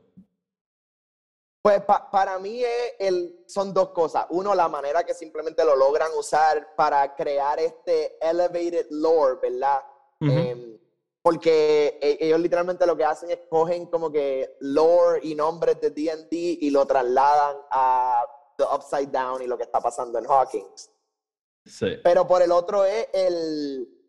Pues 1.62 1.80
para 2.10 2.40
mí 2.40 2.60
el, 2.98 3.44
son 3.46 3.72
dos 3.72 3.90
cosas. 3.90 4.26
Uno, 4.30 4.52
la 4.52 4.68
manera 4.68 5.04
que 5.04 5.14
simplemente 5.14 5.64
lo 5.64 5.76
logran 5.76 6.10
usar 6.18 6.74
para 6.74 7.14
crear 7.14 7.60
este 7.60 8.18
elevated 8.20 8.88
lore, 8.90 9.38
¿verdad? 9.40 9.80
Em, 10.20 10.76
porque 11.22 11.98
e, 12.00 12.18
ellos 12.20 12.40
literalmente 12.40 12.84
lo 12.84 12.96
que 12.96 13.04
hacen 13.04 13.30
es 13.30 13.40
cogen 13.48 13.86
como 13.86 14.10
que 14.10 14.56
lore 14.60 15.20
y 15.22 15.36
nombres 15.36 15.80
de 15.80 15.90
D&D 15.90 16.58
y 16.60 16.70
lo 16.70 16.84
trasladan 16.84 17.56
a 17.70 18.24
The 18.56 18.64
Upside 18.64 19.12
Down 19.12 19.42
y 19.42 19.46
lo 19.46 19.56
que 19.56 19.64
está 19.64 19.80
pasando 19.80 20.18
en 20.18 20.26
Hawkins. 20.26 20.90
Sí. 21.64 21.96
Pero 22.02 22.26
por 22.26 22.42
el 22.42 22.50
otro 22.50 22.84
es 22.84 23.06
el 23.12 24.01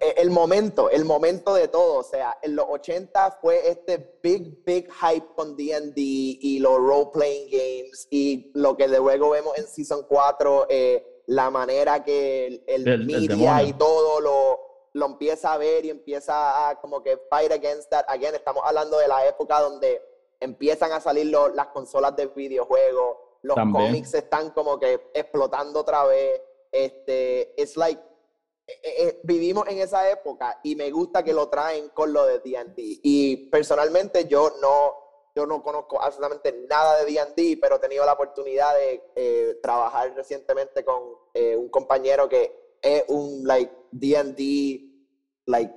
eh, 0.00 0.14
el 0.16 0.30
momento, 0.30 0.88
el 0.90 1.04
momento 1.04 1.54
de 1.54 1.68
todo. 1.68 1.98
O 1.98 2.02
sea, 2.02 2.38
en 2.42 2.56
los 2.56 2.66
80 2.68 3.38
fue 3.40 3.68
este 3.68 4.18
big, 4.22 4.64
big 4.64 4.88
hype 4.92 5.26
con 5.34 5.56
DD 5.56 5.92
y 5.96 6.58
los 6.60 6.78
role-playing 6.78 7.50
games 7.50 8.06
y 8.10 8.50
lo 8.54 8.76
que 8.76 8.88
luego 8.88 9.30
vemos 9.30 9.58
en 9.58 9.66
Season 9.66 10.04
4, 10.08 10.66
eh, 10.68 11.22
la 11.26 11.50
manera 11.50 12.02
que 12.02 12.62
el, 12.66 13.04
media 13.04 13.62
y 13.62 13.72
todo 13.74 14.20
lo, 14.20 14.60
lo 14.94 15.06
empieza 15.06 15.52
a 15.52 15.58
ver 15.58 15.84
y 15.84 15.90
empieza 15.90 16.68
a 16.68 16.80
como 16.80 17.02
que 17.02 17.18
fight 17.28 17.52
against 17.52 17.90
that. 17.90 18.04
Again, 18.08 18.34
estamos 18.34 18.62
hablando 18.64 18.98
de 18.98 19.08
la 19.08 19.26
época 19.26 19.60
donde 19.60 20.02
empiezan 20.40 20.92
a 20.92 21.00
salir 21.00 21.26
las 21.26 21.66
consolas 21.68 22.16
de 22.16 22.26
videojuegos, 22.26 23.18
los 23.42 23.56
cómics 23.56 24.14
están 24.14 24.50
como 24.50 24.78
que 24.78 25.10
explotando 25.14 25.80
otra 25.80 26.04
vez. 26.04 26.42
Este, 26.72 27.52
it's 27.56 27.76
like 27.76 28.00
eh, 28.82 28.94
eh, 28.98 29.20
vivimos 29.24 29.66
en 29.68 29.78
esa 29.78 30.10
época 30.10 30.60
y 30.62 30.76
me 30.76 30.90
gusta 30.90 31.22
que 31.22 31.32
lo 31.32 31.48
traen 31.48 31.88
con 31.90 32.12
lo 32.12 32.26
de 32.26 32.38
D&D. 32.40 33.00
Y 33.02 33.48
personalmente 33.48 34.26
yo 34.26 34.54
no, 34.60 34.94
yo 35.34 35.46
no 35.46 35.62
conozco 35.62 36.00
absolutamente 36.00 36.66
nada 36.68 37.02
de 37.02 37.12
D&D, 37.12 37.58
pero 37.60 37.76
he 37.76 37.78
tenido 37.78 38.04
la 38.04 38.14
oportunidad 38.14 38.74
de 38.74 39.02
eh, 39.14 39.58
trabajar 39.62 40.14
recientemente 40.14 40.84
con 40.84 41.00
un 41.34 41.68
compañero 41.68 42.28
que 42.28 42.76
es 42.82 43.04
un 43.08 43.46
like 43.46 43.72
D&D 43.92 44.90
like 45.46 45.74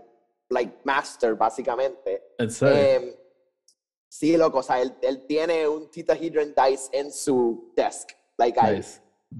like 0.49 0.79
master 0.83 1.35
básicamente. 1.35 2.35
¿En 2.37 2.49
em, 2.61 3.15
sí, 4.07 4.37
loco, 4.37 4.59
o 4.59 4.63
sea, 4.63 4.81
él, 4.81 4.95
él 5.01 5.25
tiene 5.25 5.67
un 5.67 5.89
Hedron 5.93 6.53
Dice 6.55 6.89
en 6.91 7.11
su 7.11 7.73
desk, 7.75 8.11
like 8.37 8.59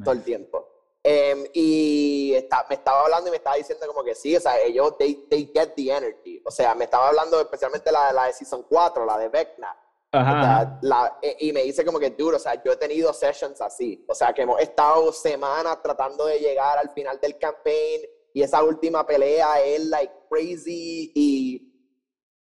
todo 0.04 0.14
el 0.14 0.24
tiempo. 0.24 0.73
Em, 1.06 1.46
y 1.54 2.34
está, 2.34 2.66
me 2.70 2.76
estaba 2.76 3.02
hablando 3.02 3.28
y 3.28 3.32
me 3.32 3.38
estaba 3.38 3.58
diciendo 3.58 3.86
como 3.88 4.06
que 4.06 4.16
sí, 4.16 4.38
o 4.38 4.40
sea, 4.40 4.58
ellos, 4.62 4.98
they, 4.98 5.16
they 5.30 5.52
get 5.54 5.74
the 5.76 5.92
energy. 5.92 6.42
O 6.46 6.52
sea, 6.52 6.74
me 6.76 6.86
estaba 6.86 7.10
hablando 7.10 7.42
especialmente 7.42 7.92
la, 7.92 8.14
la 8.14 8.28
de 8.28 8.34
Season 8.34 8.64
4, 8.70 9.06
la 9.06 9.18
de 9.18 9.28
Vecna. 9.28 9.78
La, 10.82 11.18
e, 11.22 11.36
y 11.40 11.52
me 11.52 11.64
dice 11.64 11.84
como 11.84 12.00
que 12.00 12.12
duro, 12.12 12.38
o 12.38 12.40
sea, 12.40 12.62
yo 12.64 12.72
he 12.72 12.78
tenido 12.78 13.12
sessions 13.12 13.60
así. 13.60 14.06
O 14.08 14.16
sea, 14.16 14.32
que 14.32 14.44
hemos 14.44 14.62
estado 14.62 15.12
semanas 15.12 15.82
tratando 15.82 16.26
de 16.26 16.40
llegar 16.40 16.78
al 16.78 16.92
final 16.92 17.20
del 17.20 17.38
campaign 17.38 18.04
y 18.34 18.42
esa 18.42 18.64
última 18.64 19.06
pelea 19.06 19.62
es 19.62 19.86
like 19.86 20.14
crazy 20.30 21.12
y, 21.14 21.74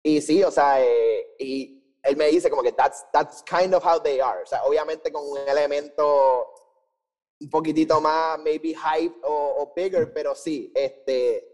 y 0.03 0.23
sí, 0.23 0.43
o 0.43 0.51
sea, 0.51 0.83
eh, 0.83 1.35
y 1.39 1.99
él 2.05 2.17
me 2.17 2.29
dice 2.29 2.49
como 2.49 2.63
que 2.63 2.73
that's, 2.73 3.05
that's 3.13 3.43
kind 3.43 3.75
of 3.75 3.85
how 3.85 4.01
they 4.01 4.21
are. 4.21 4.43
O 4.43 4.47
sea, 4.47 4.65
obviamente 4.65 5.13
con 5.13 5.29
un 5.29 5.39
elemento 5.39 6.47
un 7.41 7.51
poquitito 7.51 8.01
más, 8.01 8.39
maybe 8.39 8.74
hype 8.74 9.16
o, 9.22 9.72
bigger, 9.74 10.12
pero 10.12 10.34
sí, 10.34 10.72
este, 10.74 11.47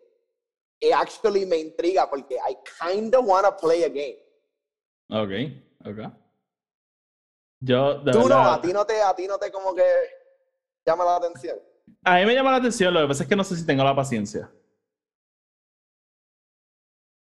it 0.80 0.92
actually 0.92 1.44
me 1.44 1.58
intriga 1.58 2.08
porque 2.08 2.36
I 2.36 2.56
kind 2.80 3.14
of 3.14 3.26
want 3.26 3.46
to 3.46 3.56
play 3.56 3.82
a 3.84 3.88
game. 3.88 4.18
Ok, 5.10 5.86
ok. 5.86 6.12
Yo, 7.60 8.02
Tú 8.04 8.28
no, 8.28 8.50
a 8.50 8.60
ti 8.60 8.72
no 8.72 8.84
te, 8.84 9.00
a 9.00 9.14
ti 9.14 9.26
no 9.26 9.38
te 9.38 9.50
como 9.52 9.74
que... 9.74 9.84
llama 10.84 11.04
la 11.04 11.16
atención? 11.16 11.58
A 12.04 12.16
mí 12.16 12.26
me 12.26 12.34
llama 12.34 12.50
la 12.50 12.56
atención, 12.56 12.92
lo 12.92 13.02
que 13.02 13.08
pasa 13.08 13.22
es 13.22 13.28
que 13.28 13.36
no 13.36 13.44
sé 13.44 13.56
si 13.56 13.66
tengo 13.66 13.84
la 13.84 13.94
paciencia. 13.94 14.50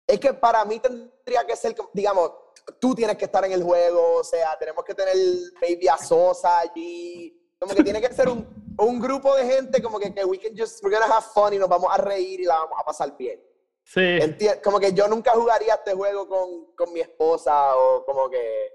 Es 0.06 0.18
que 0.20 0.32
para 0.32 0.64
mí 0.64 0.78
tendría 0.78 1.44
que 1.46 1.56
ser, 1.56 1.74
digamos, 1.92 2.32
tú 2.80 2.94
tienes 2.94 3.16
que 3.16 3.24
estar 3.24 3.44
en 3.44 3.52
el 3.52 3.62
juego, 3.62 4.16
o 4.16 4.24
sea, 4.24 4.56
tenemos 4.58 4.84
que 4.84 4.94
tener 4.94 5.14
Baby 5.60 5.88
a 5.88 5.96
Sosa 5.96 6.60
allí, 6.60 7.41
como 7.62 7.76
que 7.76 7.84
tiene 7.84 8.00
que 8.00 8.12
ser 8.12 8.28
un, 8.28 8.44
un 8.76 8.98
grupo 8.98 9.36
de 9.36 9.44
gente 9.46 9.80
como 9.80 10.00
que, 10.00 10.12
que 10.12 10.24
we 10.24 10.36
can 10.36 10.50
just, 10.58 10.82
we're 10.82 10.92
gonna 10.98 11.06
have 11.14 11.24
fun 11.32 11.54
y 11.54 11.58
nos 11.58 11.68
vamos 11.68 11.88
a 11.92 11.96
reír 11.96 12.40
y 12.40 12.44
la 12.44 12.56
vamos 12.56 12.76
a 12.80 12.84
pasar 12.84 13.16
bien. 13.16 13.40
Sí. 13.84 14.00
Enti- 14.00 14.60
como 14.62 14.80
que 14.80 14.92
yo 14.92 15.06
nunca 15.06 15.30
jugaría 15.30 15.74
este 15.74 15.94
juego 15.94 16.26
con, 16.28 16.74
con 16.74 16.92
mi 16.92 16.98
esposa 16.98 17.76
o 17.76 18.04
como 18.04 18.28
que, 18.28 18.72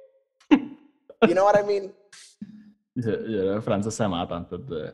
you 1.28 1.34
know 1.34 1.46
what 1.46 1.60
I 1.60 1.66
mean? 1.66 1.94
Yo, 2.96 3.12
yo 3.12 3.40
creo 3.42 3.56
que 3.56 3.62
Francia 3.62 3.92
se 3.92 4.08
mata 4.08 4.38
antes 4.38 4.66
de, 4.68 4.94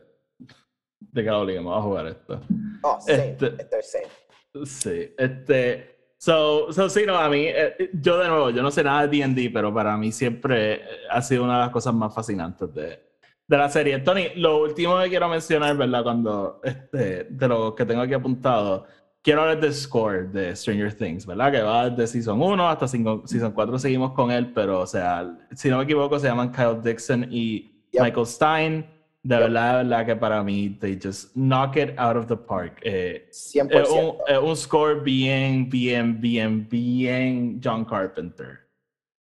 de 1.00 1.22
que 1.22 1.30
la 1.30 1.38
obliguemos 1.38 1.78
a 1.78 1.82
jugar 1.82 2.08
esto. 2.08 2.40
Oh, 2.82 3.00
same, 3.00 3.28
Este- 3.30 3.54
esto 3.62 3.76
es 3.76 3.90
same. 3.92 4.66
Sí, 4.66 5.14
este. 5.18 6.12
So, 6.18 6.72
so 6.72 6.88
sí, 6.88 7.04
no, 7.06 7.16
a 7.16 7.28
mí, 7.28 7.46
eh, 7.48 7.90
yo 7.94 8.18
de 8.18 8.28
nuevo, 8.28 8.50
yo 8.50 8.62
no 8.62 8.70
sé 8.70 8.82
nada 8.82 9.06
de 9.06 9.18
DD, 9.28 9.52
pero 9.52 9.72
para 9.74 9.96
mí 9.96 10.10
siempre 10.10 10.82
ha 11.10 11.20
sido 11.22 11.44
una 11.44 11.54
de 11.54 11.60
las 11.60 11.70
cosas 11.70 11.92
más 11.94 12.14
fascinantes 12.14 12.72
de, 12.74 13.03
de 13.46 13.56
la 13.58 13.68
serie. 13.68 13.98
Tony, 13.98 14.28
lo 14.36 14.62
último 14.62 14.98
que 15.00 15.08
quiero 15.10 15.28
mencionar, 15.28 15.76
¿verdad? 15.76 16.02
Cuando, 16.02 16.60
este, 16.64 17.24
de 17.24 17.48
lo 17.48 17.74
que 17.74 17.84
tengo 17.84 18.02
aquí 18.02 18.14
apuntado, 18.14 18.86
quiero 19.22 19.42
hablar 19.42 19.60
del 19.60 19.74
score 19.74 20.28
de 20.30 20.54
Stranger 20.56 20.92
Things, 20.94 21.26
¿verdad? 21.26 21.52
Que 21.52 21.60
va 21.62 21.90
desde 21.90 22.06
Season 22.06 22.40
1 22.40 22.68
hasta 22.68 22.88
cinco- 22.88 23.22
Season 23.26 23.52
4 23.52 23.78
seguimos 23.78 24.12
con 24.12 24.30
él, 24.30 24.52
pero, 24.52 24.80
o 24.80 24.86
sea, 24.86 25.36
si 25.54 25.68
no 25.68 25.78
me 25.78 25.84
equivoco, 25.84 26.18
se 26.18 26.26
llaman 26.28 26.52
Kyle 26.52 26.80
Dixon 26.82 27.26
y 27.30 27.70
Yep. 27.92 28.02
Michael 28.02 28.26
Stein. 28.26 28.86
De 29.22 29.36
Yep. 29.36 29.40
verdad, 29.44 29.70
de 29.78 29.84
verdad 29.84 30.06
que 30.06 30.16
para 30.16 30.42
mí, 30.42 30.76
they 30.80 30.98
just 31.02 31.32
knock 31.34 31.76
it 31.76 31.98
out 31.98 32.14
of 32.16 32.26
the 32.26 32.36
park. 32.36 32.78
Eh, 32.82 33.26
100%. 33.30 33.82
es 33.82 33.88
un, 33.88 34.16
es 34.28 34.38
un 34.38 34.54
score 34.56 35.00
bien, 35.02 35.70
bien, 35.70 36.20
bien, 36.20 36.68
bien 36.68 37.58
John 37.64 37.84
Carpenter. 37.86 38.66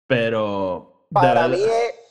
Pero. 0.08 1.06
Para 1.12 1.46
verdad- 1.46 1.56
mí, 1.58 1.62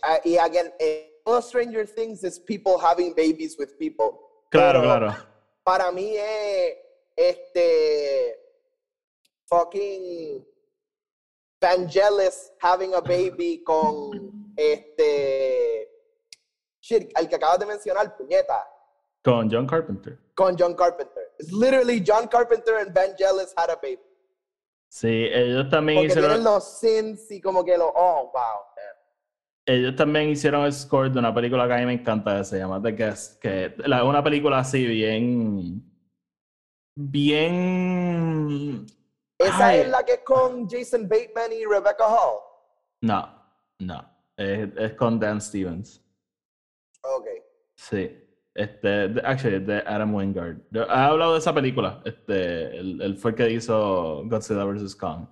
ah, 0.03 0.17
y 0.23 0.37
again, 0.37 0.67
eh, 0.79 1.10
todo 1.23 1.41
Stranger 1.41 1.85
Things 1.85 2.23
is 2.23 2.39
people 2.39 2.77
having 2.77 3.13
babies 3.13 3.57
with 3.57 3.77
people. 3.77 4.19
Claro, 4.49 4.81
pero 4.81 4.83
claro. 4.83 5.15
Para 5.63 5.91
mí 5.91 6.15
es, 6.17 6.75
este, 7.15 8.35
fucking 9.45 10.43
Vangelis 11.61 12.51
having 12.59 12.93
a 12.95 13.01
baby 13.01 13.63
con, 13.63 14.51
este, 14.57 15.87
shit, 16.81 17.11
el 17.17 17.27
que 17.29 17.35
acabas 17.35 17.59
de 17.59 17.65
mencionar, 17.67 18.15
puñeta, 18.17 18.67
Con 19.23 19.49
John 19.51 19.67
Carpenter. 19.67 20.17
con 20.33 20.57
John 20.57 20.73
Carpenter. 20.75 21.29
It's 21.39 21.51
literally 21.51 21.99
John 22.01 22.27
Carpenter 22.27 22.77
and 22.79 22.91
Vangelis 22.93 23.53
had 23.55 23.69
a 23.69 23.75
baby. 23.81 23.99
Sí, 24.89 25.29
ellos 25.31 25.69
también 25.69 25.99
Porque 25.99 26.13
tienen 26.13 26.31
hicieron. 26.31 26.43
los 26.43 26.79
sins 26.79 27.31
y 27.31 27.39
como 27.39 27.63
que 27.63 27.77
los, 27.77 27.91
oh, 27.95 28.31
wow. 28.33 28.61
Ellos 29.67 29.95
también 29.95 30.29
hicieron 30.29 30.65
el 30.65 30.73
score 30.73 31.11
de 31.11 31.19
una 31.19 31.33
película 31.33 31.67
que 31.67 31.73
a 31.73 31.77
mí 31.77 31.85
me 31.85 31.93
encanta, 31.93 32.37
que 32.37 32.43
se 32.43 32.57
llama 32.57 32.81
The 32.81 32.91
Guest. 32.93 33.39
Que 33.41 33.73
la, 33.85 34.03
una 34.03 34.23
película 34.23 34.59
así, 34.59 34.85
bien. 34.85 35.83
Bien. 37.61 38.85
Esa 39.37 39.67
Ay, 39.67 39.79
es 39.81 39.89
la 39.89 40.03
que 40.03 40.13
es 40.13 40.19
con 40.23 40.67
Jason 40.69 41.07
Bateman 41.07 41.51
y 41.53 41.65
Rebecca 41.65 42.05
Hall. 42.05 42.39
No, 43.01 43.27
no. 43.79 44.05
Es, 44.37 44.69
es 44.77 44.93
con 44.93 45.19
Dan 45.19 45.39
Stevens. 45.41 46.03
Ok. 47.03 47.27
Sí. 47.75 48.17
Este, 48.53 49.07
de- 49.09 49.21
actually, 49.23 49.59
de 49.59 49.77
Adam 49.85 50.13
Wingard. 50.13 50.57
Yo- 50.71 50.83
he 50.83 50.89
hablado 50.91 51.33
de 51.33 51.39
esa 51.39 51.53
película. 51.53 52.01
Este, 52.05 52.77
él, 52.77 53.17
fue 53.17 53.31
el 53.31 53.37
que 53.37 53.49
hizo 53.51 54.23
Godzilla 54.25 54.65
vs. 54.65 54.95
Kong. 54.95 55.25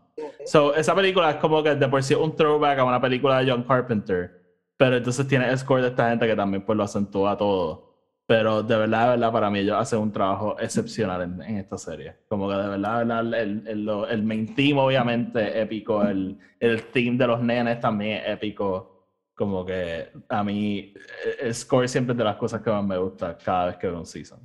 So, 0.45 0.73
esa 0.75 0.95
película 0.95 1.31
es 1.31 1.35
como 1.37 1.61
que 1.61 1.75
de 1.75 1.87
por 1.87 2.01
sí 2.01 2.13
un 2.15 2.35
throwback 2.35 2.79
a 2.79 2.83
una 2.83 3.01
película 3.01 3.39
de 3.39 3.51
John 3.51 3.63
Carpenter. 3.63 4.39
Pero 4.77 4.95
entonces 4.95 5.27
tiene 5.27 5.49
el 5.49 5.57
score 5.57 5.81
de 5.81 5.89
esta 5.89 6.09
gente 6.09 6.25
que 6.25 6.35
también 6.35 6.65
pues 6.65 6.77
lo 6.77 6.83
acentúa 6.83 7.37
todo. 7.37 7.89
Pero 8.25 8.63
de 8.63 8.77
verdad, 8.77 9.05
de 9.05 9.09
verdad, 9.17 9.31
para 9.31 9.49
mí 9.49 9.59
ellos 9.59 9.75
hacen 9.77 9.99
un 9.99 10.11
trabajo 10.11 10.55
excepcional 10.59 11.23
en, 11.23 11.41
en 11.41 11.57
esta 11.57 11.77
serie. 11.77 12.15
Como 12.29 12.47
que 12.47 12.55
de 12.55 12.67
verdad, 12.69 12.99
de 12.99 13.05
verdad, 13.05 13.41
el, 13.41 13.67
el, 13.67 13.89
el 14.09 14.23
main 14.23 14.55
theme 14.55 14.79
obviamente 14.79 15.59
épico, 15.59 16.03
el, 16.03 16.37
el 16.59 16.83
theme 16.83 17.17
de 17.17 17.27
los 17.27 17.41
nenes 17.41 17.79
también 17.79 18.17
es 18.17 18.29
épico. 18.29 19.07
Como 19.35 19.65
que 19.65 20.09
a 20.29 20.43
mí 20.43 20.93
eh, 21.25 21.35
el 21.39 21.55
score 21.55 21.89
siempre 21.89 22.13
es 22.13 22.17
de 22.17 22.23
las 22.23 22.35
cosas 22.37 22.61
que 22.61 22.69
más 22.69 22.85
me 22.85 22.97
gusta 22.97 23.37
cada 23.37 23.67
vez 23.67 23.77
que 23.77 23.87
veo 23.87 23.97
un 23.99 24.05
season. 24.05 24.39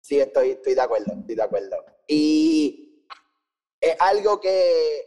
Sí, 0.00 0.18
estoy, 0.18 0.50
estoy 0.50 0.74
de 0.74 0.80
acuerdo, 0.80 1.12
estoy 1.12 1.34
de 1.34 1.42
acuerdo. 1.42 1.76
Y 2.08 2.87
es 3.80 3.96
algo 4.00 4.40
que 4.40 5.06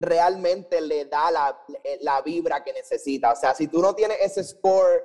realmente 0.00 0.80
le 0.80 1.06
da 1.06 1.30
la, 1.30 1.58
la 2.00 2.22
vibra 2.22 2.62
que 2.62 2.72
necesita. 2.72 3.32
O 3.32 3.36
sea, 3.36 3.54
si 3.54 3.68
tú 3.68 3.80
no 3.80 3.94
tienes 3.94 4.18
ese 4.20 4.44
score, 4.44 5.02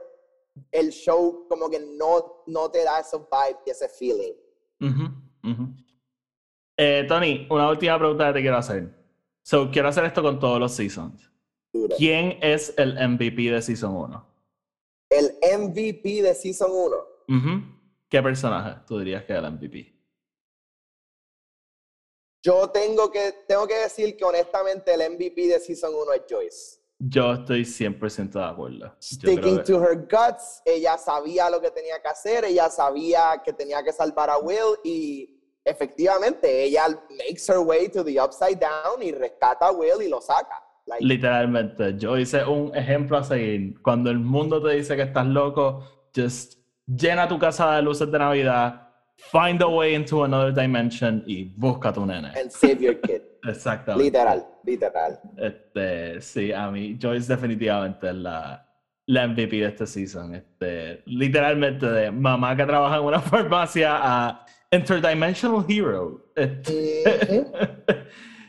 el 0.72 0.90
show 0.92 1.46
como 1.48 1.70
que 1.70 1.80
no, 1.80 2.44
no 2.48 2.70
te 2.70 2.84
da 2.84 3.00
esos 3.00 3.22
vibes 3.22 3.62
y 3.66 3.70
ese 3.70 3.90
feeling. 3.90 4.34
Eh, 6.78 7.06
Tony, 7.08 7.48
una 7.50 7.70
última 7.70 7.98
pregunta 7.98 8.28
que 8.28 8.34
te 8.34 8.42
quiero 8.42 8.58
hacer. 8.58 8.90
So, 9.44 9.70
quiero 9.72 9.90
hacer 9.90 10.06
esto 10.06 10.22
con 10.22 10.40
todos 10.40 10.60
los 10.60 10.74
seasons. 10.74 11.32
Duro. 11.74 11.96
¿Quién 11.98 12.38
es 12.42 12.74
el 12.78 12.94
MVP 12.96 13.52
de 13.52 13.62
Season 13.62 13.96
1? 13.96 14.28
El 15.10 15.38
MVP 15.60 16.22
de 16.22 16.34
Season 16.34 16.70
1. 16.72 16.96
Ujú. 17.28 17.64
¿Qué 18.08 18.22
personaje 18.24 18.82
tú 18.88 19.00
dirías 19.00 19.24
que 19.24 19.34
es 19.34 19.40
el 19.40 19.52
MVP? 19.52 19.99
Yo 22.42 22.70
tengo 22.70 23.12
que, 23.12 23.34
tengo 23.48 23.68
que 23.68 23.76
decir 23.76 24.16
que 24.16 24.24
honestamente 24.24 24.94
el 24.94 25.12
MVP 25.12 25.48
de 25.48 25.60
Season 25.60 25.94
1 25.94 26.14
es 26.14 26.22
Joyce. 26.30 26.80
Yo 27.00 27.34
estoy 27.34 27.62
100% 27.62 28.32
de 28.32 28.44
acuerdo. 28.44 28.94
Sticking 29.02 29.64
to 29.64 29.82
her 29.82 29.96
guts, 29.96 30.62
ella 30.66 30.98
sabía 30.98 31.50
lo 31.50 31.62
que 31.62 31.72
tenía 31.72 32.02
que 32.02 32.10
hacer, 32.10 32.44
ella 32.44 32.70
sabía 32.70 33.42
que 33.44 33.54
tenía 33.54 33.82
que 33.84 33.94
salvar 33.94 34.30
a 34.30 34.38
Will 34.38 34.78
y 34.84 35.40
efectivamente 35.64 36.64
ella 36.64 36.88
makes 37.12 37.48
her 37.48 37.60
way 37.60 37.88
to 37.88 38.04
the 38.04 38.22
upside 38.22 38.60
down 38.60 39.02
y 39.02 39.12
rescata 39.12 39.68
a 39.68 39.72
Will 39.72 40.02
y 40.02 40.10
lo 40.10 40.20
saca. 40.20 40.62
Like, 40.88 41.06
Literalmente, 41.06 41.96
yo 41.98 42.18
hice 42.18 42.44
un 42.44 42.76
ejemplo 42.76 43.18
a 43.18 43.24
seguir. 43.24 43.80
Cuando 43.82 44.10
el 44.10 44.20
mundo 44.20 44.62
te 44.62 44.74
dice 44.74 44.96
que 44.96 45.04
estás 45.04 45.28
loco, 45.28 45.84
just 46.14 46.56
llena 46.86 47.28
tu 47.28 47.38
casa 47.38 47.76
de 47.76 47.82
luces 47.82 48.12
de 48.12 48.20
Navidad, 48.20 48.89
find 49.32 49.62
a 49.62 49.68
way 49.68 49.94
into 49.96 50.24
another 50.24 50.52
dimension 50.54 51.24
y 51.28 51.46
busca 51.56 51.90
a 51.90 51.94
tu 51.94 52.06
nene. 52.06 52.32
and 52.36 52.50
save 52.52 52.80
your 52.82 52.96
kid. 53.02 53.22
Exactamente. 53.48 54.04
literal, 54.04 54.46
literal. 54.66 55.20
Este, 55.38 56.22
sí, 56.22 56.52
a 56.52 56.70
mí, 56.72 56.98
Joyce 57.02 57.28
definitivamente 57.28 58.12
la, 58.14 58.66
la 59.06 59.28
MVP 59.28 59.58
de 59.58 59.66
este 59.68 59.86
season. 59.88 60.36
Este, 60.36 61.04
literalmente 61.06 61.86
de 61.86 62.12
mamá 62.12 62.56
que 62.56 62.66
trabaja 62.66 62.98
en 62.98 63.04
una 63.04 63.20
farmacia 63.22 63.98
a 64.02 64.46
Interdimensional 64.72 65.66
Hero. 65.70 66.32
Este, 66.36 67.04
Ujú. 67.30 67.52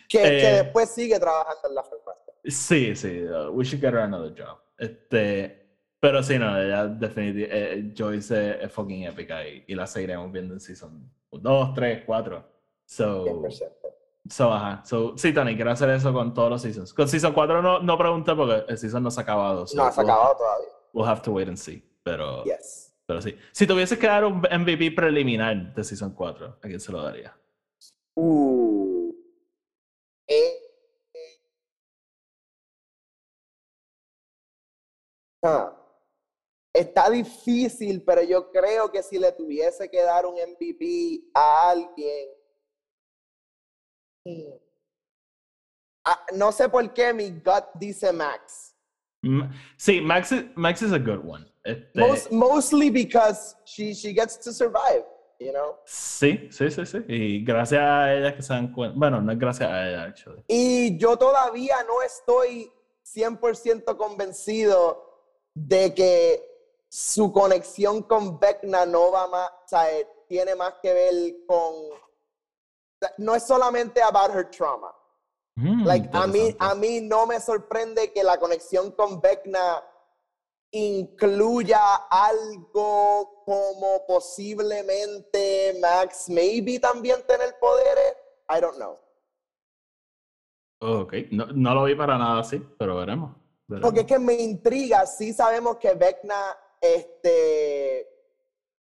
Que, 0.08 0.18
que 0.18 0.48
Eh, 0.50 0.52
después 0.64 0.90
sigue 0.90 1.20
trabajando 1.20 1.68
en 1.68 1.74
la 1.76 1.82
farmacia. 1.84 2.32
sí, 2.46 2.96
sí, 2.96 3.22
uh, 3.22 3.52
we 3.52 3.64
should 3.64 3.80
get 3.80 3.92
her 3.94 4.00
another 4.00 4.32
job. 4.36 4.58
Este, 4.76 5.59
pero 6.00 6.22
sí, 6.22 6.38
no, 6.38 6.58
ella 6.60 6.86
definitivamente, 6.86 7.94
Joyce 7.96 8.50
es, 8.52 8.62
es 8.64 8.72
fucking 8.72 9.04
épica 9.04 9.46
y, 9.46 9.64
y 9.66 9.74
la 9.74 9.86
seguiremos 9.86 10.32
viendo 10.32 10.54
en 10.54 10.60
season 10.60 11.10
2, 11.30 11.74
3, 11.74 12.02
4. 12.06 12.44
So, 12.86 13.24
100%. 13.26 13.72
So, 14.28 14.52
ajá. 14.52 14.82
So, 14.84 15.16
sí, 15.16 15.32
Tony, 15.32 15.54
quiero 15.56 15.70
hacer 15.70 15.90
eso 15.90 16.12
con 16.12 16.32
todos 16.34 16.50
los 16.50 16.62
seasons. 16.62 16.92
Con 16.94 17.08
Season 17.08 17.32
4 17.32 17.62
no, 17.62 17.80
no 17.80 17.98
pregunté 17.98 18.34
porque 18.34 18.64
el 18.68 18.78
season 18.78 19.02
no 19.02 19.10
se 19.10 19.20
ha 19.20 19.22
acabado. 19.22 19.66
so 19.66 19.76
No 19.76 19.90
se 19.92 20.00
ha 20.00 20.04
we'll- 20.04 20.10
acabado 20.10 20.36
todavía. 20.36 20.68
We'll 20.92 21.08
have 21.08 21.22
to 21.22 21.32
wait 21.32 21.48
and 21.48 21.56
see. 21.56 21.82
Pero, 22.02 22.44
Yes. 22.44 22.94
pero 23.06 23.20
sí. 23.22 23.36
Si 23.52 23.66
tuvieses 23.66 23.98
que 23.98 24.06
dar 24.06 24.24
un 24.24 24.40
MVP 24.50 24.90
preliminar 24.92 25.74
de 25.74 25.84
Season 25.84 26.12
4, 26.14 26.58
¿a 26.62 26.66
quién 26.66 26.80
se 26.80 26.90
lo 26.92 27.02
daría? 27.02 27.34
Uh. 28.16 29.12
Eh, 30.28 30.52
ah. 35.44 35.76
Está 36.80 37.10
difícil, 37.10 38.02
pero 38.02 38.22
yo 38.22 38.50
creo 38.50 38.90
que 38.90 39.02
si 39.02 39.18
le 39.18 39.32
tuviese 39.32 39.90
que 39.90 40.00
dar 40.02 40.24
un 40.24 40.34
MVP 40.34 41.30
a 41.34 41.70
alguien. 41.70 42.28
Ah, 46.06 46.24
no 46.34 46.50
sé 46.52 46.68
por 46.70 46.90
qué 46.94 47.12
mi 47.12 47.30
gut 47.30 47.64
dice 47.74 48.12
Max. 48.12 48.74
Mm, 49.22 49.42
Sí, 49.76 50.00
Max 50.00 50.32
Max 50.54 50.80
is 50.80 50.92
a 50.92 50.98
good 50.98 51.22
one. 51.22 51.44
Este, 51.64 52.00
Most, 52.00 52.32
mostly 52.32 52.88
because 52.88 53.54
she, 53.66 53.92
she 53.92 54.14
gets 54.14 54.38
to 54.38 54.50
survive, 54.50 55.04
you 55.38 55.52
know? 55.52 55.76
Sí, 55.84 56.48
sí, 56.50 56.70
sí, 56.70 56.86
sí. 56.86 56.98
Y 57.08 57.44
gracias 57.44 57.82
a 57.82 58.14
ella 58.14 58.34
que 58.34 58.40
se 58.42 58.54
dan 58.54 58.72
cuenta. 58.72 58.98
Bueno, 58.98 59.20
no 59.20 59.30
es 59.32 59.38
gracias 59.38 59.68
a 59.70 59.86
ella, 59.86 60.04
actually. 60.04 60.42
Y 60.48 60.96
yo 60.96 61.18
todavía 61.18 61.76
no 61.86 62.00
estoy 62.00 62.72
100% 63.04 63.98
convencido 63.98 65.04
de 65.54 65.92
que 65.94 66.49
su 66.90 67.32
conexión 67.32 68.02
con 68.02 68.40
Vecna 68.40 68.84
no 68.84 69.12
va 69.12 69.28
más, 69.28 69.48
o 69.48 69.68
sea, 69.68 69.96
eh, 69.96 70.08
tiene 70.26 70.56
más 70.56 70.74
que 70.82 70.92
ver 70.92 71.46
con, 71.46 71.72
no 73.18 73.34
es 73.36 73.46
solamente 73.46 74.02
about 74.02 74.34
her 74.34 74.50
trauma. 74.50 74.92
Mm, 75.54 75.86
Like, 75.86 76.10
a 76.12 76.26
mí, 76.26 76.56
a 76.58 76.74
mí 76.74 77.00
no 77.00 77.26
me 77.26 77.38
sorprende 77.38 78.12
que 78.12 78.24
la 78.24 78.38
conexión 78.40 78.90
con 78.92 79.20
Vecna 79.20 79.84
incluya 80.72 81.80
algo 82.10 83.42
como 83.44 84.04
posiblemente 84.06 85.78
Max 85.80 86.28
maybe 86.28 86.78
también 86.80 87.24
tener 87.26 87.56
poderes. 87.60 88.16
I 88.48 88.60
don't 88.60 88.76
know. 88.76 88.98
Ok, 90.80 91.14
no, 91.30 91.46
no 91.46 91.74
lo 91.74 91.84
vi 91.84 91.94
para 91.94 92.18
nada 92.18 92.40
así, 92.40 92.58
pero 92.78 92.96
veremos. 92.96 93.36
veremos. 93.68 93.86
Porque 93.86 94.00
es 94.00 94.06
que 94.06 94.18
me 94.18 94.34
intriga, 94.34 95.06
sí 95.06 95.32
sabemos 95.32 95.76
que 95.76 95.94
Vecna, 95.94 96.56
este, 96.80 98.08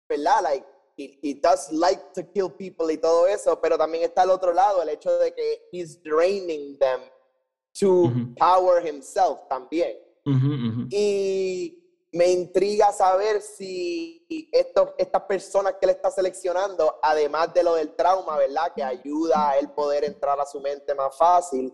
¿verdad? 0.08 0.42
Like, 0.44 0.66
he, 0.98 1.20
he 1.22 1.34
does 1.36 1.72
like 1.72 2.02
to 2.14 2.24
kill 2.32 2.50
people 2.50 2.92
y 2.92 2.98
todo 2.98 3.28
eso, 3.28 3.60
pero 3.60 3.78
también 3.78 4.04
está 4.04 4.24
el 4.24 4.30
otro 4.30 4.54
lado, 4.54 4.82
el 4.82 4.90
hecho 4.90 5.18
de 5.18 5.34
que 5.34 5.68
he's 5.72 6.02
draining 6.02 6.78
them 6.78 7.02
to 7.80 8.04
Ujú. 8.06 8.36
power 8.38 8.86
himself 8.86 9.48
también. 9.50 9.98
Ujú, 10.26 10.48
ujú. 10.48 10.88
Y 10.90 11.80
me 12.12 12.28
intriga 12.32 12.92
saber 12.92 13.42
si 13.42 14.26
estos, 14.52 14.92
estas 14.98 15.24
personas 15.24 15.74
que 15.80 15.88
él 15.88 15.90
está 15.90 16.12
seleccionando, 16.12 17.00
además 17.02 17.54
de 17.54 17.64
lo 17.64 17.74
del 17.74 17.96
trauma, 17.96 18.38
¿verdad? 18.38 18.72
Que 18.76 18.84
ayuda 18.84 19.50
a 19.50 19.58
él 19.58 19.72
poder 19.72 20.04
entrar 20.04 20.40
a 20.40 20.46
su 20.46 20.62
mente 20.62 20.94
más 20.94 21.18
fácil, 21.18 21.74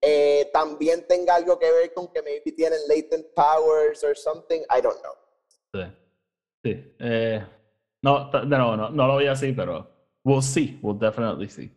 eh, 0.00 0.48
también 0.52 1.06
tenga 1.08 1.34
algo 1.34 1.58
que 1.58 1.72
ver 1.72 1.92
con 1.94 2.08
que 2.08 2.22
maybe 2.22 2.52
tienen 2.52 2.78
latent 2.86 3.26
powers 3.34 4.04
or 4.04 4.14
something. 4.14 4.60
I 4.70 4.80
don't 4.80 5.00
know. 5.00 5.14
Sí. 5.74 5.80
Sí. 6.64 6.94
Eh, 6.98 7.44
no, 8.02 8.30
t- 8.30 8.38
de 8.40 8.46
nuevo, 8.46 8.76
no, 8.76 8.90
no 8.90 9.06
lo 9.06 9.16
vi 9.18 9.26
así, 9.26 9.52
pero 9.52 9.90
we'll 10.24 10.42
see. 10.42 10.78
We'll 10.82 10.98
definitely 10.98 11.48
see. 11.48 11.70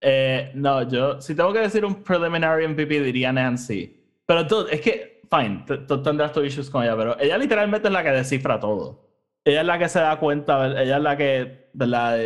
Eh, 0.00 0.50
no, 0.54 0.82
yo, 0.88 1.20
si 1.20 1.34
tengo 1.34 1.52
que 1.52 1.60
decir 1.60 1.84
un 1.84 2.02
preliminary 2.02 2.66
MVP, 2.68 3.00
diría 3.00 3.32
Nancy. 3.32 4.00
Pero 4.26 4.46
tú, 4.46 4.66
es 4.70 4.80
que, 4.80 5.22
fine, 5.30 5.64
tú 5.86 6.02
tendrás 6.02 6.32
tus 6.32 6.46
issues 6.46 6.70
con 6.70 6.82
ella, 6.84 6.96
pero 6.96 7.18
ella 7.18 7.38
literalmente 7.38 7.88
es 7.88 7.92
la 7.94 8.02
que 8.02 8.10
descifra 8.10 8.58
todo. 8.60 9.08
Ella 9.44 9.60
es 9.60 9.66
la 9.66 9.78
que 9.78 9.88
se 9.88 10.00
da 10.00 10.18
cuenta, 10.18 10.66
ella 10.82 10.96
es 10.96 11.02
la 11.02 11.16
que, 11.16 11.70
¿verdad? 11.74 12.18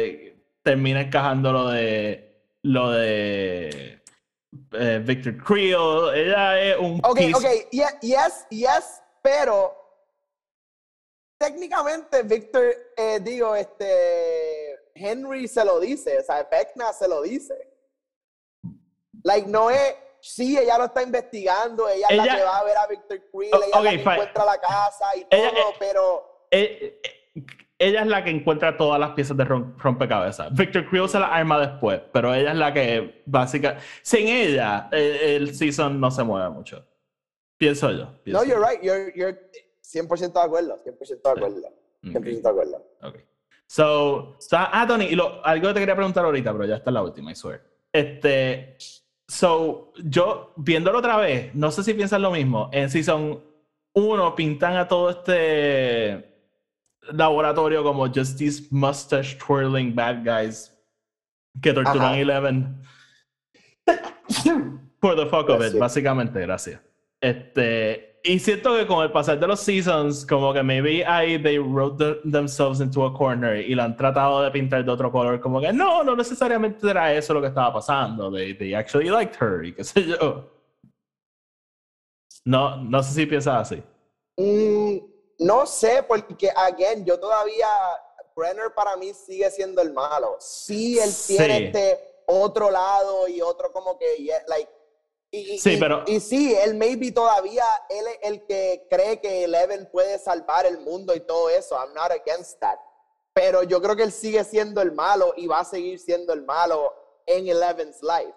Termina 0.63 1.01
encajando 1.03 1.53
lo 1.53 1.69
de, 1.69 2.43
lo 2.63 2.91
de 2.91 4.01
eh, 4.73 5.03
Victor 5.05 5.37
Creel. 5.39 6.15
Ella 6.15 6.61
es 6.61 6.77
un 6.79 7.01
Ok, 7.03 7.17
piece- 7.19 7.35
ok, 7.37 7.69
ye- 7.73 7.99
yes, 8.03 8.47
yes, 8.51 9.03
pero 9.23 9.73
técnicamente 11.39 12.23
Victor, 12.23 12.75
eh, 12.97 13.21
digo, 13.21 13.55
este, 13.55 14.77
Henry 14.95 15.47
se 15.49 15.65
lo 15.65 15.79
dice, 15.81 16.19
o 16.19 16.23
sea, 16.23 16.47
Vecna 16.51 16.93
se 16.93 17.09
lo 17.09 17.23
dice. 17.23 17.55
Like, 19.23 19.49
no 19.49 19.71
es, 19.71 19.95
sí, 20.21 20.59
ella 20.59 20.79
lo 20.79 20.87
está 20.87 21.03
investigando, 21.03 21.89
ella, 21.89 22.09
es 22.11 22.17
la 22.17 22.37
que 22.37 22.43
va 22.43 22.59
a 22.59 22.65
ver 22.65 22.77
a 22.77 22.87
Victor 22.87 23.21
Creel, 23.33 23.51
ella 23.55 23.67
es 23.67 23.85
la 23.85 23.91
que 23.91 24.01
encuentra 24.01 24.45
la 24.45 24.61
casa 24.61 25.05
y 25.17 25.25
todo, 25.25 25.41
eh, 25.41 25.75
pero... 25.79 26.47
Eh, 26.51 27.01
eh, 27.03 27.45
ella 27.81 28.01
es 28.01 28.07
la 28.09 28.25
que 28.25 28.31
encuentra 28.31 28.77
todas 28.77 28.99
las 28.99 29.11
piezas 29.13 29.37
de 29.37 29.45
rom- 29.45 29.77
rompecabezas. 29.79 30.53
Victor 30.53 30.85
Creel 30.89 31.09
se 31.09 31.21
las 31.21 31.31
arma 31.31 31.61
después, 31.61 32.01
pero 32.13 32.35
ella 32.35 32.51
es 32.51 32.57
la 32.57 32.75
que 32.75 33.23
básicamente... 33.27 33.85
Sin 34.03 34.27
ella, 34.27 34.89
eh, 34.91 35.37
el 35.37 35.55
season 35.55 36.01
no 36.01 36.11
se 36.11 36.25
mueve 36.25 36.51
mucho. 36.51 36.85
Pienso 37.57 37.93
yo. 37.93 38.13
No, 38.27 38.43
you're 38.43 38.61
yo. 38.61 38.61
right, 38.61 38.83
you're, 38.83 39.13
you're 39.15 39.39
100% 39.93 40.33
de 40.33 40.41
acuerdo, 40.41 40.77
100% 40.85 41.23
de 41.23 41.31
acuerdo, 41.31 41.63
100% 42.03 42.43
de 42.43 42.49
acuerdo. 42.49 42.87
Ok. 43.03 43.17
So, 43.67 44.37
so- 44.39 44.57
ah, 44.59 44.85
Tony, 44.87 45.07
y 45.07 45.15
lo, 45.15 45.45
algo 45.45 45.69
que 45.69 45.75
te 45.75 45.81
quería 45.81 45.97
preguntar 45.97 46.25
ahorita, 46.25 46.53
pero 46.53 46.65
ya 46.67 46.77
está 46.77 46.91
la 46.91 47.03
última, 47.03 47.33
I 47.33 47.35
swear. 47.35 47.63
Este, 47.93 48.77
so, 49.27 49.93
yo 50.05 50.53
viéndolo 50.57 50.99
otra 50.99 51.17
vez, 51.17 51.55
no 51.55 51.71
sé 51.71 51.83
si 51.83 51.95
piensan 51.95 52.23
lo 52.23 52.31
mismo. 52.31 52.71
En 52.73 52.89
Season 52.91 53.43
1 53.95 54.35
pintan 54.35 54.77
a 54.77 54.89
todo 54.89 55.11
este 55.11 56.35
laboratorio 57.13 57.83
como 57.83 58.07
just 58.07 58.39
these 58.39 58.69
mustache 58.71 59.37
twirling 59.39 59.95
bad 59.95 60.25
guys 60.25 60.73
que 61.61 61.73
torturan 61.73 62.03
Ajá. 62.03 62.19
Eleven. 62.19 62.83
For 65.01 65.15
the 65.15 65.27
fuck 65.27 65.49
of 65.49 65.65
it, 65.65 65.79
básicamente, 65.79 66.41
gracias. 66.41 66.81
Este, 67.21 68.18
y 68.25 68.39
siento 68.41 68.77
que 68.77 68.87
con 68.87 69.03
el 69.05 69.13
pasar 69.13 69.39
de 69.39 69.47
los 69.47 69.61
seasons, 69.61 70.27
como 70.27 70.53
que 70.53 70.63
maybe 70.63 71.05
ahí 71.07 71.41
they 71.43 71.59
wrote 71.59 71.97
the- 71.99 72.31
themselves 72.31 72.81
into 72.81 73.05
a 73.05 73.13
corner 73.17 73.57
y 73.61 73.75
lo 73.75 73.83
han 73.85 73.97
tratado 73.97 74.43
de 74.43 74.51
pintar 74.51 74.85
de 74.85 74.91
otro 74.91 75.11
color, 75.11 75.41
como 75.41 75.61
que 75.61 75.73
no, 75.73 76.03
no 76.05 76.15
necesariamente 76.17 76.89
era 76.91 77.13
eso 77.15 77.33
lo 77.35 77.41
que 77.41 77.47
estaba 77.49 77.73
pasando. 77.73 78.31
They, 78.31 78.55
they 78.55 78.75
actually 78.75 79.09
liked 79.09 79.37
her 79.41 79.65
y 79.65 79.73
qué 79.75 79.85
sé 79.85 80.05
yo. 80.05 80.51
No, 82.45 82.77
no 82.77 83.03
sé 83.03 83.13
si 83.15 83.27
piensas 83.27 83.71
así. 83.73 83.83
Mm, 84.37 84.99
no 85.41 85.67
sé, 85.67 86.03
porque, 86.07 86.51
again, 86.55 87.05
yo 87.05 87.19
todavía, 87.19 87.67
Brenner 88.37 88.73
para 88.75 88.97
mí 88.97 89.13
sigue 89.15 89.51
siendo 89.51 89.83
el 89.83 89.93
malo. 89.93 90.37
Sí, 90.39 90.99
él 90.99 91.11
Sí. 91.11 91.37
tiene 91.37 91.67
este 91.67 91.99
otro 92.27 92.71
lado 92.71 93.27
y 93.29 93.41
otro 93.41 93.73
como 93.73 93.99
que, 93.99 94.17
yeah, 94.23 94.39
like, 94.49 94.71
y, 95.31 95.59
Sí, 95.59 95.75
y- 95.75 95.77
pero- 95.79 96.05
y 96.07 96.21
sí, 96.21 96.55
él 96.55 96.75
maybe 96.77 97.13
todavía, 97.13 97.65
él 97.91 98.05
es 98.07 98.19
el 98.31 98.47
que 98.47 98.87
cree 98.91 99.21
que 99.21 99.45
Eleven 99.45 99.89
puede 99.93 100.19
salvar 100.19 100.65
el 100.67 100.79
mundo 100.81 101.15
y 101.15 101.21
todo 101.21 101.51
eso. 101.51 101.77
I'm 101.77 101.93
not 101.95 102.11
against 102.11 102.59
that. 102.61 102.79
Pero 103.35 103.63
yo 103.63 103.81
creo 103.81 103.95
que 103.95 104.03
él 104.05 104.13
sigue 104.13 104.43
siendo 104.45 104.81
el 104.83 104.93
malo 104.93 105.35
y 105.37 105.47
va 105.47 105.61
a 105.61 105.65
seguir 105.65 105.99
siendo 105.99 106.33
el 106.33 106.43
malo 106.43 106.93
en 107.27 107.47
Eleven's 107.47 108.01
life. 108.03 108.35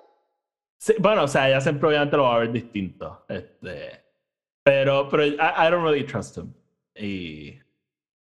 Sí, 0.77 0.93
bueno, 0.99 1.23
o 1.23 1.27
sea, 1.27 1.47
ella 1.49 1.61
siempre 1.61 1.87
obviamente 1.87 2.17
lo 2.17 2.23
va 2.23 2.35
a 2.35 2.39
ver 2.39 2.51
distinto. 2.51 3.23
Este, 3.29 4.03
pero, 4.63 5.07
pero 5.09 5.25
I, 5.25 5.35
I 5.35 5.69
don't 5.71 5.83
really 5.83 6.05
trust 6.05 6.37
him. 6.37 6.53
Y 6.95 7.57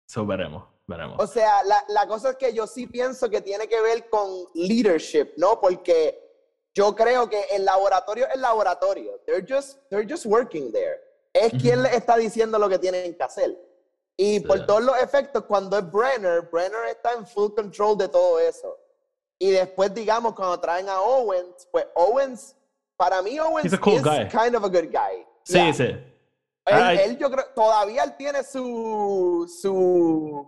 eso 0.08 0.26
veremos, 0.26 0.64
veremos. 0.86 1.16
O 1.18 1.26
sea, 1.26 1.62
la, 1.64 1.82
la 1.88 2.06
cosa 2.06 2.30
es 2.30 2.36
que 2.36 2.52
yo 2.52 2.66
sí 2.66 2.86
pienso 2.86 3.30
que 3.30 3.40
tiene 3.40 3.66
que 3.68 3.80
ver 3.80 4.08
con 4.10 4.28
leadership, 4.54 5.30
¿no? 5.36 5.60
Porque 5.60 6.29
yo 6.74 6.94
creo 6.94 7.28
que 7.28 7.40
el 7.52 7.64
laboratorio 7.64 8.26
es 8.28 8.34
el 8.34 8.40
laboratorio. 8.42 9.20
They're 9.26 9.44
just, 9.46 9.78
they're 9.90 10.06
just 10.08 10.26
working 10.26 10.72
there. 10.72 11.00
Es 11.32 11.52
quien 11.60 11.82
les 11.82 11.92
está 11.94 12.16
diciendo 12.16 12.58
lo 12.58 12.68
que 12.68 12.78
tienen 12.78 13.14
que 13.14 13.22
hacer. 13.22 13.56
Y 14.16 14.40
por 14.40 14.66
todos 14.66 14.82
los 14.82 14.98
efectos, 15.00 15.44
cuando 15.46 15.78
es 15.78 15.90
Brenner, 15.90 16.42
Brenner 16.50 16.86
está 16.90 17.12
en 17.14 17.26
full 17.26 17.52
control 17.54 17.96
de 17.96 18.08
todo 18.08 18.38
eso. 18.38 18.76
Y 19.38 19.50
después, 19.50 19.94
digamos, 19.94 20.34
cuando 20.34 20.60
traen 20.60 20.88
a 20.88 21.00
Owens, 21.00 21.66
pues 21.72 21.86
Owens, 21.94 22.54
para 22.96 23.22
mí 23.22 23.38
Owens 23.40 23.64
He's 23.64 23.72
a 23.72 23.78
cool 23.78 24.02
kind 24.02 24.54
of 24.54 24.64
a 24.64 24.68
good 24.68 24.90
guy. 24.92 25.24
sí, 25.44 25.54
Yeah. 25.54 25.72
sí. 25.72 25.84
Él, 26.66 26.74
Ay. 26.82 26.98
él, 27.04 27.18
yo 27.18 27.30
creo, 27.30 27.46
todavía 27.54 28.04
él 28.04 28.14
tiene 28.18 28.44
su, 28.44 29.50
su, 29.60 30.46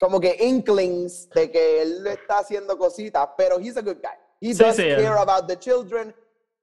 como 0.00 0.18
que 0.18 0.36
inklings 0.40 1.28
de 1.30 1.50
que 1.50 1.82
él 1.82 2.06
está 2.06 2.38
haciendo 2.38 2.78
cositas, 2.78 3.28
pero 3.36 3.58
he's 3.60 3.76
a 3.76 3.82
good 3.82 3.98
guy. 4.00 4.16
He 4.40 4.54
Sí, 4.54 4.62
does 4.62 4.76
sí, 4.76 4.82
care 4.82 5.06
about 5.08 5.46
the 5.48 5.58
children. 5.58 6.14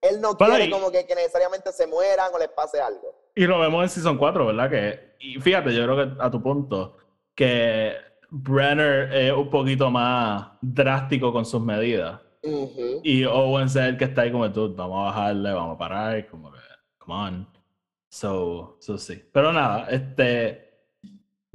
Él 0.01 0.21
no 0.21 0.37
Pero 0.37 0.51
quiere 0.51 0.65
y- 0.65 0.69
como 0.69 0.91
que, 0.91 1.05
que 1.05 1.15
necesariamente 1.15 1.71
se 1.71 1.87
mueran 1.87 2.31
o 2.33 2.37
les 2.39 2.49
pase 2.49 2.79
algo. 2.79 3.13
Y 3.35 3.45
lo 3.47 3.59
vemos 3.59 3.83
en 3.83 3.89
Season 3.89 4.17
4, 4.17 4.45
¿verdad? 4.45 4.69
Que, 4.69 5.15
y 5.19 5.39
fíjate, 5.41 5.73
yo 5.73 5.83
creo 5.83 5.95
que 6.15 6.21
a 6.23 6.31
tu 6.31 6.41
punto, 6.41 6.97
que 7.33 7.93
Brenner 8.29 9.11
es 9.13 9.31
un 9.33 9.49
poquito 9.49 9.89
más 9.91 10.47
drástico 10.61 11.33
con 11.33 11.45
sus 11.45 11.61
medidas. 11.61 12.19
Ujú. 12.43 13.01
Y 13.03 13.25
Owens 13.25 13.75
es 13.75 13.83
el 13.83 13.97
que 13.97 14.05
está 14.05 14.21
ahí 14.21 14.31
como 14.31 14.49
tú, 14.51 14.73
vamos 14.75 15.01
a 15.01 15.05
bajarle, 15.05 15.51
vamos 15.51 15.75
a 15.75 15.77
parar, 15.77 16.27
como 16.27 16.51
que, 16.51 16.59
come 16.99 17.13
on. 17.13 17.47
So, 18.09 18.77
so 18.79 18.97
sí. 18.97 19.21
Pero 19.33 19.51
nada, 19.51 19.87
este, 19.89 20.64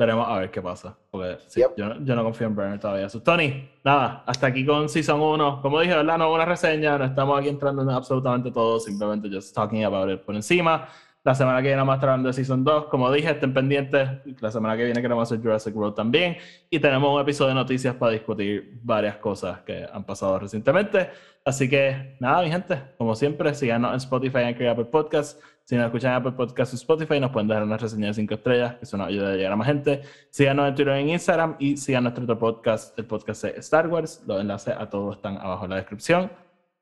veremos 0.01 0.27
a 0.29 0.39
ver 0.39 0.51
qué 0.51 0.61
pasa. 0.63 0.97
Porque 1.11 1.37
sí, 1.47 1.61
Yep. 1.61 1.71
yo, 1.77 1.89
no- 1.89 2.05
yo 2.05 2.15
no 2.17 2.25
confío 2.25 2.47
en 2.47 2.57
Brenner 2.57 2.81
todavía. 2.81 3.09
So, 3.09 3.23
Tony, 3.23 3.69
nada, 3.85 4.25
hasta 4.27 4.47
aquí 4.49 4.65
con 4.65 4.89
Season 4.89 5.21
1. 5.21 5.61
Como 5.63 5.79
dije, 5.81 5.95
¿verdad? 5.95 6.19
No 6.19 6.33
una 6.33 6.45
reseña, 6.45 6.97
no 6.99 7.05
estamos 7.05 7.39
aquí 7.39 7.49
entrando 7.49 7.83
en 7.83 7.91
absolutamente 7.91 8.51
todo, 8.51 8.81
simplemente 8.81 9.29
just 9.31 9.55
talking 9.55 9.85
about 9.85 10.11
it 10.11 10.21
por 10.21 10.35
encima. 10.35 10.89
La 11.23 11.35
semana 11.35 11.59
que 11.59 11.65
viene 11.69 11.77
vamos 11.77 11.93
a 11.93 11.97
estar 11.97 12.09
hablando 12.09 12.29
de 12.29 12.33
Season 12.33 12.65
2. 12.65 12.87
Como 12.87 13.13
dije, 13.13 13.31
estén 13.31 13.53
pendientes. 13.53 14.09
La 14.41 14.51
semana 14.51 14.75
que 14.75 14.85
viene 14.85 15.03
queremos 15.03 15.31
hacer 15.31 15.39
Jurassic 15.43 15.77
World 15.77 15.95
también. 15.95 16.39
Y 16.71 16.79
tenemos 16.81 17.15
un 17.15 17.21
episodio 17.21 17.51
de 17.51 17.57
noticias 17.57 17.95
para 17.95 18.13
discutir 18.13 18.79
varias 18.83 19.17
cosas 19.19 19.61
que 19.61 19.87
han 19.93 20.05
pasado 20.05 20.39
recientemente. 20.39 21.11
Así 21.45 21.69
que, 21.69 22.17
nada, 22.21 22.43
mi 22.43 22.51
gente, 22.51 22.81
como 22.97 23.15
siempre, 23.15 23.53
síganos 23.55 23.91
en 23.91 23.97
Spotify, 23.99 24.39
en 24.45 24.69
Apple 24.69 24.87
Podcast. 24.87 25.39
Si 25.65 25.77
nos 25.77 25.87
escuchan 25.87 26.11
en 26.11 26.17
Apple 26.17 26.33
Podcast 26.33 26.73
o 26.73 26.77
Spotify, 26.77 27.21
nos 27.21 27.31
pueden 27.31 27.49
dejar 27.49 27.63
una 27.63 27.77
reseña 27.77 28.09
de 28.09 28.15
5 28.15 28.35
estrellas, 28.35 28.75
que 28.75 28.85
eso 28.85 28.97
nos 28.97 29.07
ayuda 29.09 29.31
a 29.31 29.37
llegar 29.37 29.53
a 29.53 29.57
más 29.57 29.69
gente. 29.69 30.03
Síganos 30.31 30.69
en 30.69 30.75
Twitter 30.75 30.97
y 30.97 31.01
en 31.01 31.09
Instagram 31.11 31.57
y 31.59 31.77
sigan 31.77 32.03
nuestro 32.05 32.25
otro 32.25 32.39
podcast, 32.39 32.99
el 32.99 33.07
podcast 33.07 33.45
de 33.45 33.51
Star 33.59 33.87
Wars. 33.87 34.23
Los 34.27 34.41
enlaces 34.41 34.75
a 34.77 34.91
todos 34.91 35.17
están 35.17 35.39
abajo 35.39 35.65
en 35.65 35.71
la 35.71 35.77
descripción. 35.77 36.31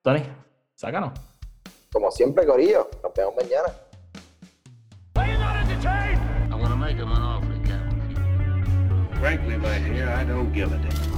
Tony, 0.02 0.22
sácanos. 0.74 1.12
Como 1.92 2.10
siempre, 2.10 2.46
Corillo. 2.46 2.88
Nos 3.02 3.12
vemos 3.14 3.34
mañana. 3.36 3.72
Frankly, 9.20 9.56
my 9.56 9.78
dear, 9.80 10.08
I 10.10 10.24
don't 10.24 10.54
give 10.54 10.72
a 10.72 10.78
damn. 10.78 11.17